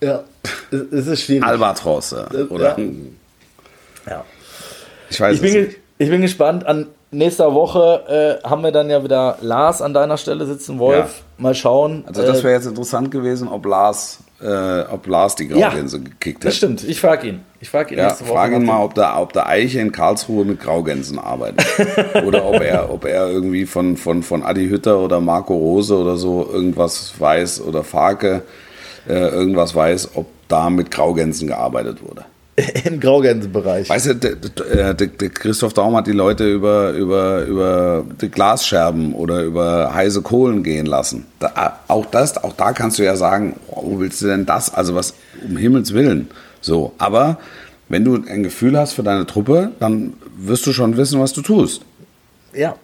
ja, 0.00 0.24
es 0.70 1.06
ist 1.06 1.22
schwierig. 1.22 1.44
Albatrosse 1.44 2.46
oder? 2.50 2.78
Ja. 2.78 2.84
ja. 4.10 4.24
Ich 5.08 5.20
weiß 5.20 5.36
ich 5.36 5.40
bin, 5.40 5.64
nicht. 5.64 5.76
Ich 5.98 6.10
bin 6.10 6.20
gespannt 6.20 6.66
an 6.66 6.86
nächster 7.10 7.54
Woche 7.54 8.38
äh, 8.42 8.48
haben 8.48 8.62
wir 8.62 8.72
dann 8.72 8.90
ja 8.90 9.02
wieder 9.02 9.38
Lars 9.40 9.80
an 9.82 9.94
deiner 9.94 10.16
Stelle 10.16 10.46
sitzen, 10.46 10.78
Wolf. 10.78 10.96
Ja. 11.18 11.24
Mal 11.42 11.54
schauen. 11.54 12.04
Also 12.06 12.22
das 12.22 12.40
Äh, 12.40 12.44
wäre 12.44 12.54
jetzt 12.54 12.66
interessant 12.66 13.10
gewesen, 13.10 13.48
ob 13.48 13.64
Lars, 13.66 14.18
äh, 14.40 14.80
ob 14.90 15.06
Lars 15.06 15.34
die 15.36 15.46
Ja, 15.48 15.68
Graugänse 15.68 16.00
gekickt 16.00 16.44
das 16.44 16.48
hätte. 16.54 16.56
stimmt. 16.56 16.84
Ich 16.84 17.00
frage 17.00 17.28
ihn. 17.28 17.40
Ich 17.60 17.68
frage 17.70 17.94
ihn 17.94 17.98
Ja, 17.98 18.06
nächste 18.06 18.24
Woche. 18.24 18.32
frage 18.34 18.56
ihn 18.56 18.64
mal, 18.64 18.82
ob 18.82 18.94
der, 18.94 19.18
ob 19.20 19.32
der 19.32 19.46
Eiche 19.46 19.80
in 19.80 19.92
Karlsruhe 19.92 20.44
mit 20.44 20.60
Graugänsen 20.60 21.18
arbeitet. 21.18 21.64
oder 22.26 22.44
ob 22.44 22.60
er, 22.62 22.92
ob 22.92 23.04
er 23.04 23.28
irgendwie 23.30 23.66
von, 23.66 23.96
von, 23.96 24.22
von 24.22 24.42
Adi 24.42 24.68
Hütter 24.68 24.98
oder 24.98 25.20
Marco 25.20 25.54
Rose 25.54 25.96
oder 25.96 26.16
so 26.16 26.48
irgendwas 26.52 27.12
weiß 27.18 27.60
oder 27.62 27.84
Farke 27.84 28.42
äh, 29.08 29.12
irgendwas 29.28 29.74
weiß, 29.74 30.10
ob 30.16 30.26
da 30.48 30.68
mit 30.70 30.90
Graugänsen 30.90 31.48
gearbeitet 31.48 32.02
wurde. 32.02 32.24
Im 32.84 33.00
Graugänsebereich. 33.00 33.88
Weißt 33.88 34.06
du, 34.06 34.14
der, 34.14 34.36
der, 34.36 34.94
der, 34.94 35.28
Christoph 35.28 35.74
Daum 35.74 35.94
hat 35.94 36.06
die 36.06 36.12
Leute 36.12 36.50
über, 36.50 36.90
über, 36.92 37.44
über 37.44 38.04
die 38.20 38.30
Glasscherben 38.30 39.12
oder 39.14 39.42
über 39.42 39.92
heiße 39.92 40.22
Kohlen 40.22 40.62
gehen 40.62 40.86
lassen. 40.86 41.26
Da, 41.38 41.80
auch, 41.88 42.06
das, 42.06 42.42
auch 42.42 42.54
da 42.54 42.72
kannst 42.72 42.98
du 42.98 43.04
ja 43.04 43.14
sagen, 43.16 43.56
wo 43.68 44.00
willst 44.00 44.22
du 44.22 44.26
denn 44.26 44.46
das? 44.46 44.72
Also 44.72 44.94
was, 44.94 45.14
um 45.46 45.56
Himmels 45.56 45.92
Willen. 45.92 46.28
So, 46.62 46.92
aber 46.96 47.38
wenn 47.88 48.04
du 48.04 48.24
ein 48.26 48.42
Gefühl 48.42 48.78
hast 48.78 48.94
für 48.94 49.02
deine 49.02 49.26
Truppe, 49.26 49.72
dann 49.78 50.14
wirst 50.36 50.66
du 50.66 50.72
schon 50.72 50.96
wissen, 50.96 51.20
was 51.20 51.32
du 51.34 51.42
tust. 51.42 51.82
Ja, 52.54 52.74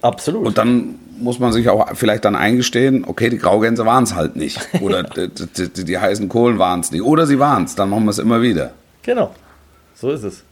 absolut. 0.00 0.46
Und 0.46 0.58
dann 0.58 0.94
muss 1.18 1.40
man 1.40 1.52
sich 1.52 1.68
auch 1.68 1.88
vielleicht 1.94 2.24
dann 2.24 2.36
eingestehen, 2.36 3.04
okay, 3.04 3.30
die 3.30 3.38
Graugänse 3.38 3.84
waren 3.84 4.04
es 4.04 4.14
halt 4.14 4.36
nicht. 4.36 4.60
Oder 4.80 5.02
die, 5.28 5.28
die, 5.28 5.68
die, 5.68 5.84
die 5.84 5.98
heißen 5.98 6.28
Kohlen 6.28 6.60
waren 6.60 6.80
es 6.80 6.92
nicht. 6.92 7.02
Oder 7.02 7.26
sie 7.26 7.40
waren 7.40 7.64
es, 7.64 7.74
dann 7.74 7.90
machen 7.90 8.04
wir 8.04 8.10
es 8.10 8.18
immer 8.18 8.42
wieder. 8.42 8.72
Genau, 9.02 9.30
so 9.94 10.10
ist 10.10 10.22
es. 10.24 10.44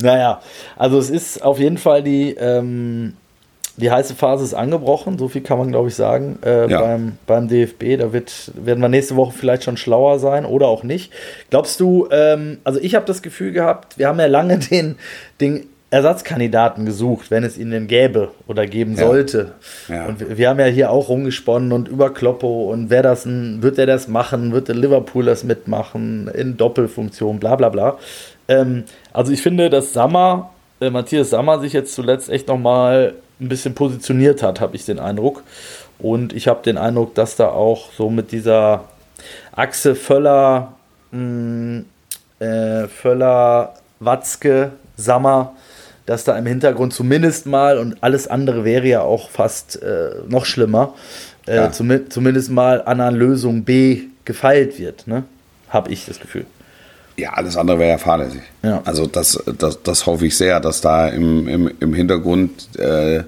Naja, 0.00 0.40
also 0.76 0.98
es 0.98 1.10
ist 1.10 1.42
auf 1.42 1.58
jeden 1.60 1.78
Fall 1.78 2.02
die, 2.02 2.34
ähm, 2.34 3.14
die 3.76 3.90
heiße 3.90 4.14
Phase 4.14 4.44
ist 4.44 4.54
angebrochen, 4.54 5.18
so 5.18 5.28
viel 5.28 5.42
kann 5.42 5.58
man 5.58 5.70
glaube 5.70 5.88
ich 5.88 5.94
sagen 5.94 6.38
äh, 6.44 6.68
Ja. 6.68 6.80
beim, 6.80 7.18
beim 7.26 7.48
DFB. 7.48 7.96
Da 7.98 8.12
wird, 8.12 8.50
werden 8.54 8.80
wir 8.80 8.88
nächste 8.88 9.14
Woche 9.16 9.32
vielleicht 9.36 9.64
schon 9.64 9.76
schlauer 9.76 10.18
sein 10.18 10.44
oder 10.46 10.66
auch 10.66 10.82
nicht. 10.82 11.12
Glaubst 11.50 11.78
du, 11.80 12.08
ähm, 12.10 12.58
also 12.64 12.80
ich 12.80 12.94
habe 12.94 13.06
das 13.06 13.22
Gefühl 13.22 13.52
gehabt, 13.52 13.98
wir 13.98 14.08
haben 14.08 14.18
ja 14.18 14.26
lange 14.26 14.58
den, 14.70 14.96
den 15.40 15.66
Ersatzkandidaten 15.94 16.84
gesucht, 16.86 17.30
wenn 17.30 17.44
es 17.44 17.56
ihn 17.56 17.70
denn 17.70 17.86
gäbe 17.86 18.30
oder 18.48 18.66
geben 18.66 18.96
Ja. 18.96 19.06
sollte. 19.06 19.52
Ja. 19.88 20.06
Und 20.06 20.18
wir, 20.18 20.36
wir 20.36 20.48
haben 20.48 20.58
ja 20.58 20.66
hier 20.66 20.90
auch 20.90 21.08
rumgesponnen 21.08 21.70
und 21.70 21.86
über 21.86 22.12
Kloppo 22.12 22.70
und 22.72 22.90
wer 22.90 23.02
das, 23.04 23.26
wird 23.26 23.78
er 23.78 23.86
das 23.86 24.08
machen, 24.08 24.50
wird 24.52 24.66
der 24.66 24.74
Liverpool 24.74 25.24
das 25.24 25.44
mitmachen, 25.44 26.28
in 26.34 26.56
Doppelfunktion, 26.56 27.38
bla 27.38 27.54
bla 27.54 27.68
bla. 27.68 27.96
Ähm, 28.48 28.82
also 29.12 29.30
ich 29.30 29.40
finde, 29.40 29.70
dass 29.70 29.92
Sammer, 29.92 30.50
äh, 30.80 30.90
Matthias 30.90 31.30
Sammer 31.30 31.60
sich 31.60 31.72
jetzt 31.72 31.94
zuletzt 31.94 32.28
echt 32.28 32.48
nochmal 32.48 33.14
ein 33.40 33.48
bisschen 33.48 33.74
positioniert 33.74 34.42
hat, 34.42 34.60
habe 34.60 34.74
ich 34.74 34.84
den 34.84 34.98
Eindruck. 34.98 35.44
Und 36.00 36.32
ich 36.32 36.48
habe 36.48 36.60
den 36.64 36.76
Eindruck, 36.76 37.14
dass 37.14 37.36
da 37.36 37.48
auch 37.50 37.92
so 37.96 38.10
mit 38.10 38.32
dieser 38.32 38.82
Achse 39.54 39.94
Völler, 39.94 40.72
mh, 41.12 41.82
äh, 42.40 42.88
Völler, 42.88 43.74
Watzke, 44.00 44.72
Sammer, 44.96 45.52
dass 46.06 46.24
da 46.24 46.36
im 46.36 46.46
Hintergrund 46.46 46.92
zumindest 46.92 47.46
mal, 47.46 47.78
und 47.78 47.96
alles 48.02 48.26
andere 48.28 48.64
wäre 48.64 48.86
ja 48.86 49.00
auch 49.02 49.30
fast 49.30 49.82
äh, 49.82 50.10
noch 50.28 50.44
schlimmer, 50.44 50.94
äh, 51.46 51.56
Ja. 51.56 51.72
zumi 51.72 52.08
zumindest 52.08 52.50
mal 52.50 52.82
an 52.82 53.00
einer 53.00 53.10
Lösung 53.10 53.64
B 53.64 54.02
gefeilt 54.24 54.78
wird, 54.78 55.06
ne? 55.06 55.24
Habe 55.68 55.90
ich 55.92 56.06
das 56.06 56.20
Gefühl. 56.20 56.46
Ja, 57.16 57.32
alles 57.34 57.56
andere 57.56 57.78
wäre 57.78 57.90
ja 57.90 57.98
fahrlässig. 57.98 58.40
Ja. 58.62 58.82
Also 58.84 59.06
das, 59.06 59.42
das, 59.58 59.82
das 59.82 60.06
hoffe 60.06 60.26
ich 60.26 60.36
sehr, 60.36 60.60
dass 60.60 60.80
da 60.80 61.08
im, 61.08 61.46
im, 61.48 61.70
im 61.80 61.94
Hintergrund 61.94 62.68
äh, 62.78 63.22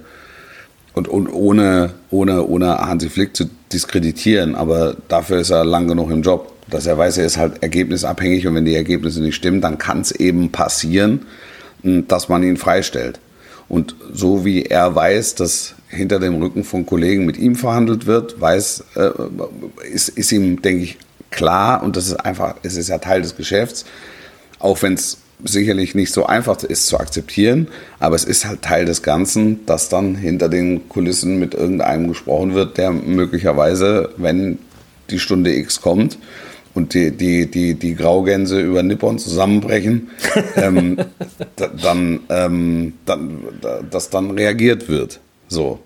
und, 0.95 1.09
und 1.09 1.29
ohne, 1.29 1.91
ohne, 2.11 2.45
ohne 2.47 2.79
Hansi 2.79 3.09
Flick 3.11 3.37
zu 3.37 3.49
diskreditieren, 3.73 4.55
aber 4.55 4.97
dafür 5.09 5.39
ist 5.41 5.51
er 5.51 5.65
lang 5.65 5.87
genug 5.89 6.11
im 6.11 6.23
Job, 6.23 6.53
dass 6.71 6.87
er 6.87 6.97
weiß, 6.99 7.19
er 7.19 7.27
ist 7.27 7.37
halt 7.37 7.63
ergebnisabhängig 7.63 8.47
und 8.47 8.55
wenn 8.55 8.65
die 8.65 8.75
Ergebnisse 8.75 9.21
nicht 9.21 9.37
stimmen, 9.37 9.61
dann 9.61 9.79
kann 9.79 10.01
es 10.01 10.11
eben 10.13 10.51
passieren, 10.51 11.27
dass 11.83 12.29
man 12.29 12.43
ihn 12.43 12.57
freistellt. 12.57 13.21
Und 13.69 13.97
so 14.13 14.45
wie 14.45 14.63
er 14.63 14.95
weiß, 14.95 15.35
dass 15.35 15.75
hinter 15.89 16.19
dem 16.19 16.41
Rücken 16.41 16.65
von 16.65 16.87
Kollegen 16.87 17.25
mit 17.25 17.37
ihm 17.37 17.57
verhandelt 17.57 18.07
wird, 18.07 18.41
weiß, 18.41 18.85
äh, 18.97 19.11
ist, 19.93 20.09
ist 20.11 20.33
ihm, 20.33 20.63
denke 20.63 20.85
ich, 20.85 20.99
klar 21.31 21.83
und 21.83 21.97
das 21.97 22.07
ist 22.07 22.15
einfach, 22.15 22.57
es 22.63 22.77
ist 22.77 22.89
ja 22.89 22.99
Teil 22.99 23.23
des 23.23 23.37
Geschäfts, 23.37 23.85
auch 24.59 24.81
wenn 24.83 24.95
es 24.95 25.19
sicherlich 25.45 25.95
nicht 25.95 26.13
so 26.13 26.27
einfach 26.27 26.63
ist 26.63 26.87
zu 26.87 26.99
akzeptieren, 26.99 27.69
aber 27.99 28.17
es 28.17 28.25
ist 28.25 28.47
halt 28.47 28.63
Teil 28.63 28.85
des 28.85 29.03
Ganzen, 29.03 29.67
dass 29.67 29.89
dann 29.89 30.15
hinter 30.15 30.49
den 30.49 30.89
Kulissen 30.89 31.39
mit 31.39 31.55
irgendeinem 31.55 32.09
gesprochen 32.09 32.55
wird, 32.55 32.79
der 32.79 32.91
möglicherweise, 32.91 34.11
wenn 34.17 34.59
die 35.11 35.19
Stunde 35.19 35.55
X 35.55 35.81
kommt 35.81 36.19
und 36.77 36.95
die, 36.95 37.11
die, 37.11 37.51
die, 37.51 37.75
die 37.75 37.95
Graugänse 37.95 38.61
über 38.61 38.83
Nippon 38.83 39.19
zusammenbrechen, 39.19 40.11
ähm, 40.57 40.97
da- 41.57 41.69
dann, 41.83 42.21
ähm, 42.29 42.93
dann, 43.05 43.39
da- 43.61 43.81
dass 43.91 44.11
dann 44.11 44.31
reagiert 44.31 44.89
wird. 44.89 45.19
So. 45.49 45.81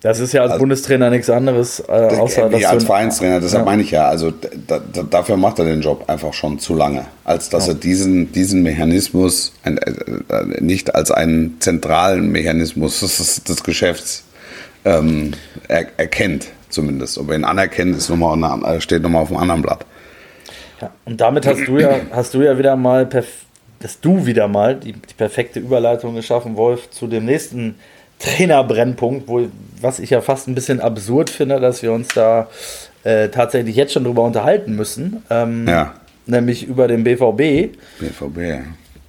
Das 0.00 0.20
ist 0.20 0.34
ja 0.34 0.42
als 0.42 0.58
Bundestrainer 0.58 1.08
nichts 1.08 1.30
anderes, 1.30 1.80
äh, 1.80 1.92
außer 1.92 2.50
dass 2.50 2.64
als 2.64 2.82
du- 2.82 2.86
Vereinstrainer, 2.88 3.40
deshalb 3.40 3.62
Ja. 3.62 3.64
meine 3.70 3.82
ich 3.82 3.90
ja, 3.90 4.06
also 4.06 4.32
da, 4.66 4.78
da, 4.92 5.02
dafür 5.02 5.38
macht 5.38 5.58
er 5.60 5.64
den 5.64 5.80
Job 5.80 6.04
einfach 6.08 6.34
schon 6.34 6.58
zu 6.58 6.74
lange, 6.74 7.06
als 7.24 7.48
dass 7.48 7.68
er 7.68 7.74
diesen, 7.74 8.30
diesen 8.32 8.62
Mechanismus 8.62 9.52
ein, 9.62 9.78
äh, 9.78 9.90
äh, 10.28 10.60
nicht 10.62 10.94
als 10.94 11.10
einen 11.10 11.56
zentralen 11.60 12.30
Mechanismus 12.30 13.00
des, 13.00 13.44
des 13.44 13.64
Geschäfts 13.64 14.24
ähm, 14.84 15.30
er, 15.68 15.86
erkennt, 15.96 16.48
zumindest. 16.68 17.16
Ob 17.16 17.30
er 17.30 17.36
ihn 17.36 17.44
anerkennt, 17.44 17.96
ist 17.96 18.10
noch 18.10 18.16
mal, 18.18 18.34
auf 18.34 18.62
einer- 18.62 18.80
steht 18.82 19.00
nochmal 19.02 19.22
auf 19.22 19.30
einem 19.30 19.40
anderen 19.40 19.62
Blatt. 19.62 19.86
Ja, 20.80 20.90
und 21.04 21.20
damit 21.20 21.46
hast 21.46 21.66
du 21.66 21.78
ja, 21.78 22.00
hast 22.10 22.34
du 22.34 22.42
ja 22.42 22.58
wieder 22.58 22.76
mal, 22.76 23.06
dass 23.06 24.00
du 24.00 24.26
wieder 24.26 24.48
mal 24.48 24.74
die, 24.76 24.92
die 24.92 25.14
perfekte 25.16 25.60
Überleitung 25.60 26.14
geschaffen, 26.14 26.56
Wolf, 26.56 26.90
zu 26.90 27.06
dem 27.06 27.24
nächsten 27.26 27.76
Trainerbrennpunkt, 28.18 29.28
wo, 29.28 29.48
was 29.80 29.98
ich 29.98 30.10
ja 30.10 30.20
fast 30.20 30.48
ein 30.48 30.54
bisschen 30.54 30.80
absurd 30.80 31.30
finde, 31.30 31.60
dass 31.60 31.82
wir 31.82 31.92
uns 31.92 32.08
da 32.08 32.48
äh, 33.04 33.28
tatsächlich 33.28 33.76
jetzt 33.76 33.92
schon 33.92 34.04
drüber 34.04 34.22
unterhalten 34.22 34.74
müssen. 34.74 35.22
Ähm, 35.30 35.68
Ja. 35.68 35.94
Nämlich 36.26 36.66
über 36.66 36.88
den 36.88 37.04
BVB, 37.04 37.76
BVB, 38.00 38.38
ja. 38.38 38.60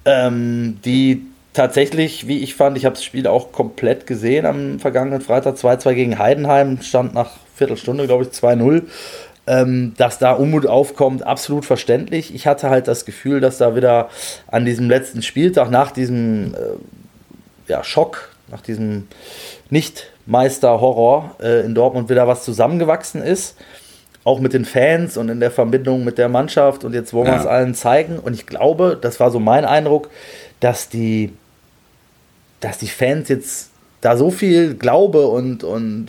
ähm, 0.04 0.76
die 0.84 1.22
tatsächlich, 1.54 2.28
wie 2.28 2.40
ich 2.40 2.54
fand, 2.54 2.76
ich 2.76 2.84
habe 2.84 2.94
das 2.94 3.04
Spiel 3.04 3.26
auch 3.26 3.52
komplett 3.52 4.06
gesehen 4.06 4.44
am 4.44 4.78
vergangenen 4.78 5.22
Freitag, 5.22 5.56
2-2 5.56 5.94
gegen 5.94 6.18
Heidenheim, 6.18 6.82
stand 6.82 7.14
nach 7.14 7.30
Viertelstunde, 7.54 8.06
glaube 8.06 8.24
ich, 8.24 8.28
2-0. 8.28 8.82
Ähm, 9.48 9.94
dass 9.96 10.18
da 10.18 10.32
Unmut 10.32 10.66
aufkommt, 10.66 11.22
absolut 11.22 11.64
verständlich. 11.64 12.34
Ich 12.34 12.48
hatte 12.48 12.68
halt 12.68 12.88
das 12.88 13.04
Gefühl, 13.04 13.40
dass 13.40 13.58
da 13.58 13.76
wieder 13.76 14.08
an 14.48 14.64
diesem 14.64 14.88
letzten 14.90 15.22
Spieltag, 15.22 15.70
nach 15.70 15.92
diesem 15.92 16.52
äh, 16.54 16.58
ja, 17.68 17.84
Schock, 17.84 18.30
nach 18.48 18.60
diesem 18.60 19.06
Nicht-Meister-Horror 19.70 21.36
äh, 21.40 21.64
in 21.64 21.74
Dortmund 21.74 22.08
wieder 22.08 22.26
was 22.26 22.44
zusammengewachsen 22.44 23.22
ist. 23.22 23.56
Auch 24.24 24.40
mit 24.40 24.52
den 24.52 24.64
Fans 24.64 25.16
und 25.16 25.28
in 25.28 25.38
der 25.38 25.52
Verbindung 25.52 26.04
mit 26.04 26.18
der 26.18 26.28
Mannschaft. 26.28 26.84
Und 26.84 26.94
jetzt 26.94 27.12
wollen 27.12 27.26
wir 27.28 27.34
Ja. 27.34 27.40
es 27.40 27.46
allen 27.46 27.74
zeigen. 27.74 28.18
Und 28.18 28.34
ich 28.34 28.46
glaube, 28.46 28.98
das 29.00 29.20
war 29.20 29.30
so 29.30 29.38
mein 29.38 29.64
Eindruck, 29.64 30.10
dass 30.58 30.88
die, 30.88 31.32
dass 32.60 32.78
die 32.78 32.88
Fans 32.88 33.28
jetzt 33.28 33.70
da 34.00 34.16
so 34.16 34.30
viel 34.32 34.74
Glaube 34.74 35.28
und, 35.28 35.62
und 35.62 36.08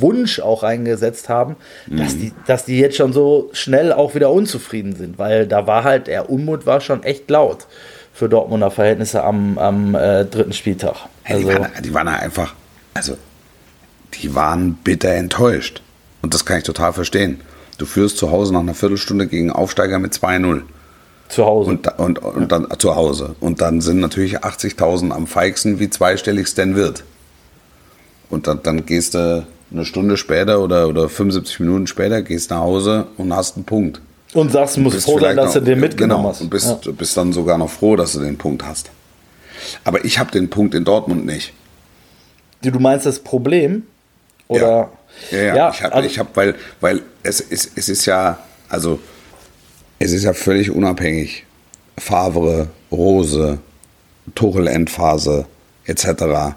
Wunsch 0.00 0.40
auch 0.40 0.62
reingesetzt 0.62 1.28
haben, 1.28 1.56
dass, 1.86 2.16
die, 2.16 2.32
dass 2.46 2.64
die 2.64 2.78
jetzt 2.78 2.96
schon 2.96 3.12
so 3.12 3.50
schnell 3.52 3.92
auch 3.92 4.14
wieder 4.14 4.30
unzufrieden 4.30 4.94
sind. 4.96 5.18
Weil 5.18 5.46
da 5.46 5.66
war 5.66 5.84
halt, 5.84 6.06
der 6.06 6.30
Unmut 6.30 6.66
war 6.66 6.80
schon 6.80 7.02
echt 7.02 7.28
laut 7.30 7.66
für 8.12 8.28
Dortmunder 8.28 8.70
Verhältnisse 8.70 9.22
am, 9.22 9.58
am 9.58 9.94
äh, 9.94 10.24
dritten 10.24 10.52
Spieltag. 10.52 10.96
Ja, 11.28 11.36
Also, 11.36 11.48
die, 11.48 11.54
waren, 11.54 11.70
die 11.84 11.94
waren 11.94 12.08
einfach, 12.08 12.54
also 12.94 13.16
die 14.14 14.34
waren 14.34 14.74
bitter 14.82 15.10
enttäuscht. 15.10 15.82
Und 16.22 16.34
das 16.34 16.44
kann 16.44 16.58
ich 16.58 16.64
total 16.64 16.92
verstehen. 16.92 17.40
Du 17.78 17.86
führst 17.86 18.18
zu 18.18 18.32
Hause 18.32 18.52
nach 18.52 18.60
einer 18.60 18.74
Viertelstunde 18.74 19.28
gegen 19.28 19.52
Aufsteiger 19.52 20.00
mit 20.00 20.12
2-0. 20.12 20.62
zu 21.28 21.44
Hause. 21.46 21.70
Und, 21.70 21.86
und, 21.98 22.18
und 22.18 22.50
dann 22.50 22.66
zu 22.78 22.96
Hause. 22.96 23.36
Und 23.38 23.60
dann 23.60 23.80
sind 23.80 24.00
natürlich 24.00 24.40
80.000 24.40 25.12
am 25.12 25.28
feigsten, 25.28 25.78
wie 25.78 25.88
zweistellig 25.88 26.46
es 26.48 26.54
denn 26.54 26.74
wird. 26.74 27.04
Und 28.30 28.48
dann, 28.48 28.62
dann 28.62 28.84
gehst 28.84 29.14
du 29.14 29.46
eine 29.70 29.84
Stunde 29.84 30.16
später 30.16 30.60
oder, 30.60 30.88
oder 30.88 31.08
75 31.08 31.60
Minuten 31.60 31.86
später, 31.86 32.22
gehst 32.22 32.50
nach 32.50 32.60
Hause 32.60 33.06
und 33.16 33.34
hast 33.34 33.56
einen 33.56 33.64
Punkt. 33.64 34.00
Und 34.34 34.52
sagst, 34.52 34.76
du 34.76 34.80
musst 34.80 35.02
froh 35.04 35.18
sein, 35.18 35.36
dass 35.36 35.52
du 35.54 35.58
noch- 35.60 35.66
den 35.66 35.80
mitgenommen 35.80 36.22
genau, 36.22 36.30
hast. 36.30 36.40
Und 36.42 36.50
bist, 36.50 36.66
Ja. 36.66 36.78
du 36.82 36.92
bist 36.92 37.16
dann 37.16 37.32
sogar 37.32 37.56
noch 37.58 37.70
froh, 37.70 37.96
dass 37.96 38.12
du 38.12 38.20
den 38.20 38.36
Punkt 38.38 38.64
hast. 38.64 38.90
Aber 39.84 40.04
ich 40.04 40.18
habe 40.18 40.30
den 40.30 40.50
Punkt 40.50 40.74
in 40.74 40.84
Dortmund 40.84 41.24
nicht. 41.26 41.52
Du 42.62 42.70
du 42.70 42.78
meinst 42.78 43.06
das 43.06 43.18
Problem? 43.20 43.84
Oder? 44.48 44.90
Ja, 45.30 45.38
ja, 45.38 45.54
Ja, 45.56 45.70
ich 45.70 45.82
habe, 45.82 45.94
also- 45.94 46.18
hab, 46.18 46.36
weil, 46.36 46.54
weil 46.80 47.02
es, 47.22 47.40
ist, 47.40 47.72
es 47.76 47.88
ist 47.88 48.06
ja, 48.06 48.38
also 48.68 48.98
es 49.98 50.12
ist 50.12 50.24
ja 50.24 50.32
völlig 50.32 50.70
unabhängig. 50.70 51.44
Favre, 51.98 52.68
Rose, 52.92 53.58
Tuchel-Endphase 54.34 55.46
etc. 55.84 56.54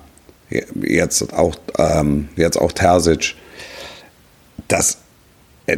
Jetzt 0.81 1.33
auch, 1.33 1.55
ähm, 1.77 2.29
jetzt 2.35 2.57
auch 2.57 2.71
Terzic. 2.71 3.35
Das, 4.67 4.97
äh, 5.65 5.77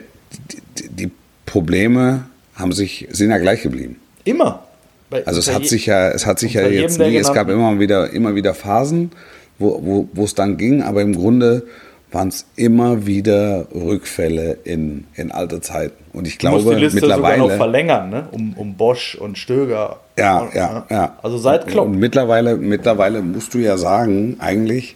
die, 0.79 0.87
die 0.89 1.11
Probleme 1.45 2.25
haben 2.55 2.71
sich, 2.71 3.07
sind 3.11 3.29
ja 3.29 3.37
gleich 3.37 3.61
geblieben. 3.63 3.97
Immer. 4.23 4.63
Bei- 5.09 5.25
Also 5.27 5.39
es 5.39 5.53
hat 5.53 5.65
sich 5.67 5.85
ja, 5.85 6.09
es 6.09 6.25
hat 6.25 6.39
sich 6.39 6.53
ja 6.53 6.63
jetzt 6.67 6.97
nie, 6.99 7.15
es 7.17 7.27
gab 7.33 7.47
genannten- 7.47 7.69
immer 7.71 7.79
wieder, 7.79 8.09
immer 8.11 8.35
wieder 8.35 8.53
Phasen, 8.53 9.11
wo, 9.59 9.79
wo, 9.83 10.09
wo 10.13 10.23
es 10.25 10.33
dann 10.33 10.57
ging, 10.57 10.81
aber 10.81 11.01
im 11.01 11.13
Grunde 11.15 11.67
waren 12.13 12.27
es 12.27 12.45
immer 12.55 13.05
wieder 13.07 13.67
Rückfälle 13.73 14.59
in, 14.63 15.05
in 15.15 15.31
alte 15.31 15.61
Zeiten. 15.61 16.03
Und 16.13 16.27
ich 16.27 16.37
Du 16.37 16.47
musst 16.49 16.63
glaube 16.63 16.77
die 16.77 16.83
Liste 16.85 16.99
sogar 17.01 17.17
noch 17.17 17.23
mittlerweile. 17.27 17.57
verlängern, 17.57 18.09
ne? 18.09 18.27
Um, 18.31 18.53
um 18.53 18.75
Bosch 18.75 19.15
und 19.15 19.37
Stöger. 19.37 19.99
Ja, 20.17 20.47
ja, 20.53 20.85
ja. 20.89 21.17
Also 21.23 21.39
seit 21.39 21.67
Klopp. 21.67 21.87
Und 21.87 21.97
mittlerweile, 21.97 22.55
mittlerweile 22.55 23.21
musst 23.23 23.55
du 23.55 23.57
ja 23.57 23.77
sagen, 23.77 24.37
eigentlich, 24.39 24.95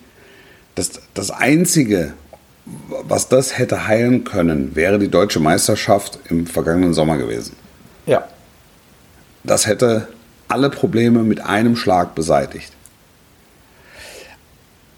dass 0.75 0.91
das 1.15 1.31
Einzige, 1.31 2.13
was 3.03 3.29
das 3.29 3.57
hätte 3.57 3.87
heilen 3.87 4.23
können, 4.23 4.75
wäre 4.75 4.99
die 4.99 5.09
deutsche 5.09 5.39
Meisterschaft 5.39 6.19
im 6.29 6.45
vergangenen 6.45 6.93
Sommer 6.93 7.17
gewesen. 7.17 7.55
Ja. 8.05 8.27
Das 9.43 9.65
hätte 9.65 10.07
alle 10.47 10.69
Probleme 10.69 11.23
mit 11.23 11.41
einem 11.41 11.75
Schlag 11.75 12.13
beseitigt. 12.13 12.71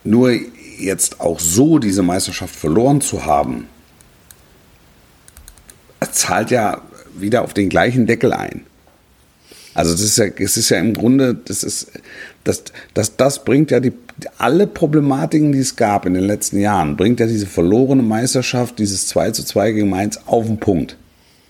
Nur 0.04 0.32
jetzt 0.80 1.20
auch 1.20 1.40
so 1.40 1.80
diese 1.80 2.04
Meisterschaft 2.04 2.56
verloren 2.56 3.02
zu 3.02 3.26
haben, 3.26 3.68
zahlt 6.12 6.52
ja 6.52 6.82
wieder 7.16 7.44
auf 7.44 7.54
den 7.54 7.70
gleichen 7.70 8.08
Deckel 8.08 8.34
ein. 8.34 8.66
Also 9.74 9.92
das 9.92 10.02
ist 10.02 10.18
ja, 10.18 10.26
es 10.26 10.58
ist 10.58 10.70
ja 10.70 10.80
im 10.80 10.94
Grunde, 10.94 11.36
das 11.36 11.64
ist, 11.64 11.92
das, 12.44 12.64
das, 12.94 13.16
das 13.16 13.46
bringt 13.46 13.72
ja 13.72 13.80
die, 13.80 13.94
alle 14.38 14.68
Problematiken, 14.68 15.52
die 15.52 15.60
es 15.60 15.76
gab 15.76 16.06
in 16.06 16.16
den 16.16 16.24
letzten 16.24 16.60
Jahren, 16.60 16.98
bringt 16.98 17.20
ja 17.20 17.28
diese 17.28 17.46
verlorene 17.46 18.02
Meisterschaft, 18.02 18.80
dieses 18.80 19.08
2 19.08 19.32
zu 19.32 19.46
2 19.46 19.72
gegen 19.74 19.90
Mainz 19.90 20.20
auf 20.26 20.46
den 20.46 20.60
Punkt. 20.60 20.98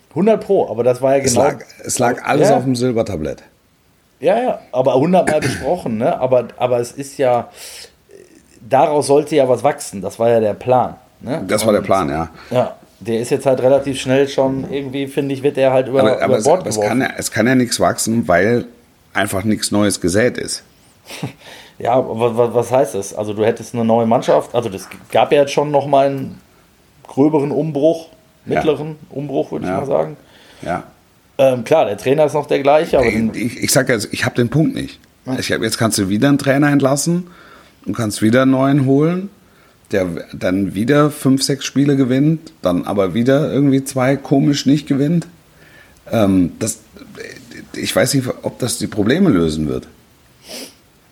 100 0.09 0.43
Pro, 0.43 0.69
aber 0.69 0.83
das 0.83 1.01
war 1.01 1.17
ja 1.17 1.23
Es 1.23 1.33
genau. 1.33 1.45
lag, 1.45 1.63
es 1.83 1.99
lag 1.99 2.23
alles 2.23 2.49
ja, 2.49 2.57
auf 2.57 2.63
dem 2.63 2.75
Silbertablett. 2.75 3.43
Ja, 4.19 4.41
ja, 4.41 4.59
aber 4.71 4.95
100 4.95 5.29
Mal 5.29 5.39
besprochen, 5.41 5.97
ne? 5.97 6.19
Aber, 6.19 6.49
aber 6.57 6.79
es 6.79 6.91
ist 6.91 7.17
ja. 7.17 7.49
Daraus 8.69 9.07
sollte 9.07 9.35
ja 9.35 9.47
was 9.49 9.63
wachsen. 9.63 10.01
Das 10.01 10.19
war 10.19 10.29
ja 10.29 10.39
der 10.39 10.53
Plan. 10.53 10.95
Ne? 11.21 11.43
Das 11.47 11.65
war 11.65 11.73
der 11.73 11.81
Plan, 11.81 12.09
ja. 12.09 12.29
Ja, 12.51 12.75
der 12.99 13.19
ist 13.19 13.29
jetzt 13.31 13.45
halt 13.45 13.61
relativ 13.61 13.99
schnell 13.99 14.27
schon 14.27 14.71
irgendwie, 14.71 15.07
finde 15.07 15.33
ich, 15.33 15.43
wird 15.43 15.57
der 15.57 15.71
halt 15.73 15.87
über, 15.87 16.01
Aber, 16.01 16.15
über 16.15 16.23
aber, 16.23 16.37
es, 16.37 16.43
Bord 16.43 16.61
aber 16.61 16.69
es, 16.69 16.75
geworfen. 16.75 16.99
kann 16.99 17.01
ja, 17.09 17.15
es 17.17 17.31
kann 17.31 17.47
ja 17.47 17.55
nichts 17.55 17.79
wachsen, 17.79 18.27
weil 18.27 18.65
einfach 19.13 19.43
nichts 19.43 19.71
Neues 19.71 19.99
gesät 20.01 20.37
ist. 20.37 20.63
Ja, 21.81 22.03
was, 22.05 22.71
heißt 22.73 22.95
das? 22.95 23.13
Also 23.15 23.33
du 23.33 23.45
hättest 23.45 23.73
eine 23.73 23.85
neue 23.85 24.05
Mannschaft, 24.05 24.53
also 24.53 24.67
das 24.67 24.89
gab 25.13 25.31
ja 25.31 25.39
jetzt 25.43 25.53
schon 25.53 25.71
noch 25.71 25.87
mal 25.87 26.07
einen 26.07 26.41
gröberen 27.07 27.51
Umbruch, 27.51 28.09
mittleren 28.43 28.97
Umbruch, 29.09 29.53
würde 29.53 29.65
Ja. 29.65 29.75
ich 29.75 29.79
mal 29.79 29.85
sagen. 29.85 30.17
Ja. 30.61 30.83
Ähm, 31.37 31.63
klar, 31.63 31.85
der 31.85 31.95
Trainer 31.97 32.25
ist 32.25 32.33
noch 32.33 32.47
der 32.47 32.59
gleiche, 32.61 32.97
aber 32.97 33.07
Ich, 33.07 33.33
ich, 33.33 33.63
ich 33.63 33.71
sag 33.71 33.87
jetzt, 33.87 34.09
ich 34.11 34.25
habe 34.25 34.35
den 34.35 34.49
Punkt 34.49 34.75
nicht. 34.75 34.99
Ich 35.39 35.53
hab, 35.53 35.61
jetzt 35.61 35.77
kannst 35.77 35.97
du 35.97 36.09
wieder 36.09 36.27
einen 36.27 36.37
Trainer 36.37 36.69
entlassen 36.69 37.27
und 37.85 37.95
kannst 37.95 38.21
wieder 38.21 38.43
einen 38.43 38.51
neuen 38.51 38.85
holen, 38.85 39.29
der 39.91 40.07
dann 40.33 40.75
wieder 40.75 41.11
fünf, 41.11 41.43
sechs 41.43 41.65
Spiele 41.65 41.95
gewinnt, 41.95 42.53
dann 42.61 42.85
aber 42.85 43.13
wieder 43.13 43.51
irgendwie 43.51 43.83
zwei 43.83 44.15
komisch 44.15 44.65
nicht 44.65 44.87
gewinnt. 44.87 45.27
Ähm, 46.11 46.53
das, 46.59 46.79
ich 47.73 47.95
weiß 47.95 48.13
nicht, 48.13 48.27
ob 48.43 48.59
das 48.59 48.77
die 48.77 48.87
Probleme 48.87 49.29
lösen 49.29 49.67
wird. 49.67 49.87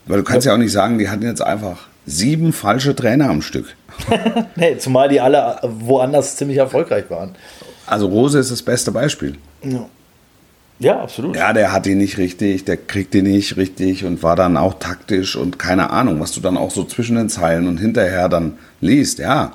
Weil 0.06 0.18
du 0.18 0.24
kannst 0.24 0.46
ja 0.46 0.54
auch 0.54 0.58
nicht 0.58 0.72
sagen, 0.72 1.00
die 1.00 1.10
hatten 1.10 1.24
jetzt 1.24 1.42
einfach 1.42 1.88
sieben 2.06 2.54
falsche 2.54 2.96
Trainer 2.96 3.30
am 3.30 3.42
Stück. 3.42 3.76
nee, 4.56 4.78
zumal 4.78 5.10
die 5.10 5.20
alle 5.20 5.60
woanders 5.64 6.38
ziemlich 6.38 6.58
erfolgreich 6.58 7.10
waren. 7.10 7.36
Also 7.86 8.08
Rose 8.08 8.40
ist 8.40 8.52
das 8.52 8.62
beste 8.62 8.92
Beispiel. 8.92 9.36
Ja, 9.64 9.88
ja 10.80 11.00
absolut. 11.02 11.36
Ja, 11.36 11.54
der 11.54 11.72
hat 11.72 11.86
die 11.86 11.96
nicht 11.96 12.18
richtig, 12.18 12.66
der 12.66 12.78
kriegt 12.78 13.14
die 13.14 13.22
nicht 13.22 13.58
richtig 13.58 14.06
und 14.06 14.24
war 14.24 14.36
dann 14.36 14.58
auch 14.58 14.76
taktisch 14.76 15.36
und 15.36 15.60
keine 15.60 15.90
Ahnung, 15.90 16.20
was 16.20 16.32
du 16.32 16.42
dann 16.42 16.58
auch 16.58 16.72
so 16.72 16.84
zwischen 16.84 17.16
den 17.16 17.30
Zeilen 17.30 17.68
und 17.68 17.78
hinterher 17.80 18.30
dann 18.30 18.58
liest, 18.82 19.20
ja. 19.20 19.54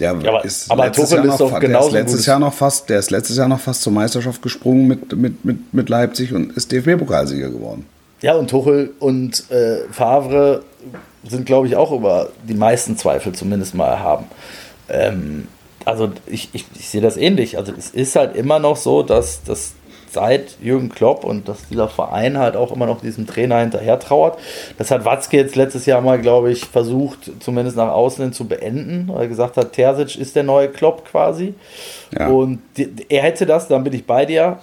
Der 0.00 0.10
aber- 0.12 0.44
ist 0.44 0.70
aber 0.70 0.86
letztes, 0.86 1.10
Jahr 1.10 1.24
ist 1.24 1.40
noch, 1.40 1.58
der 1.58 1.80
ist 1.80 1.90
letztes 1.90 2.26
Jahr 2.26 2.38
noch 2.38 2.52
fast, 2.54 2.88
der 2.88 3.00
ist 3.00 3.10
letztes 3.10 3.36
Jahr 3.36 3.48
noch 3.48 3.58
fast 3.58 3.82
zur 3.82 3.92
Meisterschaft 3.92 4.40
gesprungen 4.42 4.86
mit, 4.86 5.16
mit, 5.16 5.44
mit, 5.44 5.74
mit 5.74 5.88
Leipzig 5.88 6.32
und 6.32 6.56
ist 6.56 6.70
DFB-Pokalsieger 6.70 7.50
geworden. 7.50 7.84
Ja, 8.20 8.34
und 8.34 8.48
Tuchel 8.50 8.90
und 9.00 9.50
äh, 9.50 9.78
Favre 9.90 10.62
sind, 11.28 11.46
glaube 11.46 11.66
ich, 11.66 11.74
auch 11.74 11.90
über 11.92 12.28
die 12.48 12.54
meisten 12.54 12.96
Zweifel 12.96 13.32
zumindest 13.32 13.74
mal 13.74 13.98
haben. 13.98 14.26
Ähm, 14.88 15.48
also 15.84 16.12
ich, 16.26 16.48
ich, 16.52 16.64
ich 16.78 16.88
sehe 16.88 17.00
das 17.00 17.16
ähnlich. 17.16 17.58
Also 17.58 17.72
es 17.76 17.90
ist 17.90 18.14
halt 18.14 18.36
immer 18.36 18.58
noch 18.58 18.76
so, 18.76 19.02
dass, 19.02 19.42
dass 19.42 19.72
seit 20.12 20.56
Jürgen 20.60 20.88
Klopp 20.88 21.24
und 21.24 21.48
dass 21.48 21.68
dieser 21.68 21.88
Verein 21.88 22.38
halt 22.38 22.56
auch 22.56 22.72
immer 22.72 22.86
noch 22.86 23.00
diesem 23.00 23.26
Trainer 23.26 23.60
hinterher 23.60 23.98
trauert. 23.98 24.38
Das 24.78 24.90
hat 24.90 25.04
Watzke 25.04 25.36
jetzt 25.36 25.56
letztes 25.56 25.86
Jahr 25.86 26.00
mal, 26.00 26.20
glaube 26.20 26.50
ich, 26.50 26.64
versucht, 26.64 27.30
zumindest 27.40 27.76
nach 27.76 27.90
außen 27.90 28.24
hin 28.24 28.32
zu 28.32 28.46
beenden, 28.46 29.08
weil 29.08 29.22
er 29.22 29.28
gesagt 29.28 29.56
hat, 29.56 29.72
Terzic 29.72 30.16
ist 30.16 30.36
der 30.36 30.42
neue 30.42 30.68
Klopp 30.68 31.04
quasi. 31.04 31.54
Ja. 32.16 32.28
Und 32.28 32.60
er 33.08 33.22
hätte 33.22 33.46
das, 33.46 33.68
dann 33.68 33.84
bin 33.84 33.92
ich 33.92 34.06
bei 34.06 34.24
dir, 34.24 34.58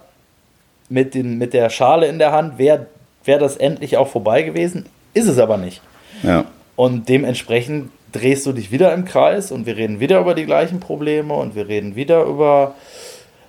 mit, 0.89 1.13
den, 1.13 1.37
mit 1.37 1.53
der 1.53 1.69
Schale 1.69 2.07
in 2.07 2.19
der 2.19 2.31
Hand, 2.31 2.57
wäre 2.57 2.87
wär 3.23 3.39
das 3.39 3.57
endlich 3.57 3.97
auch 3.97 4.07
vorbei 4.07 4.43
gewesen. 4.43 4.85
Ist 5.13 5.27
es 5.27 5.39
aber 5.39 5.57
nicht. 5.57 5.81
Ja. 6.23 6.45
Und 6.75 7.09
dementsprechend 7.09 7.89
drehst 8.11 8.45
du 8.45 8.53
dich 8.53 8.71
wieder 8.71 8.93
im 8.93 9.05
Kreis 9.05 9.51
und 9.51 9.65
wir 9.65 9.75
reden 9.77 9.99
wieder 9.99 10.19
über 10.19 10.35
die 10.35 10.45
gleichen 10.45 10.79
Probleme 10.79 11.33
und 11.33 11.55
wir 11.55 11.67
reden 11.67 11.95
wieder 11.95 12.23
über 12.23 12.75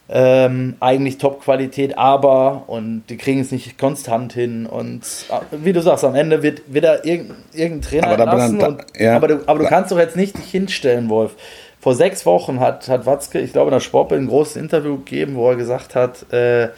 ähm, 0.08 0.76
eigentlich 0.78 1.18
Top-Qualität, 1.18 1.98
aber 1.98 2.64
und 2.68 3.04
die 3.08 3.16
kriegen 3.16 3.40
es 3.40 3.50
nicht 3.50 3.76
konstant 3.78 4.32
hin. 4.32 4.66
Und 4.66 5.02
äh, 5.30 5.56
wie 5.64 5.72
du 5.72 5.82
sagst, 5.82 6.04
am 6.04 6.14
Ende 6.14 6.42
wird 6.42 6.62
wieder 6.72 7.04
irgendein, 7.04 7.36
irgendein 7.52 7.82
Trainer 7.82 8.06
Aber 8.08 8.22
entlassen. 8.22 8.58
da- 8.58 8.66
und, 8.68 8.84
ja. 8.96 9.16
aber, 9.16 9.28
du, 9.28 9.40
aber 9.46 9.58
du 9.60 9.66
kannst 9.66 9.90
doch 9.90 9.98
jetzt 9.98 10.16
nicht 10.16 10.38
dich 10.38 10.50
hinstellen, 10.50 11.08
Wolf. 11.08 11.34
Vor 11.80 11.94
sechs 11.94 12.24
Wochen 12.26 12.60
hat, 12.60 12.88
hat 12.88 13.06
Watzke, 13.06 13.40
ich 13.40 13.52
glaube, 13.52 13.68
in 13.68 13.74
der 13.74 13.80
Sportbild 13.80 14.22
ein 14.22 14.28
großes 14.28 14.56
Interview 14.56 14.96
gegeben, 14.96 15.36
wo 15.36 15.50
er 15.50 15.56
gesagt 15.56 15.94
hat, 15.94 16.32
äh, 16.32 16.68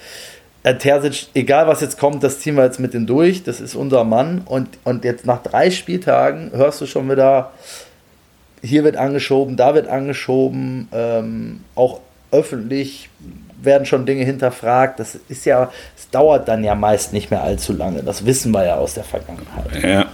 Terzic, 0.65 1.29
egal 1.35 1.67
was 1.67 1.81
jetzt 1.81 1.99
kommt, 1.99 2.23
das 2.23 2.41
ziehen 2.41 2.57
wir 2.57 2.65
jetzt 2.65 2.81
mit 2.81 2.93
dem 2.93 3.07
durch, 3.07 3.43
das 3.43 3.61
ist 3.61 3.75
unser 3.75 4.05
Mann. 4.05 4.43
Und, 4.45 4.69
und 4.85 5.05
jetzt 5.05 5.25
nach 5.25 5.43
drei 5.43 5.71
Spieltagen 5.71 6.51
hörst 6.53 6.81
du 6.81 6.87
schon 6.87 7.11
wieder, 7.11 7.53
hier 8.63 8.85
wird 8.85 8.97
angeschoben, 8.97 9.57
da 9.57 9.75
wird 9.75 9.89
angeschoben, 9.89 10.89
ähm, 10.93 11.61
auch 11.75 12.01
öffentlich 12.31 13.09
werden 13.61 13.87
schon 13.87 14.07
Dinge 14.07 14.25
hinterfragt. 14.25 15.01
Das 15.01 15.19
ist 15.29 15.45
ja, 15.45 15.71
es 15.97 16.11
dauert 16.11 16.49
dann 16.49 16.65
ja 16.65 16.75
meist 16.75 17.13
nicht 17.13 17.31
mehr 17.31 17.43
allzu 17.43 17.73
lange. 17.73 18.03
Das 18.03 18.25
wissen 18.25 18.53
wir 18.53 18.65
ja 18.65 18.77
aus 18.77 18.95
der 18.95 19.05
Vergangenheit. 19.05 19.83
Ja. 19.83 20.07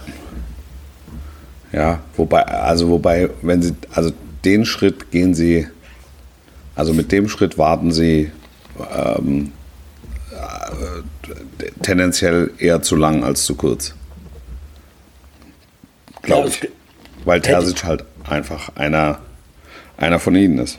Ja, 1.71 1.99
wobei, 2.15 2.45
also 2.45 2.89
wobei, 2.89 3.29
wenn 3.41 3.61
sie, 3.61 3.75
also 3.93 4.11
den 4.45 4.65
Schritt 4.65 5.11
gehen 5.11 5.33
sie, 5.33 5.67
also 6.73 6.93
mit 6.93 7.11
dem 7.11 7.27
Schritt 7.27 7.57
warten 7.57 7.91
sie 7.91 8.31
ähm, 8.95 9.51
äh, 10.31 11.65
tendenziell 11.81 12.51
eher 12.59 12.81
zu 12.81 12.95
lang 12.95 13.23
als 13.23 13.43
zu 13.43 13.55
kurz. 13.55 13.93
Glaube 16.21 16.47
ich. 16.47 16.69
Weil 17.25 17.41
Terzic 17.41 17.83
halt 17.83 18.05
einfach 18.23 18.69
einer, 18.75 19.19
einer 19.97 20.19
von 20.19 20.35
ihnen 20.35 20.59
ist. 20.59 20.77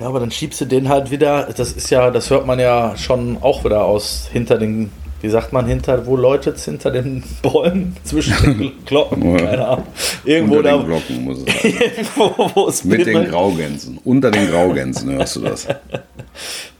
Ja, 0.00 0.06
aber 0.08 0.20
dann 0.20 0.30
schiebst 0.30 0.60
du 0.60 0.64
den 0.66 0.88
halt 0.88 1.10
wieder, 1.10 1.48
das 1.56 1.72
ist 1.72 1.90
ja, 1.90 2.10
das 2.10 2.28
hört 2.30 2.46
man 2.46 2.58
ja 2.58 2.96
schon 2.96 3.38
auch 3.40 3.64
wieder 3.64 3.84
aus 3.84 4.28
hinter 4.30 4.58
den, 4.58 4.90
wie 5.22 5.30
sagt 5.30 5.54
man, 5.54 5.66
hinter, 5.66 6.06
wo 6.06 6.16
läutet 6.16 6.56
es, 6.56 6.66
hinter 6.66 6.90
den 6.90 7.22
Bäumen, 7.42 7.96
zwischen 8.04 8.34
den 8.58 8.72
Glocken, 8.84 9.36
keine 9.38 9.66
Ahnung. 9.66 9.86
Irgendwo 10.24 10.56
Unter 10.56 10.70
da, 10.70 10.76
den 10.76 10.86
Glocken 10.86 11.24
muss 11.24 11.38
es 11.38 11.44
sein. 11.62 11.72
irgendwo, 11.96 12.50
wo 12.54 12.68
es 12.68 12.84
Mit 12.84 12.98
den 13.00 13.04
bimmelt, 13.06 13.30
Graugänsen. 13.30 13.98
Unter 14.04 14.30
den 14.30 14.50
Graugänsen 14.50 15.12
hörst 15.12 15.36
du 15.36 15.40
das. 15.40 15.66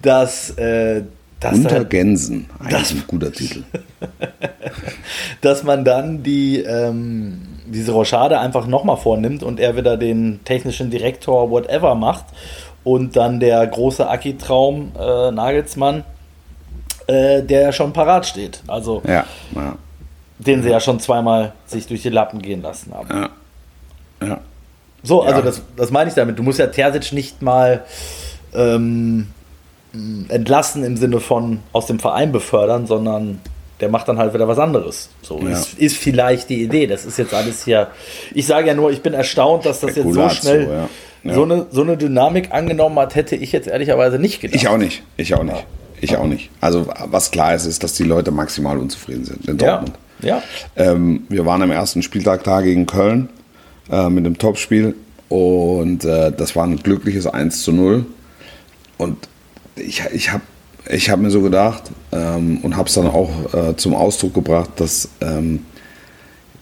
dass, 0.02 0.50
äh, 0.58 1.02
dass, 1.40 1.54
Unter 1.56 1.84
Gänsen. 1.86 2.46
Eigentlich 2.58 2.72
Das- 2.82 2.90
ein 2.92 3.04
guter 3.06 3.32
Titel. 3.32 3.62
dass 5.40 5.62
man 5.62 5.84
dann 5.84 6.22
die, 6.22 6.58
ähm, 6.60 7.42
diese 7.66 7.92
Rochade 7.92 8.38
einfach 8.40 8.66
nochmal 8.66 8.96
vornimmt 8.96 9.42
und 9.42 9.58
er 9.60 9.76
wieder 9.76 9.96
den 9.96 10.40
technischen 10.44 10.90
Direktor 10.90 11.50
whatever 11.50 11.94
macht 11.94 12.26
und 12.87 13.16
dann 13.16 13.41
der 13.41 13.66
große 13.66 14.09
Aki-Traum 14.09 14.93
äh, 14.97 15.32
Nagelsmann, 15.32 16.05
äh, 17.09 17.43
der 17.43 17.62
ja 17.62 17.72
schon 17.72 17.93
parat 17.93 18.26
steht. 18.26 18.62
Also 18.68 19.03
Ja, 19.05 19.24
ja, 19.57 19.74
den 20.39 20.62
sie 20.62 20.70
ja 20.70 20.78
schon 20.78 21.01
zweimal 21.01 21.53
sich 21.66 21.89
durch 21.89 22.03
die 22.03 22.11
Lappen 22.11 22.41
gehen 22.41 22.62
lassen 22.62 22.95
haben. 22.95 23.09
ja. 23.11 23.30
ja. 24.24 24.41
So, 25.03 25.22
also 25.22 25.43
das, 25.43 25.62
das 25.76 25.91
meine 25.91 26.11
ich 26.11 26.14
damit. 26.14 26.39
Du 26.39 26.45
musst 26.45 26.61
ja 26.61 26.68
Terzic 26.68 27.12
nicht 27.12 27.43
mal 27.43 27.82
ähm, 28.55 29.28
entlassen 30.28 30.84
im 30.84 30.97
Sinne 30.97 31.18
von 31.18 31.61
aus 31.72 31.87
dem 31.87 31.99
Verein 31.99 32.30
befördern, 32.30 32.87
sondern 32.87 33.41
der 33.80 33.88
macht 33.88 34.08
dann 34.08 34.18
halt 34.18 34.32
wieder 34.34 34.48
was 34.48 34.58
anderes. 34.58 35.10
So 35.22 35.40
Ja. 35.40 35.50
ist, 35.50 35.78
ist 35.78 35.96
vielleicht 35.96 36.48
die 36.48 36.62
Idee. 36.62 36.86
Das 36.86 37.04
ist 37.04 37.18
jetzt 37.18 37.34
alles 37.34 37.64
hier. 37.64 37.88
Ich 38.34 38.46
sage 38.46 38.68
ja 38.68 38.74
nur, 38.74 38.90
ich 38.90 39.02
bin 39.02 39.12
erstaunt, 39.14 39.66
dass 39.66 39.80
das 39.80 39.96
jetzt 39.96 40.12
so 40.12 40.28
schnell 40.30 40.68
ja. 40.68 40.88
Ja. 41.24 41.34
So, 41.34 41.42
eine, 41.42 41.66
so 41.72 41.82
eine 41.82 41.96
Dynamik 41.96 42.52
angenommen 42.52 42.98
hat, 43.00 43.16
hätte 43.16 43.34
ich 43.34 43.50
jetzt 43.50 43.66
ehrlicherweise 43.66 44.18
nicht 44.18 44.40
gedacht. 44.40 44.54
Ich 44.54 44.68
auch 44.68 44.78
nicht. 44.78 45.02
Ich 45.16 45.34
auch 45.34 45.42
nicht. 45.42 45.66
Ich 46.00 46.16
auch 46.16 46.26
nicht. 46.26 46.50
Also 46.60 46.86
was 47.06 47.30
klar 47.32 47.54
ist, 47.54 47.66
ist, 47.66 47.82
dass 47.82 47.94
die 47.94 48.04
Leute 48.04 48.30
maximal 48.30 48.78
unzufrieden 48.78 49.24
sind 49.24 49.48
in 49.48 49.58
Dortmund. 49.58 49.92
ja. 50.22 50.42
Ähm, 50.76 51.24
wir 51.28 51.44
waren 51.44 51.62
am 51.62 51.70
ersten 51.72 52.02
Spieltag 52.02 52.44
da 52.44 52.60
gegen 52.60 52.86
Köln 52.86 53.28
äh, 53.90 54.08
mit 54.08 54.24
dem 54.24 54.38
Topspiel 54.38 54.94
und 55.28 56.04
äh, 56.04 56.30
das 56.30 56.54
war 56.54 56.64
ein 56.64 56.76
glückliches 56.76 57.26
1 57.26 57.62
zu 57.62 57.72
0. 57.72 58.06
Und 58.98 59.16
ich, 59.74 60.02
ich 60.12 60.30
habe 60.32 60.42
ich 60.89 61.11
hab 61.11 61.20
mir 61.20 61.30
so 61.30 61.43
gedacht 61.43 61.84
ähm, 62.12 62.59
und 62.62 62.76
habe 62.76 62.89
es 62.89 62.95
dann 62.95 63.07
auch 63.07 63.30
äh, 63.55 63.76
zum 63.76 63.95
Ausdruck 63.95 64.34
gebracht, 64.34 64.70
dass, 64.76 65.09
ähm, 65.20 65.64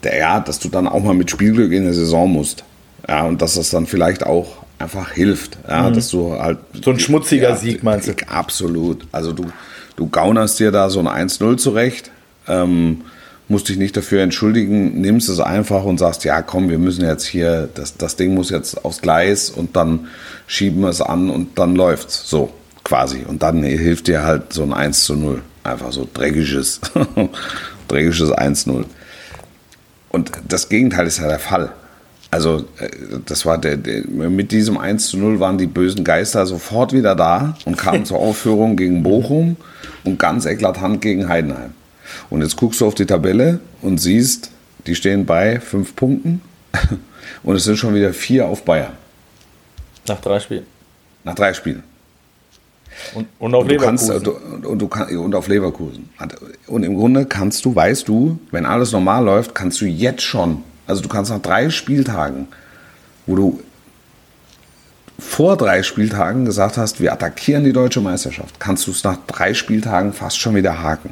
der, 0.03 0.17
ja, 0.17 0.39
dass 0.39 0.59
du 0.59 0.69
dann 0.69 0.87
auch 0.87 1.03
mal 1.03 1.13
mit 1.13 1.29
Spielglück 1.29 1.71
in 1.71 1.83
der 1.83 1.93
Saison 1.93 2.31
musst. 2.31 2.63
Ja, 3.07 3.25
und 3.25 3.41
dass 3.41 3.55
das 3.55 3.69
dann 3.69 3.85
vielleicht 3.85 4.25
auch 4.25 4.65
einfach 4.79 5.11
hilft. 5.11 5.57
Ja, 5.67 5.89
dass 5.89 6.09
du 6.09 6.33
halt. 6.33 6.57
Mhm. 6.73 6.83
So 6.83 6.91
ein 6.91 6.99
schmutziger 6.99 7.55
Sieg, 7.55 7.83
meinst 7.83 8.07
du? 8.07 8.13
Absolut. 8.27 9.05
Also 9.11 9.31
du, 9.31 9.45
du 9.95 10.09
gaunerst 10.09 10.59
dir 10.59 10.71
da 10.71 10.89
so 10.89 10.99
ein 10.99 11.07
1-0 11.07 11.57
zurecht, 11.57 12.11
ähm, 12.47 13.01
musst 13.47 13.69
dich 13.69 13.77
nicht 13.77 13.95
dafür 13.95 14.23
entschuldigen, 14.23 14.99
nimmst 14.99 15.29
es 15.29 15.39
einfach 15.39 15.83
und 15.83 15.99
sagst, 15.99 16.23
ja 16.23 16.41
komm, 16.41 16.69
wir 16.69 16.79
müssen 16.79 17.05
jetzt 17.05 17.25
hier, 17.25 17.69
das, 17.75 17.95
das 17.95 18.15
Ding 18.15 18.33
muss 18.33 18.49
jetzt 18.49 18.83
aufs 18.83 19.01
Gleis 19.01 19.51
und 19.51 19.75
dann 19.75 20.07
schieben 20.47 20.81
wir 20.81 20.89
es 20.89 21.01
an 21.01 21.29
und 21.29 21.59
dann 21.59 21.75
läuft's. 21.75 22.27
So, 22.27 22.51
quasi. 22.85 23.25
Und 23.27 23.43
dann 23.43 23.61
hilft 23.63 24.07
dir 24.07 24.23
halt 24.23 24.53
so 24.53 24.63
ein 24.63 24.71
1 24.71 25.03
zu 25.03 25.15
0. 25.15 25.41
Einfach 25.65 25.91
so 25.91 26.07
dreckiges, 26.13 26.79
dreckiges 27.89 28.31
1-0. 28.31 28.85
Und 30.09 30.31
das 30.47 30.69
Gegenteil 30.69 31.07
ist 31.07 31.17
ja 31.17 31.27
der 31.27 31.39
Fall. 31.39 31.73
Also, 32.31 32.65
äh, 32.79 32.89
das 33.25 33.45
war 33.45 33.57
der, 33.57 33.75
der, 33.75 34.05
mit 34.07 34.51
diesem 34.51 34.77
1 34.77 35.07
zu 35.07 35.17
0 35.17 35.39
waren 35.39 35.57
die 35.57 35.67
bösen 35.67 36.03
Geister 36.03 36.45
sofort 36.45 36.93
wieder 36.93 37.15
da 37.15 37.57
und 37.65 37.77
kamen 37.77 38.05
zur 38.05 38.19
Aufführung 38.19 38.77
gegen 38.77 39.03
Bochum 39.03 39.57
und 40.03 40.19
ganz 40.19 40.45
eklatant 40.45 41.01
gegen 41.01 41.27
Heidenheim. 41.27 41.73
Und 42.29 42.41
jetzt 42.41 42.55
guckst 42.55 42.79
du 42.81 42.85
auf 42.85 42.95
die 42.95 43.05
Tabelle 43.05 43.59
und 43.81 43.97
siehst, 43.97 44.51
die 44.85 44.95
stehen 44.95 45.25
bei 45.25 45.59
fünf 45.59 45.95
Punkten 45.95 46.41
und 47.43 47.55
es 47.55 47.63
sind 47.63 47.77
schon 47.77 47.95
wieder 47.95 48.13
vier 48.13 48.45
auf 48.45 48.63
Bayern 48.63 48.93
Nach 50.07 50.21
drei 50.21 50.39
Spielen. 50.39 50.65
nach 51.23 51.33
drei 51.33 51.53
Spielen. 51.53 51.83
Und, 53.13 53.27
und 53.39 53.55
auf 53.55 53.63
Und 53.63 53.71
du 53.71 53.77
kannst, 53.77 54.07
Leverkusen. 54.07 54.61
du, 54.61 54.67
und, 54.67 54.79
du 54.81 55.21
und 55.21 55.35
auf 55.35 55.47
Leverkusen. 55.47 56.09
Und 56.67 56.83
im 56.83 56.95
Grunde 56.95 57.25
kannst 57.25 57.65
du, 57.65 57.75
weißt 57.75 58.07
du, 58.07 58.39
wenn 58.51 58.65
alles 58.65 58.91
normal 58.91 59.23
läuft, 59.25 59.55
kannst 59.55 59.81
du 59.81 59.85
jetzt 59.85 60.21
schon, 60.21 60.63
also 60.87 61.01
du 61.01 61.09
kannst 61.09 61.31
nach 61.31 61.41
drei 61.41 61.69
Spieltagen, 61.69 62.47
wo 63.25 63.35
du 63.35 63.59
vor 65.17 65.55
drei 65.57 65.83
Spieltagen 65.83 66.45
gesagt 66.45 66.77
hast, 66.77 66.99
wir 66.99 67.13
attackieren 67.13 67.63
die 67.63 67.73
deutsche 67.73 68.01
Meisterschaft, 68.01 68.59
kannst 68.59 68.85
du 68.87 68.91
es 68.91 69.03
nach 69.03 69.17
drei 69.27 69.53
Spieltagen 69.53 70.13
fast 70.13 70.39
schon 70.39 70.55
wieder 70.55 70.81
haken. 70.81 71.11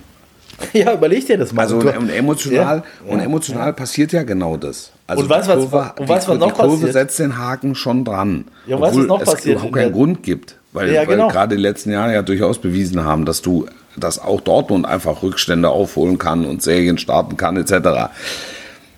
ja, 0.73 0.93
überleg 0.93 1.25
dir 1.27 1.37
das 1.37 1.51
mal. 1.53 1.63
Also 1.63 1.77
und 1.77 2.09
emotional, 2.09 2.83
Ja, 3.05 3.11
und 3.11 3.19
ja. 3.19 3.25
emotional 3.25 3.73
passiert 3.73 4.11
ja 4.11 4.23
genau 4.23 4.57
das. 4.57 4.91
Also 5.07 5.23
Und 5.23 5.29
weißt 5.29 5.47
was- 5.49 5.55
Kurve, 5.57 5.93
und 5.99 6.09
weißt 6.09 6.27
was 6.27 6.37
noch 6.37 6.47
die 6.47 6.53
Kurve 6.53 6.71
passiert? 6.75 6.93
setzt 6.93 7.19
den 7.19 7.37
Haken 7.37 7.75
schon 7.75 8.03
dran. 8.05 8.45
Ja, 8.67 8.75
und 8.77 8.81
du, 8.81 8.87
was 8.99 9.07
noch 9.07 9.21
es 9.21 9.29
passiert 9.31 9.55
überhaupt 9.55 9.75
in 9.75 9.81
keinen 9.81 9.91
Grund 9.93 10.23
gibt. 10.23 10.55
Weil, 10.71 10.91
Ja, 10.91 11.05
genau. 11.05 11.25
weil 11.25 11.31
gerade 11.31 11.55
die 11.55 11.61
letzten 11.61 11.91
Jahre 11.91 12.13
ja 12.13 12.21
durchaus 12.21 12.59
bewiesen 12.59 13.03
haben, 13.03 13.25
dass 13.25 13.41
du, 13.41 13.67
dass 13.97 14.17
auch 14.19 14.41
Dortmund 14.41 14.85
einfach 14.87 15.21
Rückstände 15.21 15.69
aufholen 15.69 16.17
kann 16.17 16.45
und 16.45 16.63
Serien 16.63 16.97
starten 16.97 17.37
kann, 17.37 17.57
etc. 17.57 18.09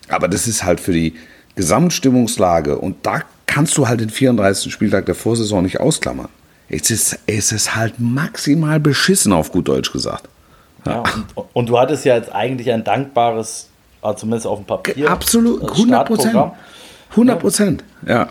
Aber 0.08 0.28
das 0.28 0.46
ist 0.46 0.64
halt 0.64 0.80
für 0.80 0.92
die 0.92 1.14
Gesamtstimmungslage 1.56 2.78
und 2.78 2.96
da 3.04 3.20
kannst 3.46 3.76
du 3.76 3.86
halt 3.88 4.00
den 4.00 4.10
34. 4.10 4.72
Spieltag 4.72 5.06
der 5.06 5.14
Vorsaison 5.14 5.62
nicht 5.62 5.80
ausklammern. 5.80 6.28
Es 6.68 6.90
ist, 6.90 7.18
es 7.26 7.52
ist 7.52 7.76
halt 7.76 7.94
maximal 7.98 8.80
beschissen, 8.80 9.32
auf 9.32 9.52
gut 9.52 9.68
Deutsch 9.68 9.92
gesagt. 9.92 10.28
Ja, 10.86 11.02
und, 11.34 11.46
und 11.52 11.68
du 11.68 11.78
hattest 11.78 12.04
ja 12.04 12.16
jetzt 12.16 12.34
eigentlich 12.34 12.70
ein 12.72 12.84
dankbares, 12.84 13.68
also 14.02 14.18
zumindest 14.18 14.46
auf 14.46 14.58
dem 14.58 14.66
Papier. 14.66 15.10
Absolut, 15.10 15.62
äh, 15.62 15.66
100 15.66 16.06
Prozent. 16.06 16.30
Startprogramm. 16.30 16.52
100 17.10 17.40
Prozent, 17.40 17.84
ja. 18.06 18.28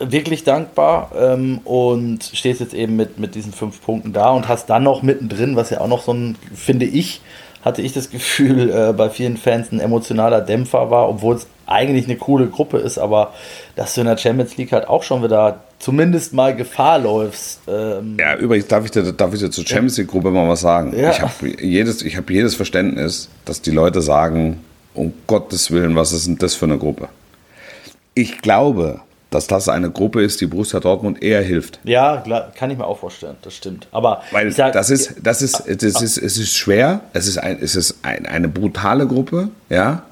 Wirklich 0.00 0.44
dankbar 0.44 1.10
ähm, 1.18 1.58
und 1.64 2.22
stehst 2.32 2.60
jetzt 2.60 2.74
eben 2.74 2.94
mit, 2.94 3.18
mit 3.18 3.34
diesen 3.34 3.52
fünf 3.52 3.82
Punkten 3.82 4.12
da 4.12 4.30
und 4.30 4.46
hast 4.46 4.70
dann 4.70 4.84
noch 4.84 5.02
mittendrin, 5.02 5.56
was 5.56 5.70
ja 5.70 5.80
auch 5.80 5.88
noch 5.88 6.02
so 6.02 6.12
ein, 6.12 6.36
finde 6.54 6.86
ich, 6.86 7.20
hatte 7.64 7.82
ich 7.82 7.92
das 7.92 8.10
Gefühl, 8.10 8.70
äh, 8.70 8.92
bei 8.92 9.10
vielen 9.10 9.36
Fans 9.36 9.72
ein 9.72 9.80
emotionaler 9.80 10.40
Dämpfer 10.40 10.90
war, 10.90 11.08
obwohl 11.08 11.34
es 11.34 11.48
eigentlich 11.68 12.06
eine 12.06 12.16
coole 12.16 12.46
Gruppe 12.48 12.78
ist, 12.78 12.98
aber 12.98 13.32
dass 13.76 13.94
du 13.94 14.00
in 14.00 14.06
der 14.06 14.16
Champions 14.16 14.56
League 14.56 14.72
halt 14.72 14.88
auch 14.88 15.02
schon 15.02 15.22
wieder 15.22 15.60
zumindest 15.78 16.32
mal 16.32 16.56
Gefahr 16.56 16.98
läufst. 16.98 17.60
Ähm, 17.68 18.16
Ja, 18.18 18.36
übrigens 18.36 18.66
darf 18.68 18.84
ich 18.84 18.90
dir, 18.90 19.12
darf 19.12 19.32
ich 19.34 19.40
dir 19.40 19.50
zur 19.50 19.66
Champions 19.66 19.96
League 19.98 20.08
Gruppe 20.08 20.30
mal 20.30 20.48
was 20.48 20.60
sagen. 20.60 20.98
Ja. 20.98 21.10
Ich 21.10 21.20
habe 21.20 21.32
jedes, 21.62 22.02
ich 22.02 22.16
hab 22.16 22.30
jedes 22.30 22.54
Verständnis, 22.54 23.28
dass 23.44 23.60
die 23.62 23.70
Leute 23.70 24.00
sagen, 24.02 24.64
um 24.94 25.12
Gottes 25.26 25.70
Willen, 25.70 25.94
was 25.94 26.12
ist 26.12 26.26
denn 26.26 26.38
das 26.38 26.54
für 26.54 26.64
eine 26.64 26.78
Gruppe? 26.78 27.08
Ich 28.14 28.40
glaube, 28.42 29.00
dass 29.30 29.46
das 29.46 29.68
eine 29.68 29.90
Gruppe 29.90 30.22
ist, 30.22 30.40
die 30.40 30.46
Borussia 30.46 30.80
Dortmund 30.80 31.22
eher 31.22 31.42
hilft. 31.42 31.78
Ja, 31.84 32.24
kann 32.56 32.70
ich 32.70 32.78
mir 32.78 32.86
auch 32.86 32.98
vorstellen, 32.98 33.36
das 33.42 33.54
stimmt. 33.54 33.86
Aber 33.92 34.22
Weil 34.30 34.50
sag- 34.52 34.72
das 34.72 34.90
ist, 34.90 35.16
das 35.22 35.42
ist, 35.42 35.62
das 35.66 36.02
ist, 36.02 36.16
es 36.16 36.38
ist 36.38 36.56
schwer, 36.56 37.02
es 37.12 37.26
ist, 37.28 37.36
ein, 37.38 37.58
es 37.60 37.76
ist 37.76 37.98
ein, 38.02 38.26
eine 38.26 38.48
brutale 38.48 39.06
Gruppe, 39.06 39.50
ja. 39.68 40.02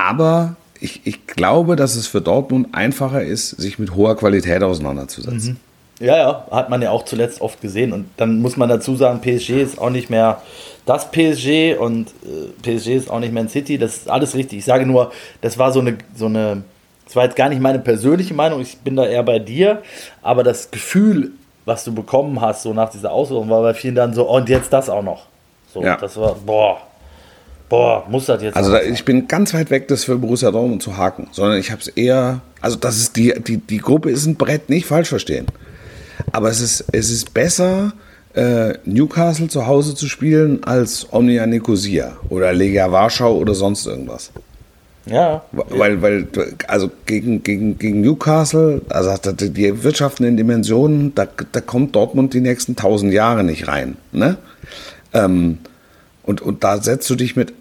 Aber 0.00 0.56
ich, 0.80 1.02
ich 1.04 1.26
glaube, 1.26 1.76
dass 1.76 1.94
es 1.94 2.06
für 2.06 2.22
Dortmund 2.22 2.68
einfacher 2.72 3.22
ist, 3.22 3.50
sich 3.50 3.78
mit 3.78 3.94
hoher 3.94 4.16
Qualität 4.16 4.62
auseinanderzusetzen. 4.62 5.60
Ja, 6.00 6.16
ja, 6.16 6.46
hat 6.50 6.70
man 6.70 6.80
ja 6.80 6.90
auch 6.90 7.04
zuletzt 7.04 7.42
oft 7.42 7.60
gesehen. 7.60 7.92
Und 7.92 8.06
dann 8.16 8.40
muss 8.40 8.56
man 8.56 8.70
dazu 8.70 8.96
sagen, 8.96 9.20
PSG 9.20 9.50
ist 9.62 9.78
auch 9.78 9.90
nicht 9.90 10.08
mehr 10.08 10.40
das 10.86 11.10
PSG 11.10 11.76
und 11.78 12.08
äh, 12.24 12.48
PSG 12.62 12.88
ist 12.96 13.10
auch 13.10 13.20
nicht 13.20 13.34
Man 13.34 13.50
City. 13.50 13.76
Das 13.76 13.96
ist 13.98 14.08
alles 14.08 14.34
richtig. 14.34 14.60
Ich 14.60 14.64
sage 14.64 14.86
nur, 14.86 15.12
das 15.42 15.58
war 15.58 15.70
so 15.72 15.80
eine, 15.80 15.98
so 16.16 16.24
eine, 16.26 16.62
das 17.04 17.14
war 17.16 17.24
jetzt 17.24 17.36
gar 17.36 17.50
nicht 17.50 17.60
meine 17.60 17.78
persönliche 17.80 18.32
Meinung, 18.32 18.62
ich 18.62 18.78
bin 18.78 18.96
da 18.96 19.04
eher 19.04 19.22
bei 19.22 19.38
dir, 19.38 19.82
aber 20.22 20.42
das 20.42 20.70
Gefühl, 20.70 21.32
was 21.66 21.84
du 21.84 21.92
bekommen 21.92 22.40
hast, 22.40 22.62
so 22.62 22.72
nach 22.72 22.88
dieser 22.88 23.12
Ausführung, 23.12 23.50
war 23.50 23.60
bei 23.60 23.74
vielen 23.74 23.94
dann 23.94 24.14
so, 24.14 24.26
oh, 24.30 24.36
und 24.36 24.48
jetzt 24.48 24.72
das 24.72 24.88
auch 24.88 25.02
noch. 25.02 25.26
So, 25.74 25.82
Ja. 25.82 25.96
das 25.96 26.16
war, 26.16 26.34
boah, 26.46 26.78
boah, 27.70 28.04
muss 28.10 28.26
das 28.26 28.42
jetzt 28.42 28.54
Also 28.56 28.70
da, 28.72 28.82
ich 28.82 29.04
bin 29.06 29.26
ganz 29.28 29.54
weit 29.54 29.70
weg, 29.70 29.88
das 29.88 30.04
für 30.04 30.18
Borussia 30.18 30.50
Dortmund 30.50 30.82
zu 30.82 30.98
haken, 30.98 31.28
sondern 31.32 31.58
ich 31.58 31.70
habe 31.70 31.80
es 31.80 31.88
eher, 31.88 32.42
also 32.60 32.76
das 32.76 32.98
ist 32.98 33.16
die, 33.16 33.32
die, 33.40 33.56
die 33.56 33.78
Gruppe 33.78 34.10
ist 34.10 34.26
ein 34.26 34.34
Brett, 34.36 34.68
nicht 34.68 34.84
falsch 34.86 35.08
verstehen. 35.08 35.46
Aber 36.32 36.50
es 36.50 36.60
ist, 36.60 36.84
es 36.92 37.08
ist 37.10 37.32
besser, 37.32 37.92
äh, 38.34 38.74
Newcastle 38.84 39.48
zu 39.48 39.66
Hause 39.66 39.94
zu 39.94 40.06
spielen, 40.06 40.62
als 40.64 41.06
Omnia 41.10 41.46
Nicosia 41.46 42.16
oder 42.28 42.52
Lega 42.52 42.92
Warschau 42.92 43.34
oder 43.38 43.54
sonst 43.54 43.86
irgendwas. 43.86 44.30
Ja, 45.06 45.42
Weil, 45.52 46.02
weil, 46.02 46.28
also 46.68 46.90
gegen, 47.06 47.42
gegen, 47.42 47.78
gegen 47.78 48.02
Newcastle, 48.02 48.82
also 48.90 49.16
die- 49.32 49.48
die 49.50 49.82
wirtschaftenden 49.82 50.36
Dimensionen, 50.36 51.14
da, 51.14 51.26
da 51.52 51.60
kommt 51.62 51.96
Dortmund 51.96 52.34
die 52.34 52.40
nächsten 52.42 52.76
tausend 52.76 53.12
Jahre 53.12 53.42
nicht 53.42 53.66
rein. 53.66 53.96
Ne? 54.12 54.36
Ähm, 55.14 55.58
und, 56.30 56.40
und 56.40 56.62
da 56.62 56.80
setzt 56.80 57.10
du 57.10 57.16
dich 57.16 57.34
mit 57.34 57.52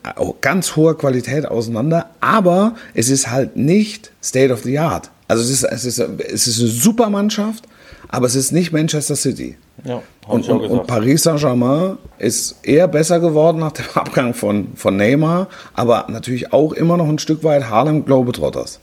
ganz 0.41 0.75
hoher 0.75 0.95
Qualität 0.95 1.47
auseinander, 1.47 2.11
aber 2.21 2.75
es 2.93 3.09
ist 3.09 3.31
halt 3.31 3.57
nicht 3.57 4.11
State 4.23 4.53
of 4.53 4.61
the 4.61 4.77
Art. 4.77 5.09
Also 5.27 5.41
es 5.41 5.49
ist, 5.49 5.63
es 5.63 5.85
ist, 5.85 5.97
es 5.97 6.45
ist 6.45 6.59
eine 6.59 6.69
super 6.69 7.09
Mannschaft, 7.09 7.63
aber 8.09 8.27
es 8.27 8.35
ist 8.35 8.51
nicht 8.51 8.71
Manchester 8.71 9.15
City. 9.15 9.57
ja, 9.83 10.03
Und, 10.27 10.47
und, 10.47 10.61
und. 10.61 10.85
Paris 10.85 11.23
Saint-Germain 11.23 11.97
ist 12.19 12.57
eher 12.61 12.87
besser 12.87 13.19
geworden 13.19 13.57
nach 13.57 13.71
dem 13.71 13.85
Abgang 13.95 14.35
von, 14.35 14.67
von 14.75 14.95
Neymar, 14.95 15.47
aber 15.73 16.05
natürlich 16.07 16.53
auch 16.53 16.71
immer 16.73 16.95
noch 16.95 17.09
ein 17.09 17.17
Stück 17.17 17.43
weit 17.43 17.71
Harlem 17.71 18.05
Globetrotters. 18.05 18.79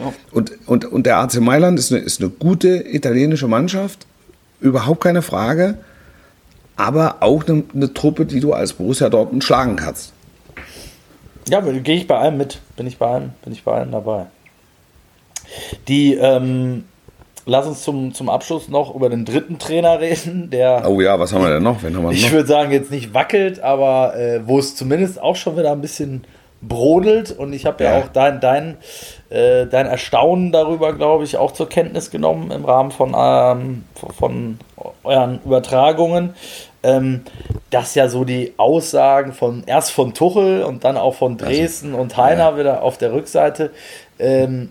Ja. 0.00 0.12
Und, 0.32 0.50
und, 0.66 0.84
und 0.84 1.06
der 1.06 1.18
AC 1.18 1.40
Mailand 1.40 1.78
ist 1.78 1.92
eine, 1.92 2.00
ist 2.00 2.20
eine 2.20 2.30
gute 2.30 2.92
italienische 2.92 3.46
Mannschaft, 3.46 4.08
überhaupt 4.60 5.00
keine 5.00 5.22
Frage, 5.22 5.78
aber 6.80 7.16
auch 7.20 7.46
eine, 7.46 7.64
eine 7.74 7.92
Truppe, 7.92 8.24
die 8.24 8.40
du 8.40 8.52
als 8.52 8.72
Borussia 8.72 9.08
Dortmund 9.10 9.44
schlagen 9.44 9.76
kannst. 9.76 10.12
Ja, 11.48 11.60
gehe 11.60 11.96
ich 11.96 12.06
bei 12.06 12.18
allem 12.18 12.36
mit. 12.38 12.60
Bin 12.76 12.86
ich 12.86 12.98
bei 12.98 13.06
allem, 13.06 13.30
bin 13.42 13.52
ich 13.52 13.64
bei 13.64 13.72
allem 13.72 13.90
dabei. 13.92 14.26
Die, 15.88 16.14
ähm, 16.14 16.84
lass 17.44 17.66
uns 17.66 17.82
zum, 17.82 18.14
zum 18.14 18.28
Abschluss 18.28 18.68
noch 18.68 18.94
über 18.94 19.10
den 19.10 19.24
dritten 19.24 19.58
Trainer 19.58 20.00
reden, 20.00 20.50
der, 20.50 20.88
Oh 20.88 21.00
ja, 21.00 21.18
was 21.18 21.32
haben 21.32 21.42
wir 21.42 21.50
denn 21.50 21.62
noch? 21.62 21.82
Wen 21.82 21.96
haben 21.96 22.04
wir 22.04 22.12
ich 22.12 22.26
noch? 22.26 22.32
würde 22.32 22.48
sagen, 22.48 22.72
jetzt 22.72 22.90
nicht 22.90 23.12
wackelt, 23.12 23.60
aber 23.60 24.16
äh, 24.16 24.46
wo 24.46 24.58
es 24.58 24.76
zumindest 24.76 25.20
auch 25.20 25.36
schon 25.36 25.56
wieder 25.56 25.72
ein 25.72 25.80
bisschen 25.80 26.24
brodelt. 26.62 27.32
Und 27.32 27.52
ich 27.52 27.66
habe 27.66 27.82
ja. 27.84 27.98
Ja. 27.98 28.04
auch 28.04 28.08
dein, 28.08 28.40
dein, 28.40 28.76
äh, 29.30 29.66
dein 29.66 29.86
Erstaunen 29.86 30.52
darüber, 30.52 30.92
glaube 30.92 31.24
ich, 31.24 31.36
auch 31.36 31.52
zur 31.52 31.68
Kenntnis 31.68 32.10
genommen 32.10 32.50
im 32.50 32.64
Rahmen 32.64 32.90
von, 32.90 33.14
ähm, 33.16 33.84
von 34.18 34.58
euren 35.02 35.40
Übertragungen. 35.44 36.34
Ähm, 36.82 37.22
dass 37.70 37.94
ja 37.94 38.08
so 38.08 38.24
die 38.24 38.54
Aussagen 38.56 39.32
von 39.32 39.64
erst 39.66 39.92
von 39.92 40.14
Tuchel 40.14 40.62
und 40.62 40.84
dann 40.84 40.96
auch 40.96 41.14
von 41.14 41.36
Dresden 41.36 41.94
und 41.94 42.16
Heiner 42.16 42.58
wieder 42.58 42.82
auf 42.82 42.98
der 42.98 43.12
Rückseite, 43.12 43.70
ähm, 44.18 44.70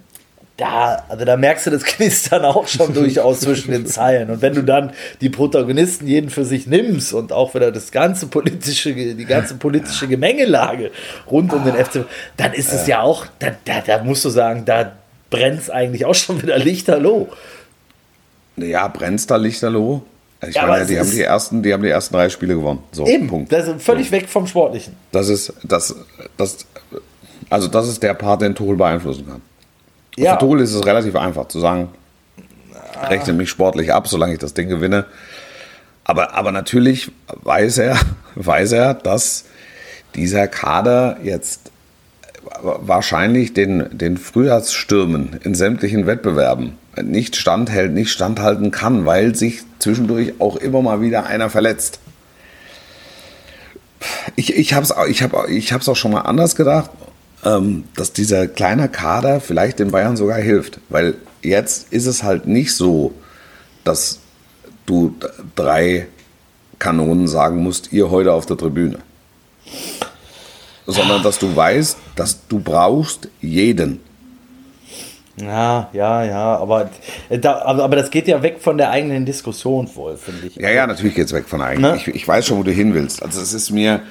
da, 0.60 1.04
also 1.08 1.26
da 1.26 1.38
merkst 1.38 1.68
du 1.68 1.72
das 1.72 1.84
Knistern 1.86 2.46
auch 2.46 2.68
schon 2.68 2.94
durchaus 2.94 3.42
zwischen 3.42 3.72
den 3.72 3.86
Zeilen. 3.86 4.30
Und 4.30 4.42
wenn 4.42 4.54
du 4.54 4.64
dann 4.64 4.92
die 5.22 5.30
Protagonisten 5.30 6.08
jeden 6.08 6.30
für 6.30 6.46
sich 6.46 6.68
nimmst 6.68 7.14
und 7.14 7.32
auch 7.32 7.56
wieder 7.56 7.72
das 7.72 7.92
ganze 7.92 8.28
politische, 8.28 8.94
die 8.94 9.26
ganze 9.26 9.56
politische 9.56 10.08
Gemengelage 10.08 10.92
rund 11.30 11.54
um 11.54 11.64
den 11.64 11.76
FC, 11.76 12.06
dann 12.38 12.54
ist 12.54 12.74
es 12.74 12.88
ja 12.88 13.02
auch, 13.02 13.26
da, 13.40 13.52
da, 13.66 13.82
da 13.82 14.04
musst 14.04 14.26
du 14.26 14.30
sagen, 14.30 14.66
da 14.66 14.94
brennt 15.30 15.60
es 15.60 15.70
eigentlich 15.70 16.06
auch 16.06 16.16
schon 16.16 16.42
wieder 16.42 16.58
lichterloh. 16.58 17.30
Ja, 18.58 18.88
brennt 18.90 19.30
da 19.32 19.38
lichterloh. 19.38 20.04
Ich 20.48 20.56
Ja, 20.56 20.68
meine, 20.68 20.86
die 20.86 20.98
haben 20.98 21.12
die 21.12 21.22
ersten, 21.22 21.64
die 21.64 21.74
haben 21.74 21.84
die 21.84 21.90
ersten 21.90 22.14
drei 22.14 22.30
Spiele 22.30 22.56
gewonnen. 22.56 22.80
So, 22.92 23.06
Eben, 23.06 23.28
Punkt. 23.28 23.52
das 23.52 23.68
ist 23.68 23.82
völlig 23.84 24.12
weg 24.12 24.30
vom 24.30 24.48
Sportlichen. 24.48 24.96
Das 25.12 25.28
ist, 25.28 25.54
das, 25.64 25.96
das, 26.38 26.66
also 27.50 27.68
das 27.68 27.88
ist 27.90 28.02
der 28.02 28.14
Part, 28.14 28.42
den 28.42 28.56
Tuchel 28.56 28.78
beeinflussen 28.78 29.28
kann. 29.28 29.42
Ja, 30.16 30.34
Für 30.34 30.40
Tuchel 30.46 30.62
ist 30.62 30.74
es 30.74 30.86
relativ 30.86 31.16
einfach 31.16 31.48
zu 31.50 31.60
sagen, 31.60 31.90
rechne 33.10 33.34
mich 33.34 33.50
sportlich 33.50 33.94
ab, 33.94 34.08
solange 34.08 34.34
ich 34.34 34.40
das 34.40 34.54
Ding 34.54 34.70
gewinne. 34.70 35.06
Aber, 36.06 36.34
aber 36.34 36.52
natürlich 36.52 37.12
weiß 37.44 37.80
er, 37.80 37.98
weiß 38.36 38.72
er, 38.72 38.94
dass 38.94 39.46
dieser 40.16 40.48
Kader 40.48 41.18
jetzt 41.24 41.72
wahrscheinlich 42.62 43.54
den, 43.54 43.98
den 43.98 44.18
Frühjahrsstürmen 44.18 45.40
in 45.44 45.54
sämtlichen 45.56 46.08
Wettbewerben 46.08 46.78
nicht 47.02 47.36
standhält, 47.36 47.94
nicht 47.94 48.12
standhalten 48.12 48.72
kann, 48.72 49.06
weil 49.06 49.36
sich 49.36 49.62
zwischendurch 49.80 50.34
auch 50.40 50.56
immer 50.56 50.82
mal 50.82 51.02
wieder 51.02 51.26
einer 51.26 51.50
verletzt. 51.50 52.00
Ich, 54.36 54.56
ich 54.56 54.74
habe 54.74 54.84
es 54.86 54.94
ich 55.10 55.24
hab, 55.24 55.50
ich 55.50 55.74
auch 55.74 55.96
schon 55.96 56.12
mal 56.12 56.22
anders 56.22 56.56
gedacht, 56.56 56.90
ähm, 57.44 57.86
dass 57.96 58.14
dieser 58.14 58.48
kleine 58.48 58.90
Kader 58.90 59.42
vielleicht 59.42 59.80
den 59.80 59.92
Bayern 59.92 60.18
sogar 60.18 60.38
hilft. 60.38 60.80
Weil 60.90 61.16
jetzt 61.42 61.92
ist 61.92 62.06
es 62.06 62.24
halt 62.24 62.48
nicht 62.48 62.74
so, 62.74 63.14
dass 63.84 64.20
du 64.86 65.16
drei 65.56 66.08
Kanonen 66.80 67.28
sagen 67.28 67.58
musst, 67.64 67.92
ihr 67.92 68.10
heute 68.10 68.34
auf 68.34 68.46
der 68.46 68.58
Tribüne. 68.58 69.00
Sondern 70.88 71.22
dass 71.24 71.40
du 71.40 71.56
weißt, 71.56 71.98
dass 72.16 72.48
du 72.48 72.60
brauchst 72.60 73.28
jeden. 73.42 74.00
Ja, 75.42 75.90
ja, 75.94 76.24
ja, 76.24 76.58
aber, 76.58 76.90
da, 77.30 77.62
aber, 77.62 77.84
aber 77.84 77.96
das 77.96 78.10
geht 78.12 78.28
ja 78.28 78.42
weg 78.44 78.58
von 78.60 78.78
der 78.78 78.92
eigenen 78.92 79.26
Diskussion 79.26 79.90
wohl, 79.96 80.18
finde 80.18 80.48
ich. 80.48 80.56
Ja, 80.56 80.70
ja, 80.70 80.88
natürlich 80.88 81.16
geht 81.16 81.28
es 81.28 81.34
weg 81.34 81.48
von 81.48 81.62
eigen. 81.62 81.82
Ne? 81.82 81.96
Ich, 81.96 82.08
ich 82.08 82.28
weiß 82.28 82.46
schon, 82.46 82.58
wo 82.58 82.64
du 82.64 82.72
hin 82.72 82.94
willst. 82.94 83.24
Also 83.24 83.42
es 83.42 83.54
ist 83.54 83.72
mir. 83.72 84.02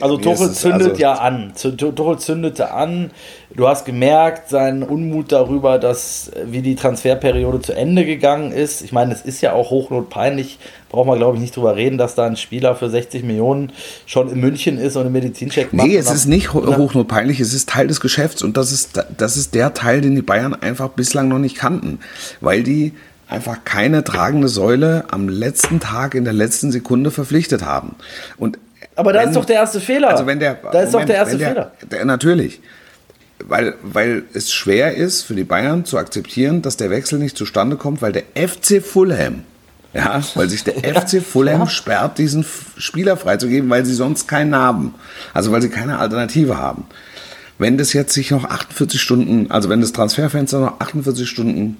Also 0.00 0.16
Tuchel 0.16 0.52
zündet 0.52 0.90
also- 0.90 1.00
ja 1.00 1.14
an. 1.14 1.52
Tuchel 1.56 2.18
zündete 2.18 2.72
an. 2.72 3.10
Du 3.54 3.66
hast 3.68 3.84
gemerkt, 3.84 4.48
seinen 4.48 4.82
Unmut 4.82 5.32
darüber, 5.32 5.78
dass 5.78 6.28
äh, 6.28 6.44
wie 6.50 6.62
die 6.62 6.76
Transferperiode 6.76 7.60
zu 7.60 7.72
Ende 7.72 8.04
gegangen 8.06 8.52
ist. 8.52 8.82
Ich 8.82 8.92
meine, 8.92 9.12
es 9.12 9.22
ist 9.22 9.40
ja 9.40 9.52
auch 9.52 9.70
hochnotpeinlich. 9.70 10.58
Braucht 10.88 11.06
man, 11.06 11.18
glaube 11.18 11.36
ich, 11.36 11.40
nicht 11.42 11.56
drüber 11.56 11.74
reden, 11.74 11.98
dass 11.98 12.14
da 12.14 12.26
ein 12.26 12.36
Spieler 12.36 12.76
für 12.76 12.88
60 12.90 13.24
Millionen 13.24 13.72
schon 14.06 14.30
in 14.30 14.40
München 14.40 14.78
ist 14.78 14.96
und 14.96 15.02
einen 15.02 15.12
Medizincheck 15.12 15.72
macht. 15.72 15.86
Nee, 15.88 15.96
es 15.96 16.10
ist 16.10 16.26
nicht 16.26 16.54
ho- 16.54 16.64
hochnotpeinlich, 16.76 17.40
es 17.40 17.52
ist 17.52 17.68
Teil 17.68 17.88
des 17.88 18.00
Geschäfts 18.00 18.42
und 18.42 18.56
das 18.56 18.72
ist, 18.72 19.00
das 19.16 19.36
ist 19.36 19.54
der 19.54 19.74
Teil, 19.74 20.00
den 20.00 20.14
die 20.14 20.22
Bayern 20.22 20.54
einfach 20.54 20.90
bislang 20.90 21.28
noch 21.28 21.38
nicht 21.38 21.56
kannten, 21.56 21.98
weil 22.40 22.62
die 22.62 22.92
einfach 23.26 23.64
keine 23.64 24.04
tragende 24.04 24.48
Säule 24.48 25.06
am 25.10 25.28
letzten 25.28 25.80
Tag 25.80 26.14
in 26.14 26.24
der 26.24 26.34
letzten 26.34 26.70
Sekunde 26.70 27.10
verpflichtet 27.10 27.64
haben. 27.64 27.96
Und 28.36 28.58
Aber 28.96 29.12
da 29.12 29.20
wenn- 29.20 29.28
ist 29.30 29.36
doch 29.36 29.44
der 29.44 29.56
erste 29.56 29.80
Fehler. 29.80 30.08
Also 30.10 30.26
wenn 30.26 30.38
der, 30.40 30.54
da 30.54 30.80
ist 30.82 30.88
doch 30.88 31.00
Moment, 31.00 31.08
der 31.10 31.16
erste 31.16 31.38
der, 31.38 31.48
Fehler. 31.48 31.72
Der, 31.90 32.04
natürlich. 32.04 32.60
Weil, 33.44 33.74
weil 33.82 34.22
es 34.34 34.52
schwer 34.52 34.94
ist 34.94 35.22
für 35.22 35.34
die 35.34 35.44
Bayern 35.44 35.84
zu 35.84 35.98
akzeptieren, 35.98 36.62
dass 36.62 36.76
der 36.76 36.90
Wechsel 36.90 37.18
nicht 37.18 37.36
zustande 37.36 37.76
kommt, 37.76 38.00
weil 38.00 38.12
der 38.12 38.22
FC 38.36 38.80
Fulham, 38.80 39.42
ja, 39.94 40.22
weil 40.36 40.48
sich 40.48 40.62
der 40.62 40.74
FC 41.02 41.20
Fulham 41.20 41.60
ja. 41.60 41.66
sperrt, 41.66 42.18
diesen 42.18 42.44
Spieler 42.76 43.16
freizugeben, 43.16 43.68
weil 43.68 43.84
sie 43.84 43.94
sonst 43.94 44.28
keinen 44.28 44.54
haben. 44.54 44.94
Also 45.34 45.50
weil 45.50 45.60
sie 45.60 45.70
keine 45.70 45.98
Alternative 45.98 46.56
haben. 46.56 46.84
Wenn 47.58 47.78
das 47.78 47.92
jetzt 47.92 48.12
sich 48.12 48.30
noch 48.30 48.44
48 48.44 49.00
Stunden, 49.00 49.50
also 49.50 49.68
wenn 49.68 49.80
das 49.80 49.92
Transferfenster 49.92 50.60
noch 50.60 50.80
48 50.80 51.28
Stunden 51.28 51.76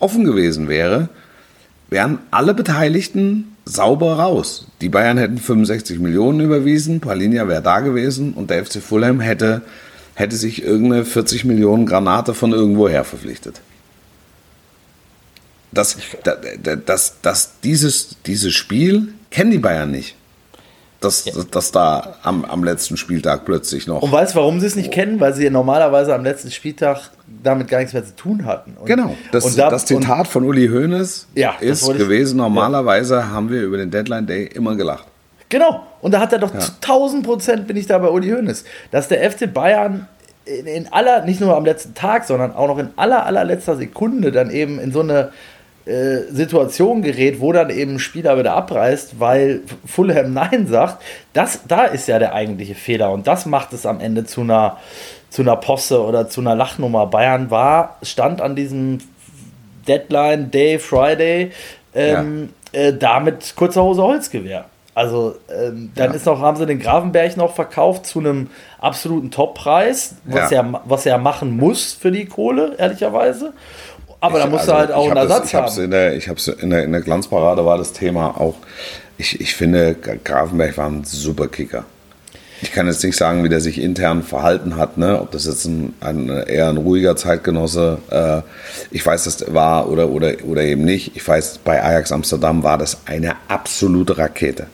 offen 0.00 0.24
gewesen 0.24 0.68
wäre, 0.68 1.08
wären 1.90 2.18
alle 2.30 2.54
Beteiligten 2.54 3.56
sauber 3.64 4.14
raus. 4.18 4.66
Die 4.80 4.88
Bayern 4.88 5.16
hätten 5.18 5.38
65 5.38 5.98
Millionen 5.98 6.40
überwiesen, 6.40 7.00
Palinja 7.00 7.48
wäre 7.48 7.62
da 7.62 7.80
gewesen 7.80 8.34
und 8.34 8.50
der 8.50 8.64
FC 8.64 8.82
Fulham 8.82 9.20
hätte, 9.20 9.62
hätte 10.14 10.36
sich 10.36 10.62
irgendeine 10.62 11.04
40 11.04 11.44
Millionen 11.44 11.86
Granate 11.86 12.34
von 12.34 12.52
irgendwoher 12.52 13.04
verpflichtet. 13.04 13.60
Das, 15.72 15.96
da- 16.22 16.36
da- 16.62 16.76
das, 16.76 17.16
das, 17.22 17.52
dieses, 17.62 18.16
dieses 18.26 18.52
Spiel 18.54 19.08
kennen 19.30 19.50
die 19.50 19.58
Bayern 19.58 19.90
nicht. 19.90 20.14
Dass, 21.00 21.24
dass 21.50 21.70
da 21.70 22.16
am, 22.22 22.46
am 22.46 22.64
letzten 22.64 22.96
Spieltag 22.96 23.44
plötzlich 23.44 23.86
noch. 23.86 24.00
Und 24.00 24.10
weißt 24.10 24.34
du, 24.34 24.38
warum 24.38 24.60
sie 24.60 24.66
es 24.66 24.74
nicht 24.76 24.90
kennen? 24.90 25.20
Weil 25.20 25.34
sie 25.34 25.50
normalerweise 25.50 26.14
am 26.14 26.24
letzten 26.24 26.50
Spieltag 26.50 27.10
damit 27.42 27.68
gar 27.68 27.78
nichts 27.78 27.92
mehr 27.92 28.04
zu 28.04 28.14
tun 28.16 28.44
hatten. 28.44 28.74
Und, 28.78 28.86
Genau, 28.86 29.16
das, 29.32 29.44
und 29.44 29.58
da- 29.58 29.70
das 29.70 29.84
Zitat 29.86 30.26
von 30.28 30.44
Uli 30.44 30.68
Hoeneß 30.68 31.28
Ja, 31.34 31.54
ist 31.60 31.88
ich- 31.88 31.98
gewesen, 31.98 32.36
normalerweise 32.36 33.30
haben 33.30 33.50
wir 33.50 33.62
über 33.62 33.76
den 33.76 33.90
Deadline 33.90 34.26
Day 34.26 34.44
immer 34.54 34.76
gelacht. 34.76 35.06
Genau. 35.48 35.82
Und 36.00 36.12
da 36.12 36.20
hat 36.20 36.32
er 36.32 36.38
doch 36.38 36.56
zu 36.58 36.72
1000 36.80 37.24
Prozent 37.24 37.66
bin 37.66 37.76
ich 37.76 37.86
da 37.86 37.98
bei 37.98 38.08
Uli 38.08 38.30
Hoeneß, 38.30 38.64
dass 38.90 39.08
der 39.08 39.22
FC 39.30 39.46
Bayern 39.52 40.08
in, 40.46 40.66
in 40.66 40.92
aller, 40.92 41.24
nicht 41.24 41.40
nur 41.40 41.56
am 41.56 41.64
letzten 41.64 41.94
Tag, 41.94 42.24
sondern 42.24 42.54
auch 42.54 42.66
noch 42.68 42.78
in 42.78 42.88
aller, 42.96 43.24
allerletzter 43.24 43.76
Sekunde 43.76 44.32
dann 44.32 44.50
eben 44.50 44.78
in 44.78 44.92
so 44.92 45.00
eine 45.00 45.30
äh, 45.86 46.22
Situation 46.32 47.02
gerät, 47.02 47.40
wo 47.40 47.52
dann 47.52 47.68
eben 47.70 47.94
ein 47.96 47.98
Spieler 47.98 48.38
wieder 48.38 48.54
abreißt, 48.54 49.20
weil 49.20 49.60
Fulham 49.86 50.32
Nein 50.32 50.66
sagt. 50.66 51.02
Das, 51.34 51.60
da 51.68 51.84
ist 51.84 52.08
ja 52.08 52.18
der 52.18 52.32
eigentliche 52.34 52.74
Fehler 52.74 53.12
und 53.12 53.26
das 53.26 53.44
macht 53.46 53.72
es 53.74 53.84
am 53.84 54.00
Ende 54.00 54.24
zu 54.24 54.40
einer, 54.40 54.78
zu 55.34 55.42
einer 55.42 55.56
Posse 55.56 56.00
oder 56.00 56.28
zu 56.28 56.40
einer 56.40 56.54
Lachnummer. 56.54 57.06
Bayern 57.08 57.50
war, 57.50 57.96
stand 58.02 58.40
an 58.40 58.54
diesem 58.54 58.98
Deadline 59.88 60.50
Day, 60.52 60.78
Friday, 60.78 61.50
ähm, 61.92 62.50
äh, 62.70 62.92
damit 62.92 63.54
kurzer 63.56 63.82
Hose 63.82 64.00
Holzgewehr. 64.02 64.66
Also 64.94 65.34
ähm, 65.52 65.90
dann 65.96 66.10
Ja. 66.10 66.16
ist 66.16 66.24
noch, 66.26 66.40
haben 66.40 66.56
sie 66.56 66.66
den 66.66 66.78
Gravenberg 66.78 67.36
noch 67.36 67.52
verkauft 67.52 68.06
zu 68.06 68.20
einem 68.20 68.48
absoluten 68.78 69.32
Toppreis, 69.32 70.14
was 70.24 70.52
Ja. 70.52 70.62
er, 70.62 70.80
was 70.84 71.04
er 71.04 71.18
machen 71.18 71.56
muss 71.56 71.92
für 71.92 72.12
die 72.12 72.26
Kohle, 72.26 72.76
ehrlicherweise. 72.78 73.52
Aber 74.20 74.38
da 74.38 74.44
Ich- 74.44 74.50
du 74.52 74.56
also 74.56 74.74
halt 74.74 74.92
auch 74.92 75.06
einen 75.06 75.14
das- 75.16 75.24
Ersatz 75.30 75.48
ich 75.48 75.54
hab's 75.56 75.76
haben. 75.76 75.84
In 75.86 75.90
der, 75.90 76.14
ich 76.16 76.28
habe 76.28 76.38
es 76.38 76.46
in 76.46 76.70
der, 76.70 76.84
in 76.84 76.92
der 76.92 77.00
Glanzparade 77.00 77.66
war 77.66 77.76
das 77.76 77.92
Thema 77.92 78.40
auch. 78.40 78.54
Ich, 79.18 79.40
ich 79.40 79.54
finde, 79.56 79.96
Grafenberg 79.96 80.78
war 80.78 80.86
ein 80.86 81.02
super 81.02 81.48
Kicker. 81.48 81.84
Ich 82.64 82.72
kann 82.72 82.86
jetzt 82.86 83.04
nicht 83.04 83.14
sagen, 83.18 83.44
wie 83.44 83.50
der 83.50 83.60
sich 83.60 83.78
intern 83.78 84.22
verhalten 84.22 84.78
hat, 84.78 84.96
ne? 84.96 85.20
ob 85.20 85.30
das 85.32 85.44
jetzt 85.44 85.66
ein, 85.66 85.92
ein 86.00 86.30
eher 86.30 86.70
ein 86.70 86.78
ruhiger 86.78 87.14
Zeitgenosse, 87.14 87.98
äh, 88.10 88.40
ich 88.90 89.04
weiß, 89.04 89.24
das 89.24 89.52
war 89.52 89.90
oder, 89.90 90.08
oder, 90.08 90.32
oder 90.48 90.62
eben 90.62 90.82
nicht. 90.82 91.14
Ich 91.14 91.28
weiß, 91.28 91.58
bei 91.62 91.82
Ajax 91.84 92.10
Amsterdam 92.10 92.62
war 92.62 92.78
das 92.78 92.96
eine 93.04 93.34
absolute 93.48 94.16
Rakete. 94.16 94.66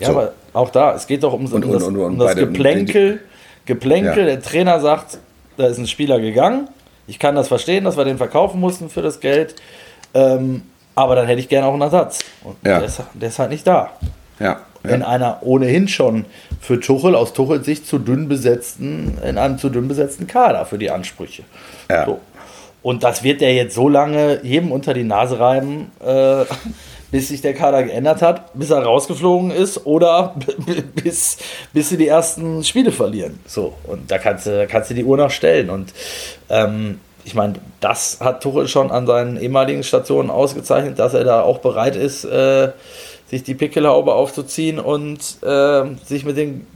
Ja, 0.00 0.06
So. 0.06 0.12
aber 0.12 0.32
auch 0.54 0.70
da, 0.70 0.94
es 0.94 1.06
geht 1.06 1.22
doch 1.24 1.34
um, 1.34 1.44
Und- 1.44 1.62
um 1.66 1.72
das, 1.72 1.82
und- 1.82 1.96
und 1.98 2.12
um 2.12 2.18
das 2.18 2.28
bei 2.28 2.40
dem- 2.40 2.54
Geplänkel. 2.54 3.20
Geplänkel, 3.66 4.16
Ja. 4.20 4.24
der 4.24 4.42
Trainer 4.42 4.80
sagt, 4.80 5.18
da 5.58 5.66
ist 5.66 5.76
ein 5.76 5.86
Spieler 5.86 6.18
gegangen. 6.18 6.68
Ich 7.06 7.18
kann 7.18 7.34
das 7.34 7.48
verstehen, 7.48 7.84
dass 7.84 7.98
wir 7.98 8.06
den 8.06 8.16
verkaufen 8.16 8.60
mussten 8.60 8.88
für 8.88 9.02
das 9.02 9.20
Geld. 9.20 9.56
Ähm, 10.14 10.62
aber 10.94 11.16
dann 11.16 11.26
hätte 11.26 11.40
ich 11.40 11.50
gerne 11.50 11.66
auch 11.66 11.74
einen 11.74 11.82
Ersatz. 11.82 12.20
Und 12.44 12.56
Ja. 12.66 12.78
der, 12.78 12.88
ist, 12.88 13.02
der 13.12 13.28
ist 13.28 13.38
halt 13.38 13.50
nicht 13.50 13.66
da. 13.66 13.90
Ja, 14.40 14.60
In 14.94 15.02
einer 15.02 15.38
ohnehin 15.42 15.88
schon 15.88 16.24
für 16.60 16.80
Tuchel, 16.80 17.14
aus 17.14 17.32
Tuchels 17.32 17.66
Sicht 17.66 17.86
zu 17.86 17.98
dünn 17.98 18.28
besetzten, 18.28 19.18
in 19.26 19.38
einem 19.38 19.58
zu 19.58 19.68
dünn 19.68 19.88
besetzten 19.88 20.26
Kader 20.26 20.66
für 20.66 20.78
die 20.78 20.90
Ansprüche. 20.90 21.42
Ja. 21.90 22.06
So. 22.06 22.20
Und 22.82 23.02
das 23.02 23.24
wird 23.24 23.42
er 23.42 23.52
jetzt 23.52 23.74
so 23.74 23.88
lange 23.88 24.40
jedem 24.44 24.70
unter 24.70 24.94
die 24.94 25.02
Nase 25.02 25.40
reiben, 25.40 25.90
äh, 26.04 26.44
bis 27.10 27.28
sich 27.28 27.40
der 27.40 27.54
Kader 27.54 27.82
geändert 27.82 28.22
hat, 28.22 28.52
bis 28.54 28.70
er 28.70 28.82
rausgeflogen 28.82 29.50
ist 29.50 29.86
oder 29.86 30.34
bis, 30.94 31.38
bis 31.72 31.88
sie 31.88 31.96
die 31.96 32.08
ersten 32.08 32.62
Spiele 32.62 32.92
verlieren. 32.92 33.40
So, 33.46 33.74
und 33.84 34.10
da 34.10 34.18
kannst 34.18 34.46
du, 34.46 34.66
kannst 34.68 34.90
du 34.90 34.94
die 34.94 35.04
Uhr 35.04 35.16
noch 35.16 35.30
stellen. 35.30 35.70
Und 35.70 35.92
ähm, 36.48 37.00
ich 37.24 37.34
meine, 37.34 37.54
das 37.80 38.18
hat 38.20 38.42
Tuchel 38.42 38.68
schon 38.68 38.92
an 38.92 39.06
seinen 39.06 39.36
ehemaligen 39.36 39.82
Stationen 39.82 40.30
ausgezeichnet, 40.30 40.98
dass 41.00 41.12
er 41.12 41.24
da 41.24 41.42
auch 41.42 41.58
bereit 41.58 41.96
ist, 41.96 42.24
äh, 42.24 42.70
sich 43.28 43.42
die 43.42 43.54
Pickelhaube 43.54 44.14
aufzuziehen 44.14 44.78
und 44.78 45.18
äh, 45.42 45.84
sich 46.04 46.24
mit 46.24 46.36
den 46.36 46.66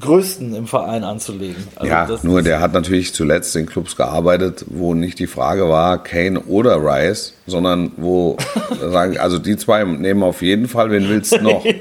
Größten 0.00 0.54
im 0.54 0.66
Verein 0.66 1.04
anzulegen. 1.04 1.68
Also 1.76 1.86
ja, 1.86 2.08
nur 2.22 2.40
der 2.40 2.60
hat 2.60 2.72
natürlich 2.72 3.12
zuletzt 3.12 3.54
in 3.56 3.66
Clubs 3.66 3.94
gearbeitet, 3.94 4.64
wo 4.68 4.94
nicht 4.94 5.18
die 5.18 5.26
Frage 5.26 5.68
war, 5.68 6.02
Kane 6.02 6.40
oder 6.40 6.82
Rice, 6.82 7.34
sondern 7.46 7.92
wo 7.98 8.38
sagen, 8.90 9.18
also 9.18 9.38
die 9.38 9.56
zwei 9.58 9.84
nehmen 9.84 10.22
auf 10.22 10.40
jeden 10.40 10.66
Fall, 10.66 10.90
wen 10.90 11.08
willst 11.08 11.32
du 11.32 11.42
noch? 11.42 11.64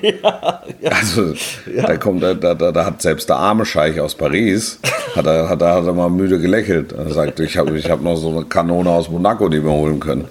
Also 0.84 1.34
da 1.76 1.96
kommt, 1.98 2.24
da, 2.24 2.34
da, 2.34 2.56
da 2.56 2.86
hat 2.86 3.02
selbst 3.02 3.30
der 3.30 3.38
arme 3.38 3.66
Scheich 3.66 4.00
aus 4.00 4.16
Paris, 4.16 4.80
hat 5.16 5.28
er, 5.28 5.48
hat 5.48 5.62
er, 5.62 5.76
hat 5.76 5.86
er 5.86 5.94
mal 5.94 6.10
müde 6.10 6.40
gelächelt. 6.40 6.92
Er 6.92 7.10
sagt, 7.14 7.40
ich 7.40 7.58
habe 7.58 7.78
ich 7.78 7.90
hab 7.90 8.02
noch 8.02 8.16
so 8.16 8.30
eine 8.30 8.46
Kanone 8.46 8.90
aus 8.90 9.10
Monaco, 9.10 9.48
die 9.48 9.64
wir 9.64 9.72
holen 9.72 10.00
können. 10.00 10.28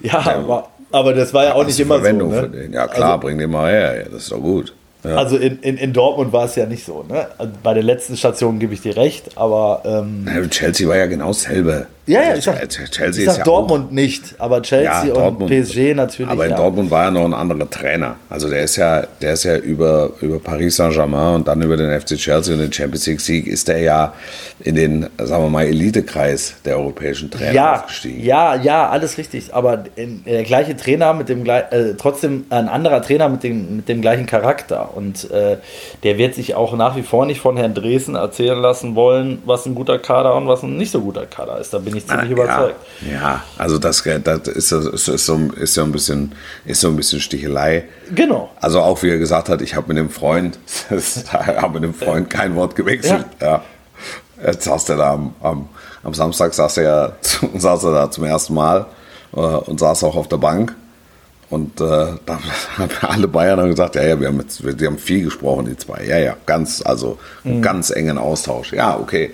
Ja, 0.00 0.20
aber, 0.20 0.68
aber 0.92 1.14
das 1.14 1.32
war 1.34 1.44
ja 1.44 1.54
auch 1.54 1.64
nicht 1.66 1.78
immer 1.80 1.96
so. 1.96 2.00
Verwendung 2.02 2.30
Ne? 2.30 2.40
für 2.42 2.48
den. 2.48 2.72
Ja 2.72 2.86
klar, 2.86 3.18
bring 3.20 3.38
den 3.38 3.50
mal 3.50 3.70
her, 3.72 3.96
ja, 3.98 4.02
das 4.04 4.22
ist 4.24 4.32
doch 4.32 4.40
gut. 4.40 4.72
Ja. 5.04 5.16
Also 5.16 5.36
in, 5.36 5.60
in, 5.60 5.76
in 5.76 5.92
Dortmund 5.92 6.32
war 6.32 6.46
es 6.46 6.56
ja 6.56 6.66
nicht 6.66 6.84
so. 6.84 7.04
Ne? 7.08 7.26
Also 7.38 7.52
Bei 7.62 7.74
der 7.74 7.82
letzten 7.84 8.16
Station 8.16 8.58
gebe 8.58 8.74
ich 8.74 8.80
dir 8.80 8.96
recht, 8.96 9.36
aber 9.36 9.82
ähm, 9.84 10.26
Chelsea 10.50 10.88
war 10.88 10.96
ja 10.96 11.06
genau 11.06 11.28
dasselbe. 11.28 11.86
Ja, 12.06 12.22
ja, 12.22 12.28
Also 12.30 12.38
ich 12.38 12.44
sag, 12.44 12.90
Chelsea 12.90 13.22
ich 13.22 13.28
ist 13.28 13.34
sag 13.34 13.38
ja 13.38 13.44
Dortmund 13.44 13.92
nicht, 13.92 14.34
aber 14.38 14.62
Chelsea 14.62 14.90
Ja, 14.90 15.02
und 15.02 15.16
Dortmund. 15.16 15.50
PSG 15.50 15.94
natürlich. 15.94 16.30
Aber 16.30 16.44
in 16.44 16.52
ja. 16.52 16.56
Dortmund 16.56 16.90
war 16.90 17.04
ja 17.04 17.10
noch 17.10 17.24
ein 17.24 17.34
anderer 17.34 17.68
Trainer. 17.68 18.16
Also 18.30 18.48
der 18.48 18.62
ist 18.62 18.76
ja, 18.76 19.02
der 19.20 19.32
ist 19.32 19.44
ja 19.44 19.56
über, 19.56 20.10
über 20.20 20.38
Paris 20.38 20.76
Saint-Germain 20.76 21.36
und 21.36 21.48
dann 21.48 21.60
über 21.62 21.76
den 21.76 22.00
FC 22.00 22.16
Chelsea 22.16 22.54
und 22.54 22.60
den 22.60 22.72
Champions 22.72 23.06
League 23.06 23.20
Sieg 23.20 23.46
ist 23.48 23.68
er 23.68 23.78
ja 23.78 24.14
in 24.60 24.76
den, 24.76 25.06
sagen 25.18 25.42
wir 25.42 25.50
mal, 25.50 25.64
Elitekreis 25.64 26.54
der 26.64 26.78
europäischen 26.78 27.30
Trainer 27.30 27.52
ja, 27.52 27.74
aufgestiegen. 27.74 28.22
ja, 28.22 28.54
ja, 28.54 28.88
alles 28.88 29.18
richtig. 29.18 29.52
Aber 29.52 29.84
in, 29.96 30.22
der 30.24 30.44
gleiche 30.44 30.76
Trainer 30.76 31.12
mit 31.12 31.28
dem 31.28 31.44
äh, 31.46 31.94
trotzdem 31.98 32.44
ein 32.50 32.68
anderer 32.68 33.02
Trainer 33.02 33.28
mit 33.28 33.42
dem, 33.42 33.76
mit 33.76 33.88
dem 33.88 34.00
gleichen 34.00 34.26
Charakter. 34.26 34.96
Und 34.96 35.30
äh, 35.32 35.56
der 36.04 36.18
wird 36.18 36.34
sich 36.34 36.54
auch 36.54 36.76
nach 36.76 36.96
wie 36.96 37.02
vor 37.02 37.26
nicht 37.26 37.40
von 37.40 37.56
Herrn 37.56 37.74
Dresen 37.74 38.14
erzählen 38.14 38.58
lassen 38.60 38.94
wollen, 38.94 39.42
was 39.44 39.66
ein 39.66 39.74
guter 39.74 39.98
Kader 39.98 40.36
und 40.36 40.46
was 40.46 40.62
ein 40.62 40.76
nicht 40.76 40.92
so 40.92 41.00
guter 41.00 41.26
Kader 41.26 41.58
ist. 41.58 41.74
Da 41.74 41.78
bin 41.78 41.95
ich 41.96 42.06
ziemlich 42.06 42.30
überzeugt. 42.30 42.76
Ja, 43.02 43.12
ja, 43.12 43.44
also 43.58 43.78
das, 43.78 44.02
das 44.02 44.48
ist, 44.48 44.72
ist, 44.72 45.08
ist, 45.08 45.26
so, 45.26 45.36
ist, 45.56 45.74
so 45.74 45.82
ein 45.82 45.92
bisschen, 45.92 46.34
ist 46.64 46.80
so 46.80 46.88
ein 46.88 46.96
bisschen 46.96 47.20
Stichelei. 47.20 47.84
Genau. 48.14 48.50
Also 48.60 48.80
auch 48.80 49.02
wie 49.02 49.10
er 49.10 49.18
gesagt 49.18 49.48
hat, 49.48 49.62
ich 49.62 49.74
habe 49.74 49.88
mit 49.88 49.98
dem 49.98 50.10
Freund, 50.10 50.58
habe 51.32 51.74
mit 51.74 51.84
dem 51.84 51.94
Freund 51.94 52.30
kein 52.30 52.54
Wort 52.56 52.76
gewechselt. 52.76 53.26
Ja. 53.40 53.62
Jetzt 54.44 54.64
saß 54.64 54.88
er 54.90 54.96
da 54.96 55.12
am, 55.14 55.34
am, 55.40 55.68
am 56.02 56.14
Samstag 56.14 56.54
saß 56.54 56.78
er, 56.78 56.82
ja, 56.82 57.12
saß 57.58 57.84
er 57.84 57.92
da 57.92 58.10
zum 58.10 58.24
ersten 58.24 58.54
Mal 58.54 58.86
äh, 59.34 59.38
und 59.38 59.80
saß 59.80 60.04
auch 60.04 60.16
auf 60.16 60.28
der 60.28 60.38
Bank. 60.38 60.74
Und 61.48 61.80
äh, 61.80 61.84
da 62.26 62.38
haben 62.76 62.90
alle 63.02 63.28
Bayern 63.28 63.60
haben 63.60 63.70
gesagt, 63.70 63.94
ja, 63.94 64.02
ja, 64.02 64.20
wir 64.20 64.28
haben, 64.28 64.40
jetzt, 64.40 64.64
wir, 64.64 64.72
die 64.72 64.86
haben 64.86 64.98
viel 64.98 65.24
gesprochen, 65.24 65.66
die 65.66 65.76
zwei. 65.76 66.04
Ja, 66.04 66.18
ja, 66.18 66.36
ganz, 66.44 66.82
also 66.84 67.18
ganz 67.62 67.90
engen 67.90 68.18
Austausch. 68.18 68.72
Ja, 68.72 68.98
okay. 68.98 69.32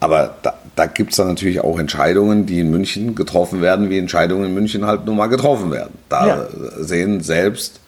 Aber 0.00 0.36
da, 0.42 0.54
da 0.74 0.86
gibt 0.86 1.12
es 1.12 1.16
dann 1.16 1.28
natürlich 1.28 1.60
auch 1.60 1.78
Entscheidungen, 1.78 2.46
die 2.46 2.60
in 2.60 2.70
München 2.70 3.14
getroffen 3.14 3.62
werden, 3.62 3.88
wie 3.90 3.98
Entscheidungen 3.98 4.44
in 4.46 4.54
München 4.54 4.86
halt 4.86 5.06
nun 5.06 5.16
mal 5.16 5.28
getroffen 5.28 5.70
werden. 5.70 5.94
Da 6.08 6.26
Ja. 6.26 6.46
sehen 6.80 7.22
selbst 7.22 7.80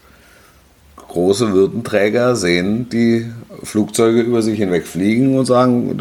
große 0.96 1.52
Würdenträger 1.52 2.36
sehen 2.36 2.88
die 2.90 3.30
Flugzeuge 3.62 4.20
über 4.20 4.42
sich 4.42 4.58
hinweg 4.58 4.86
fliegen 4.86 5.38
und 5.38 5.46
sagen, 5.46 5.98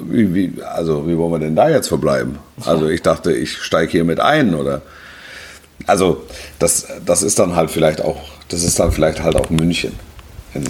wie, 0.00 0.34
wie, 0.34 0.62
also 0.62 1.06
wie 1.08 1.16
wollen 1.18 1.32
wir 1.32 1.38
denn 1.40 1.56
da 1.56 1.68
jetzt 1.68 1.88
verbleiben? 1.88 2.38
Also 2.64 2.88
ich 2.88 3.02
dachte, 3.02 3.32
ich 3.32 3.58
steige 3.58 3.90
hier 3.90 4.04
mit 4.04 4.20
ein 4.20 4.54
oder 4.54 4.82
also 5.86 6.22
das, 6.60 6.86
das 7.04 7.22
ist 7.22 7.38
dann 7.38 7.56
halt 7.56 7.70
vielleicht 7.70 8.00
auch, 8.00 8.16
das 8.48 8.62
ist 8.62 8.78
dann 8.78 8.92
vielleicht 8.92 9.22
halt 9.22 9.36
auch 9.36 9.50
München 9.50 9.92
in, 10.54 10.64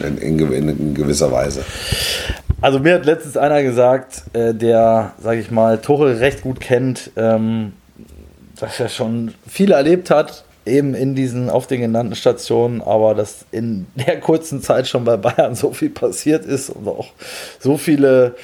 in, 0.00 0.18
in, 0.18 0.52
in, 0.52 0.68
in 0.68 0.94
gewisser 0.94 1.32
Weise. 1.32 1.64
Also 2.64 2.78
mir 2.78 2.94
hat 2.94 3.04
letztens 3.04 3.36
einer 3.36 3.62
gesagt, 3.62 4.22
äh, 4.32 4.54
der, 4.54 5.12
sage 5.20 5.38
ich 5.38 5.50
mal, 5.50 5.82
Tuchel 5.82 6.16
recht 6.16 6.40
gut 6.40 6.60
kennt, 6.60 7.10
ähm, 7.14 7.74
dass 8.58 8.80
er 8.80 8.88
schon 8.88 9.34
viel 9.46 9.72
erlebt 9.72 10.08
hat, 10.08 10.44
eben 10.64 10.94
in 10.94 11.14
diesen 11.14 11.50
auf 11.50 11.66
den 11.66 11.82
genannten 11.82 12.14
Stationen, 12.14 12.80
aber 12.80 13.14
dass 13.14 13.44
in 13.50 13.86
der 13.96 14.18
kurzen 14.18 14.62
Zeit 14.62 14.88
schon 14.88 15.04
bei 15.04 15.18
Bayern 15.18 15.54
so 15.54 15.74
viel 15.74 15.90
passiert 15.90 16.46
ist 16.46 16.70
und 16.70 16.88
auch 16.88 17.08
so 17.60 17.76
viele 17.76 18.34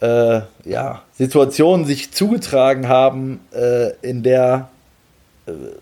äh, 0.00 0.40
ja, 0.64 1.02
Situationen 1.16 1.86
sich 1.86 2.10
zugetragen 2.10 2.88
haben, 2.88 3.38
äh, 3.54 3.90
in 4.02 4.24
der 4.24 4.68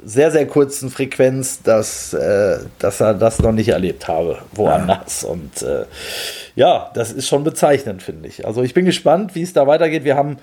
sehr, 0.04 0.30
sehr 0.30 0.46
kurzen 0.46 0.90
Frequenz, 0.90 1.62
dass, 1.62 2.12
äh, 2.12 2.58
dass 2.78 3.00
er 3.00 3.14
das 3.14 3.40
noch 3.40 3.52
nicht 3.52 3.68
erlebt 3.68 4.08
habe, 4.08 4.38
woanders. 4.52 5.24
Und 5.24 5.62
äh, 5.62 5.84
ja, 6.54 6.90
das 6.94 7.12
ist 7.12 7.28
schon 7.28 7.44
bezeichnend, 7.44 8.02
finde 8.02 8.28
ich. 8.28 8.46
Also 8.46 8.62
ich 8.62 8.74
bin 8.74 8.84
gespannt, 8.84 9.34
wie 9.34 9.42
es 9.42 9.52
da 9.52 9.66
weitergeht. 9.66 10.04
Wir 10.04 10.16
haben 10.16 10.38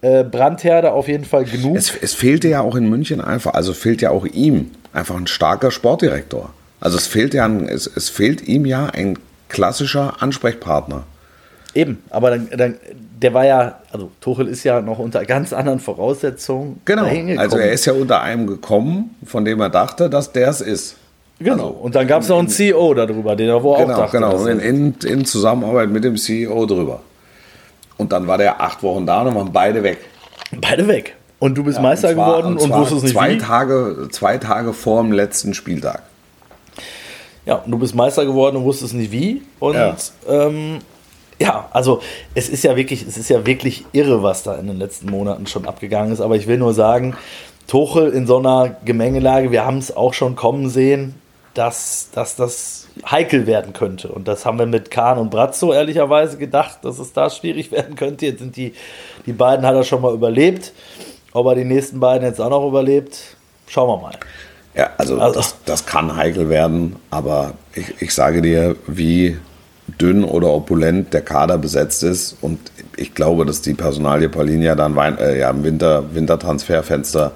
äh, 0.00 0.24
Brandherde 0.24 0.92
auf 0.92 1.08
jeden 1.08 1.24
Fall 1.24 1.44
genug. 1.44 1.76
Es, 1.76 1.92
es 2.00 2.14
fehlte 2.14 2.48
ja 2.48 2.60
auch 2.60 2.74
in 2.74 2.88
München 2.88 3.20
einfach, 3.20 3.54
also 3.54 3.72
fehlt 3.72 4.00
ja 4.02 4.10
auch 4.10 4.26
ihm 4.26 4.70
einfach 4.92 5.16
ein 5.16 5.26
starker 5.26 5.70
Sportdirektor. 5.70 6.50
Also 6.80 6.96
es 6.96 7.06
fehlt 7.06 7.34
ja, 7.34 7.48
es, 7.48 7.86
es 7.86 8.08
fehlt 8.08 8.46
ihm 8.46 8.64
ja 8.64 8.86
ein 8.86 9.18
klassischer 9.48 10.22
Ansprechpartner. 10.22 11.04
Eben, 11.74 12.02
aber 12.10 12.30
dann, 12.30 12.48
dann, 12.56 12.76
der 13.20 13.34
war 13.34 13.44
ja, 13.44 13.78
also 13.92 14.10
Tuchel 14.20 14.48
ist 14.48 14.64
ja 14.64 14.80
noch 14.80 14.98
unter 14.98 15.24
ganz 15.24 15.52
anderen 15.52 15.80
Voraussetzungen 15.80 16.80
Genau. 16.84 17.04
Also 17.38 17.58
er 17.58 17.72
ist 17.72 17.84
ja 17.84 17.92
unter 17.92 18.22
einem 18.22 18.46
gekommen, 18.46 19.14
von 19.24 19.44
dem 19.44 19.60
er 19.60 19.68
dachte, 19.70 20.08
dass 20.08 20.32
der 20.32 20.48
es 20.48 20.60
ist. 20.60 20.96
Genau. 21.38 21.52
also 21.52 21.66
und 21.68 21.94
dann 21.94 22.06
gab 22.06 22.22
es 22.22 22.28
noch 22.28 22.38
einen 22.38 22.48
CEO 22.48 22.94
darüber, 22.94 23.36
den 23.36 23.48
er 23.48 23.56
auch 23.56 23.78
Genau, 23.78 23.96
dachte. 23.96 24.16
genau. 24.16 24.46
In, 24.46 24.58
in, 24.60 24.94
in 25.04 25.24
Zusammenarbeit 25.24 25.90
mit 25.90 26.02
dem 26.04 26.16
CEO 26.16 26.66
drüber. 26.66 27.00
Und 27.96 28.12
dann 28.12 28.26
war 28.26 28.38
der 28.38 28.60
acht 28.60 28.82
Wochen 28.82 29.04
da 29.06 29.20
und 29.20 29.26
dann 29.26 29.34
waren 29.34 29.52
beide 29.52 29.82
weg. 29.82 29.98
Beide 30.60 30.88
weg. 30.88 31.14
Und 31.38 31.56
du 31.56 31.62
bist 31.64 31.80
Meister 31.80 32.08
Und 32.08 32.14
zwar- 32.14 32.36
geworden 32.38 32.56
und, 32.56 32.66
zwar 32.68 32.80
wusstest 32.80 33.02
nicht 33.04 33.12
zwei 33.14 33.34
wie. 33.34 33.38
Tage, 33.38 34.08
zwei 34.10 34.38
Tage 34.38 34.72
vor 34.72 35.02
dem 35.02 35.12
letzten 35.12 35.54
Spieltag. 35.54 36.02
Ja, 37.46 37.56
und 37.56 37.70
du 37.70 37.78
bist 37.78 37.94
Meister 37.94 38.24
geworden 38.24 38.56
und 38.56 38.64
wusstest 38.64 38.94
nicht 38.94 39.12
wie. 39.12 39.42
Und 39.60 39.74
Ja. 39.74 39.96
ja. 40.26 40.46
Ähm, 40.46 40.78
ja, 41.40 41.68
also 41.72 42.00
es 42.34 42.48
ist 42.48 42.64
ja 42.64 42.76
wirklich, 42.76 43.06
es 43.06 43.16
ist 43.16 43.28
ja 43.30 43.46
wirklich 43.46 43.84
irre, 43.92 44.22
was 44.22 44.42
da 44.42 44.54
in 44.56 44.66
den 44.66 44.76
letzten 44.78 45.10
Monaten 45.10 45.46
schon 45.46 45.66
abgegangen 45.66 46.12
ist. 46.12 46.20
Aber 46.20 46.36
ich 46.36 46.46
will 46.46 46.58
nur 46.58 46.74
sagen, 46.74 47.16
Tuchel 47.66 48.10
in 48.10 48.26
so 48.26 48.38
einer 48.38 48.76
Gemengelage, 48.84 49.50
wir 49.50 49.64
haben 49.64 49.78
es 49.78 49.94
auch 49.96 50.14
schon 50.14 50.36
kommen 50.36 50.68
sehen, 50.70 51.14
dass, 51.54 52.08
dass 52.12 52.36
das 52.36 52.88
heikel 53.08 53.46
werden 53.46 53.72
könnte. 53.72 54.08
Und 54.08 54.28
das 54.28 54.46
haben 54.46 54.58
wir 54.58 54.66
mit 54.66 54.90
Kahn 54.90 55.18
und 55.18 55.30
Brazzo 55.30 55.72
ehrlicherweise 55.72 56.38
gedacht, 56.38 56.78
dass 56.82 56.98
es 56.98 57.12
da 57.12 57.30
schwierig 57.30 57.70
werden 57.72 57.94
könnte. 57.96 58.26
Jetzt 58.26 58.38
sind 58.40 58.56
die, 58.56 58.74
die 59.26 59.32
beiden 59.32 59.66
hat 59.66 59.74
er 59.74 59.84
schon 59.84 60.00
mal 60.02 60.14
überlebt. 60.14 60.72
Ob 61.32 61.46
er 61.46 61.54
die 61.54 61.64
nächsten 61.64 62.00
beiden 62.00 62.26
jetzt 62.26 62.40
auch 62.40 62.50
noch 62.50 62.66
überlebt, 62.66 63.18
schauen 63.66 63.88
wir 63.88 64.02
mal. 64.02 64.14
Ja, 64.74 64.90
also, 64.96 65.18
Also- 65.18 65.34
das, 65.40 65.56
das 65.64 65.86
kann 65.86 66.16
heikel 66.16 66.48
werden, 66.48 66.96
aber 67.10 67.52
ich, 67.74 68.00
ich 68.00 68.14
sage 68.14 68.40
dir, 68.40 68.76
wie 68.86 69.36
dünn 70.00 70.24
oder 70.24 70.48
opulent 70.48 71.14
der 71.14 71.22
Kader 71.22 71.58
besetzt 71.58 72.02
ist 72.02 72.36
und 72.40 72.58
ich 72.96 73.14
glaube, 73.14 73.46
dass 73.46 73.62
die 73.62 73.74
Personalie 73.74 74.28
Paulinia 74.28 74.74
dann 74.74 74.96
Wein, 74.96 75.18
äh, 75.18 75.38
ja, 75.38 75.50
im 75.50 75.62
Winter, 75.64 76.14
Wintertransferfenster 76.14 77.32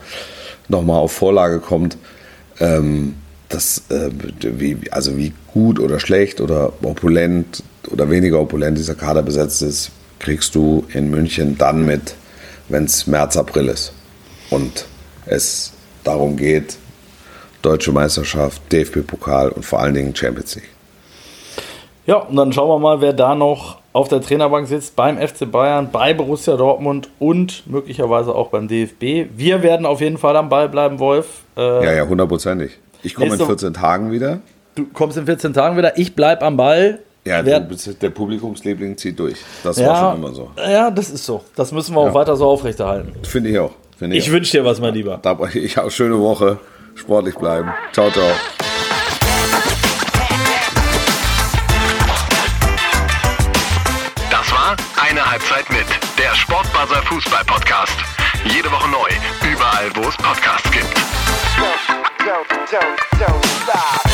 nochmal 0.68 0.98
auf 0.98 1.12
Vorlage 1.12 1.61
kommt. 1.61 1.96
Ähm, 2.61 3.14
das, 3.48 3.82
äh, 3.90 4.11
wie, 4.40 4.78
also 4.90 5.16
wie 5.16 5.32
gut 5.53 5.78
oder 5.78 6.00
schlecht 6.00 6.40
oder 6.40 6.72
opulent 6.82 7.62
oder 7.90 8.11
weniger 8.11 8.40
opulent 8.40 8.78
dieser 8.78 8.94
Kader 8.94 9.22
besetzt 9.22 9.62
ist, 9.62 9.90
kriegst 10.18 10.55
du 10.55 10.84
in 10.92 11.11
München 11.11 11.59
dann 11.59 11.84
mit, 11.84 12.14
wenn 12.68 12.84
es 12.84 13.07
März, 13.07 13.36
April 13.36 13.68
ist. 13.68 13.92
Und 14.50 14.86
es 15.26 15.72
darum 16.05 16.36
geht, 16.36 16.76
Deutsche 17.61 17.92
Meisterschaft, 17.92 18.61
DFB-Pokal 18.72 19.50
und 19.50 19.64
vor 19.64 19.80
allen 19.80 19.94
Dingen 19.94 20.16
Champions 20.16 20.57
League. 20.57 20.68
Ja, 22.07 22.16
und 22.16 22.34
dann 22.36 22.53
schauen 22.53 22.68
wir 22.68 22.78
mal, 22.78 23.00
wer 23.00 23.12
da 23.12 23.34
noch 23.34 23.78
auf 23.92 24.09
der 24.09 24.20
Trainerbank 24.20 24.66
sitzt 24.66 24.96
beim 24.96 25.18
FC 25.18 25.50
Bayern, 25.50 25.90
bei 25.92 26.14
Borussia 26.14 26.57
Dortmund 26.57 27.09
und 27.18 27.62
möglicherweise 27.70 28.34
auch 28.34 28.48
beim 28.48 28.66
DFB. 28.66 29.26
Wir 29.36 29.62
werden 29.62 29.86
auf 29.86 30.00
jeden 30.00 30.18
Fall 30.18 30.36
am 30.36 30.48
Ball 30.48 30.68
bleiben, 30.68 30.98
Wolf. 30.98 31.42
Äh, 31.57 31.84
Ja, 31.84 31.92
ja, 31.92 32.07
hundertprozentig. 32.09 32.72
Ich 33.03 33.14
komme 33.14 33.26
in 33.26 33.32
Nächste- 33.32 33.46
14 33.46 33.74
Tagen 33.74 34.11
wieder. 34.11 34.40
Du 34.74 34.86
kommst 34.92 35.16
in 35.18 35.26
14 35.26 35.53
Tagen 35.53 35.76
wieder. 35.76 35.96
Ich 35.98 36.14
bleib 36.16 36.42
am 36.42 36.57
Ball. 36.57 37.00
Ja, 37.24 37.44
Wer- 37.44 37.61
der 37.61 38.11
Publikumsliebling 38.11 38.96
zieht 38.96 39.18
durch. 39.18 39.36
Das 39.62 39.76
ja, 39.78 39.86
war 39.88 40.11
schon 40.12 40.24
immer 40.24 40.34
so. 40.34 40.50
Ja, 40.57 40.90
das 40.90 41.09
ist 41.11 41.24
so. 41.24 41.42
Das 41.55 41.70
müssen 41.70 41.94
wir 41.94 42.00
auch 42.00 42.14
weiter 42.14 42.34
so 42.34 42.46
aufrechterhalten. 42.48 43.12
Finde 43.22 43.50
ich 43.50 43.59
auch. 43.61 43.72
Finde 43.96 44.16
Ich 44.16 44.28
auch. 44.28 44.32
wünsche 44.32 44.57
dir 44.59 44.64
was, 44.64 44.80
mein 44.80 44.94
Lieber. 44.94 45.20
Ich 45.55 45.76
habe 45.76 45.90
schöne 45.92 46.18
Woche. 46.18 46.59
Sportlich 46.96 47.36
bleiben. 47.36 47.68
Ciao, 47.92 48.11
ciao. 48.11 48.24
Halbzeit 55.62 55.70
mit 55.70 56.18
der 56.18 56.34
Sportbuzzer 56.34 57.02
Fußball 57.02 57.44
Podcast. 57.44 57.96
Jede 58.44 58.70
Woche 58.70 58.88
neu, 58.90 59.08
überall 59.48 59.90
wo 59.94 60.08
es 60.08 60.16
Podcasts 60.16 60.70
gibt. 60.70 60.86
Don't, 62.18 62.46
don't, 62.70 62.96
don't. 63.18 64.11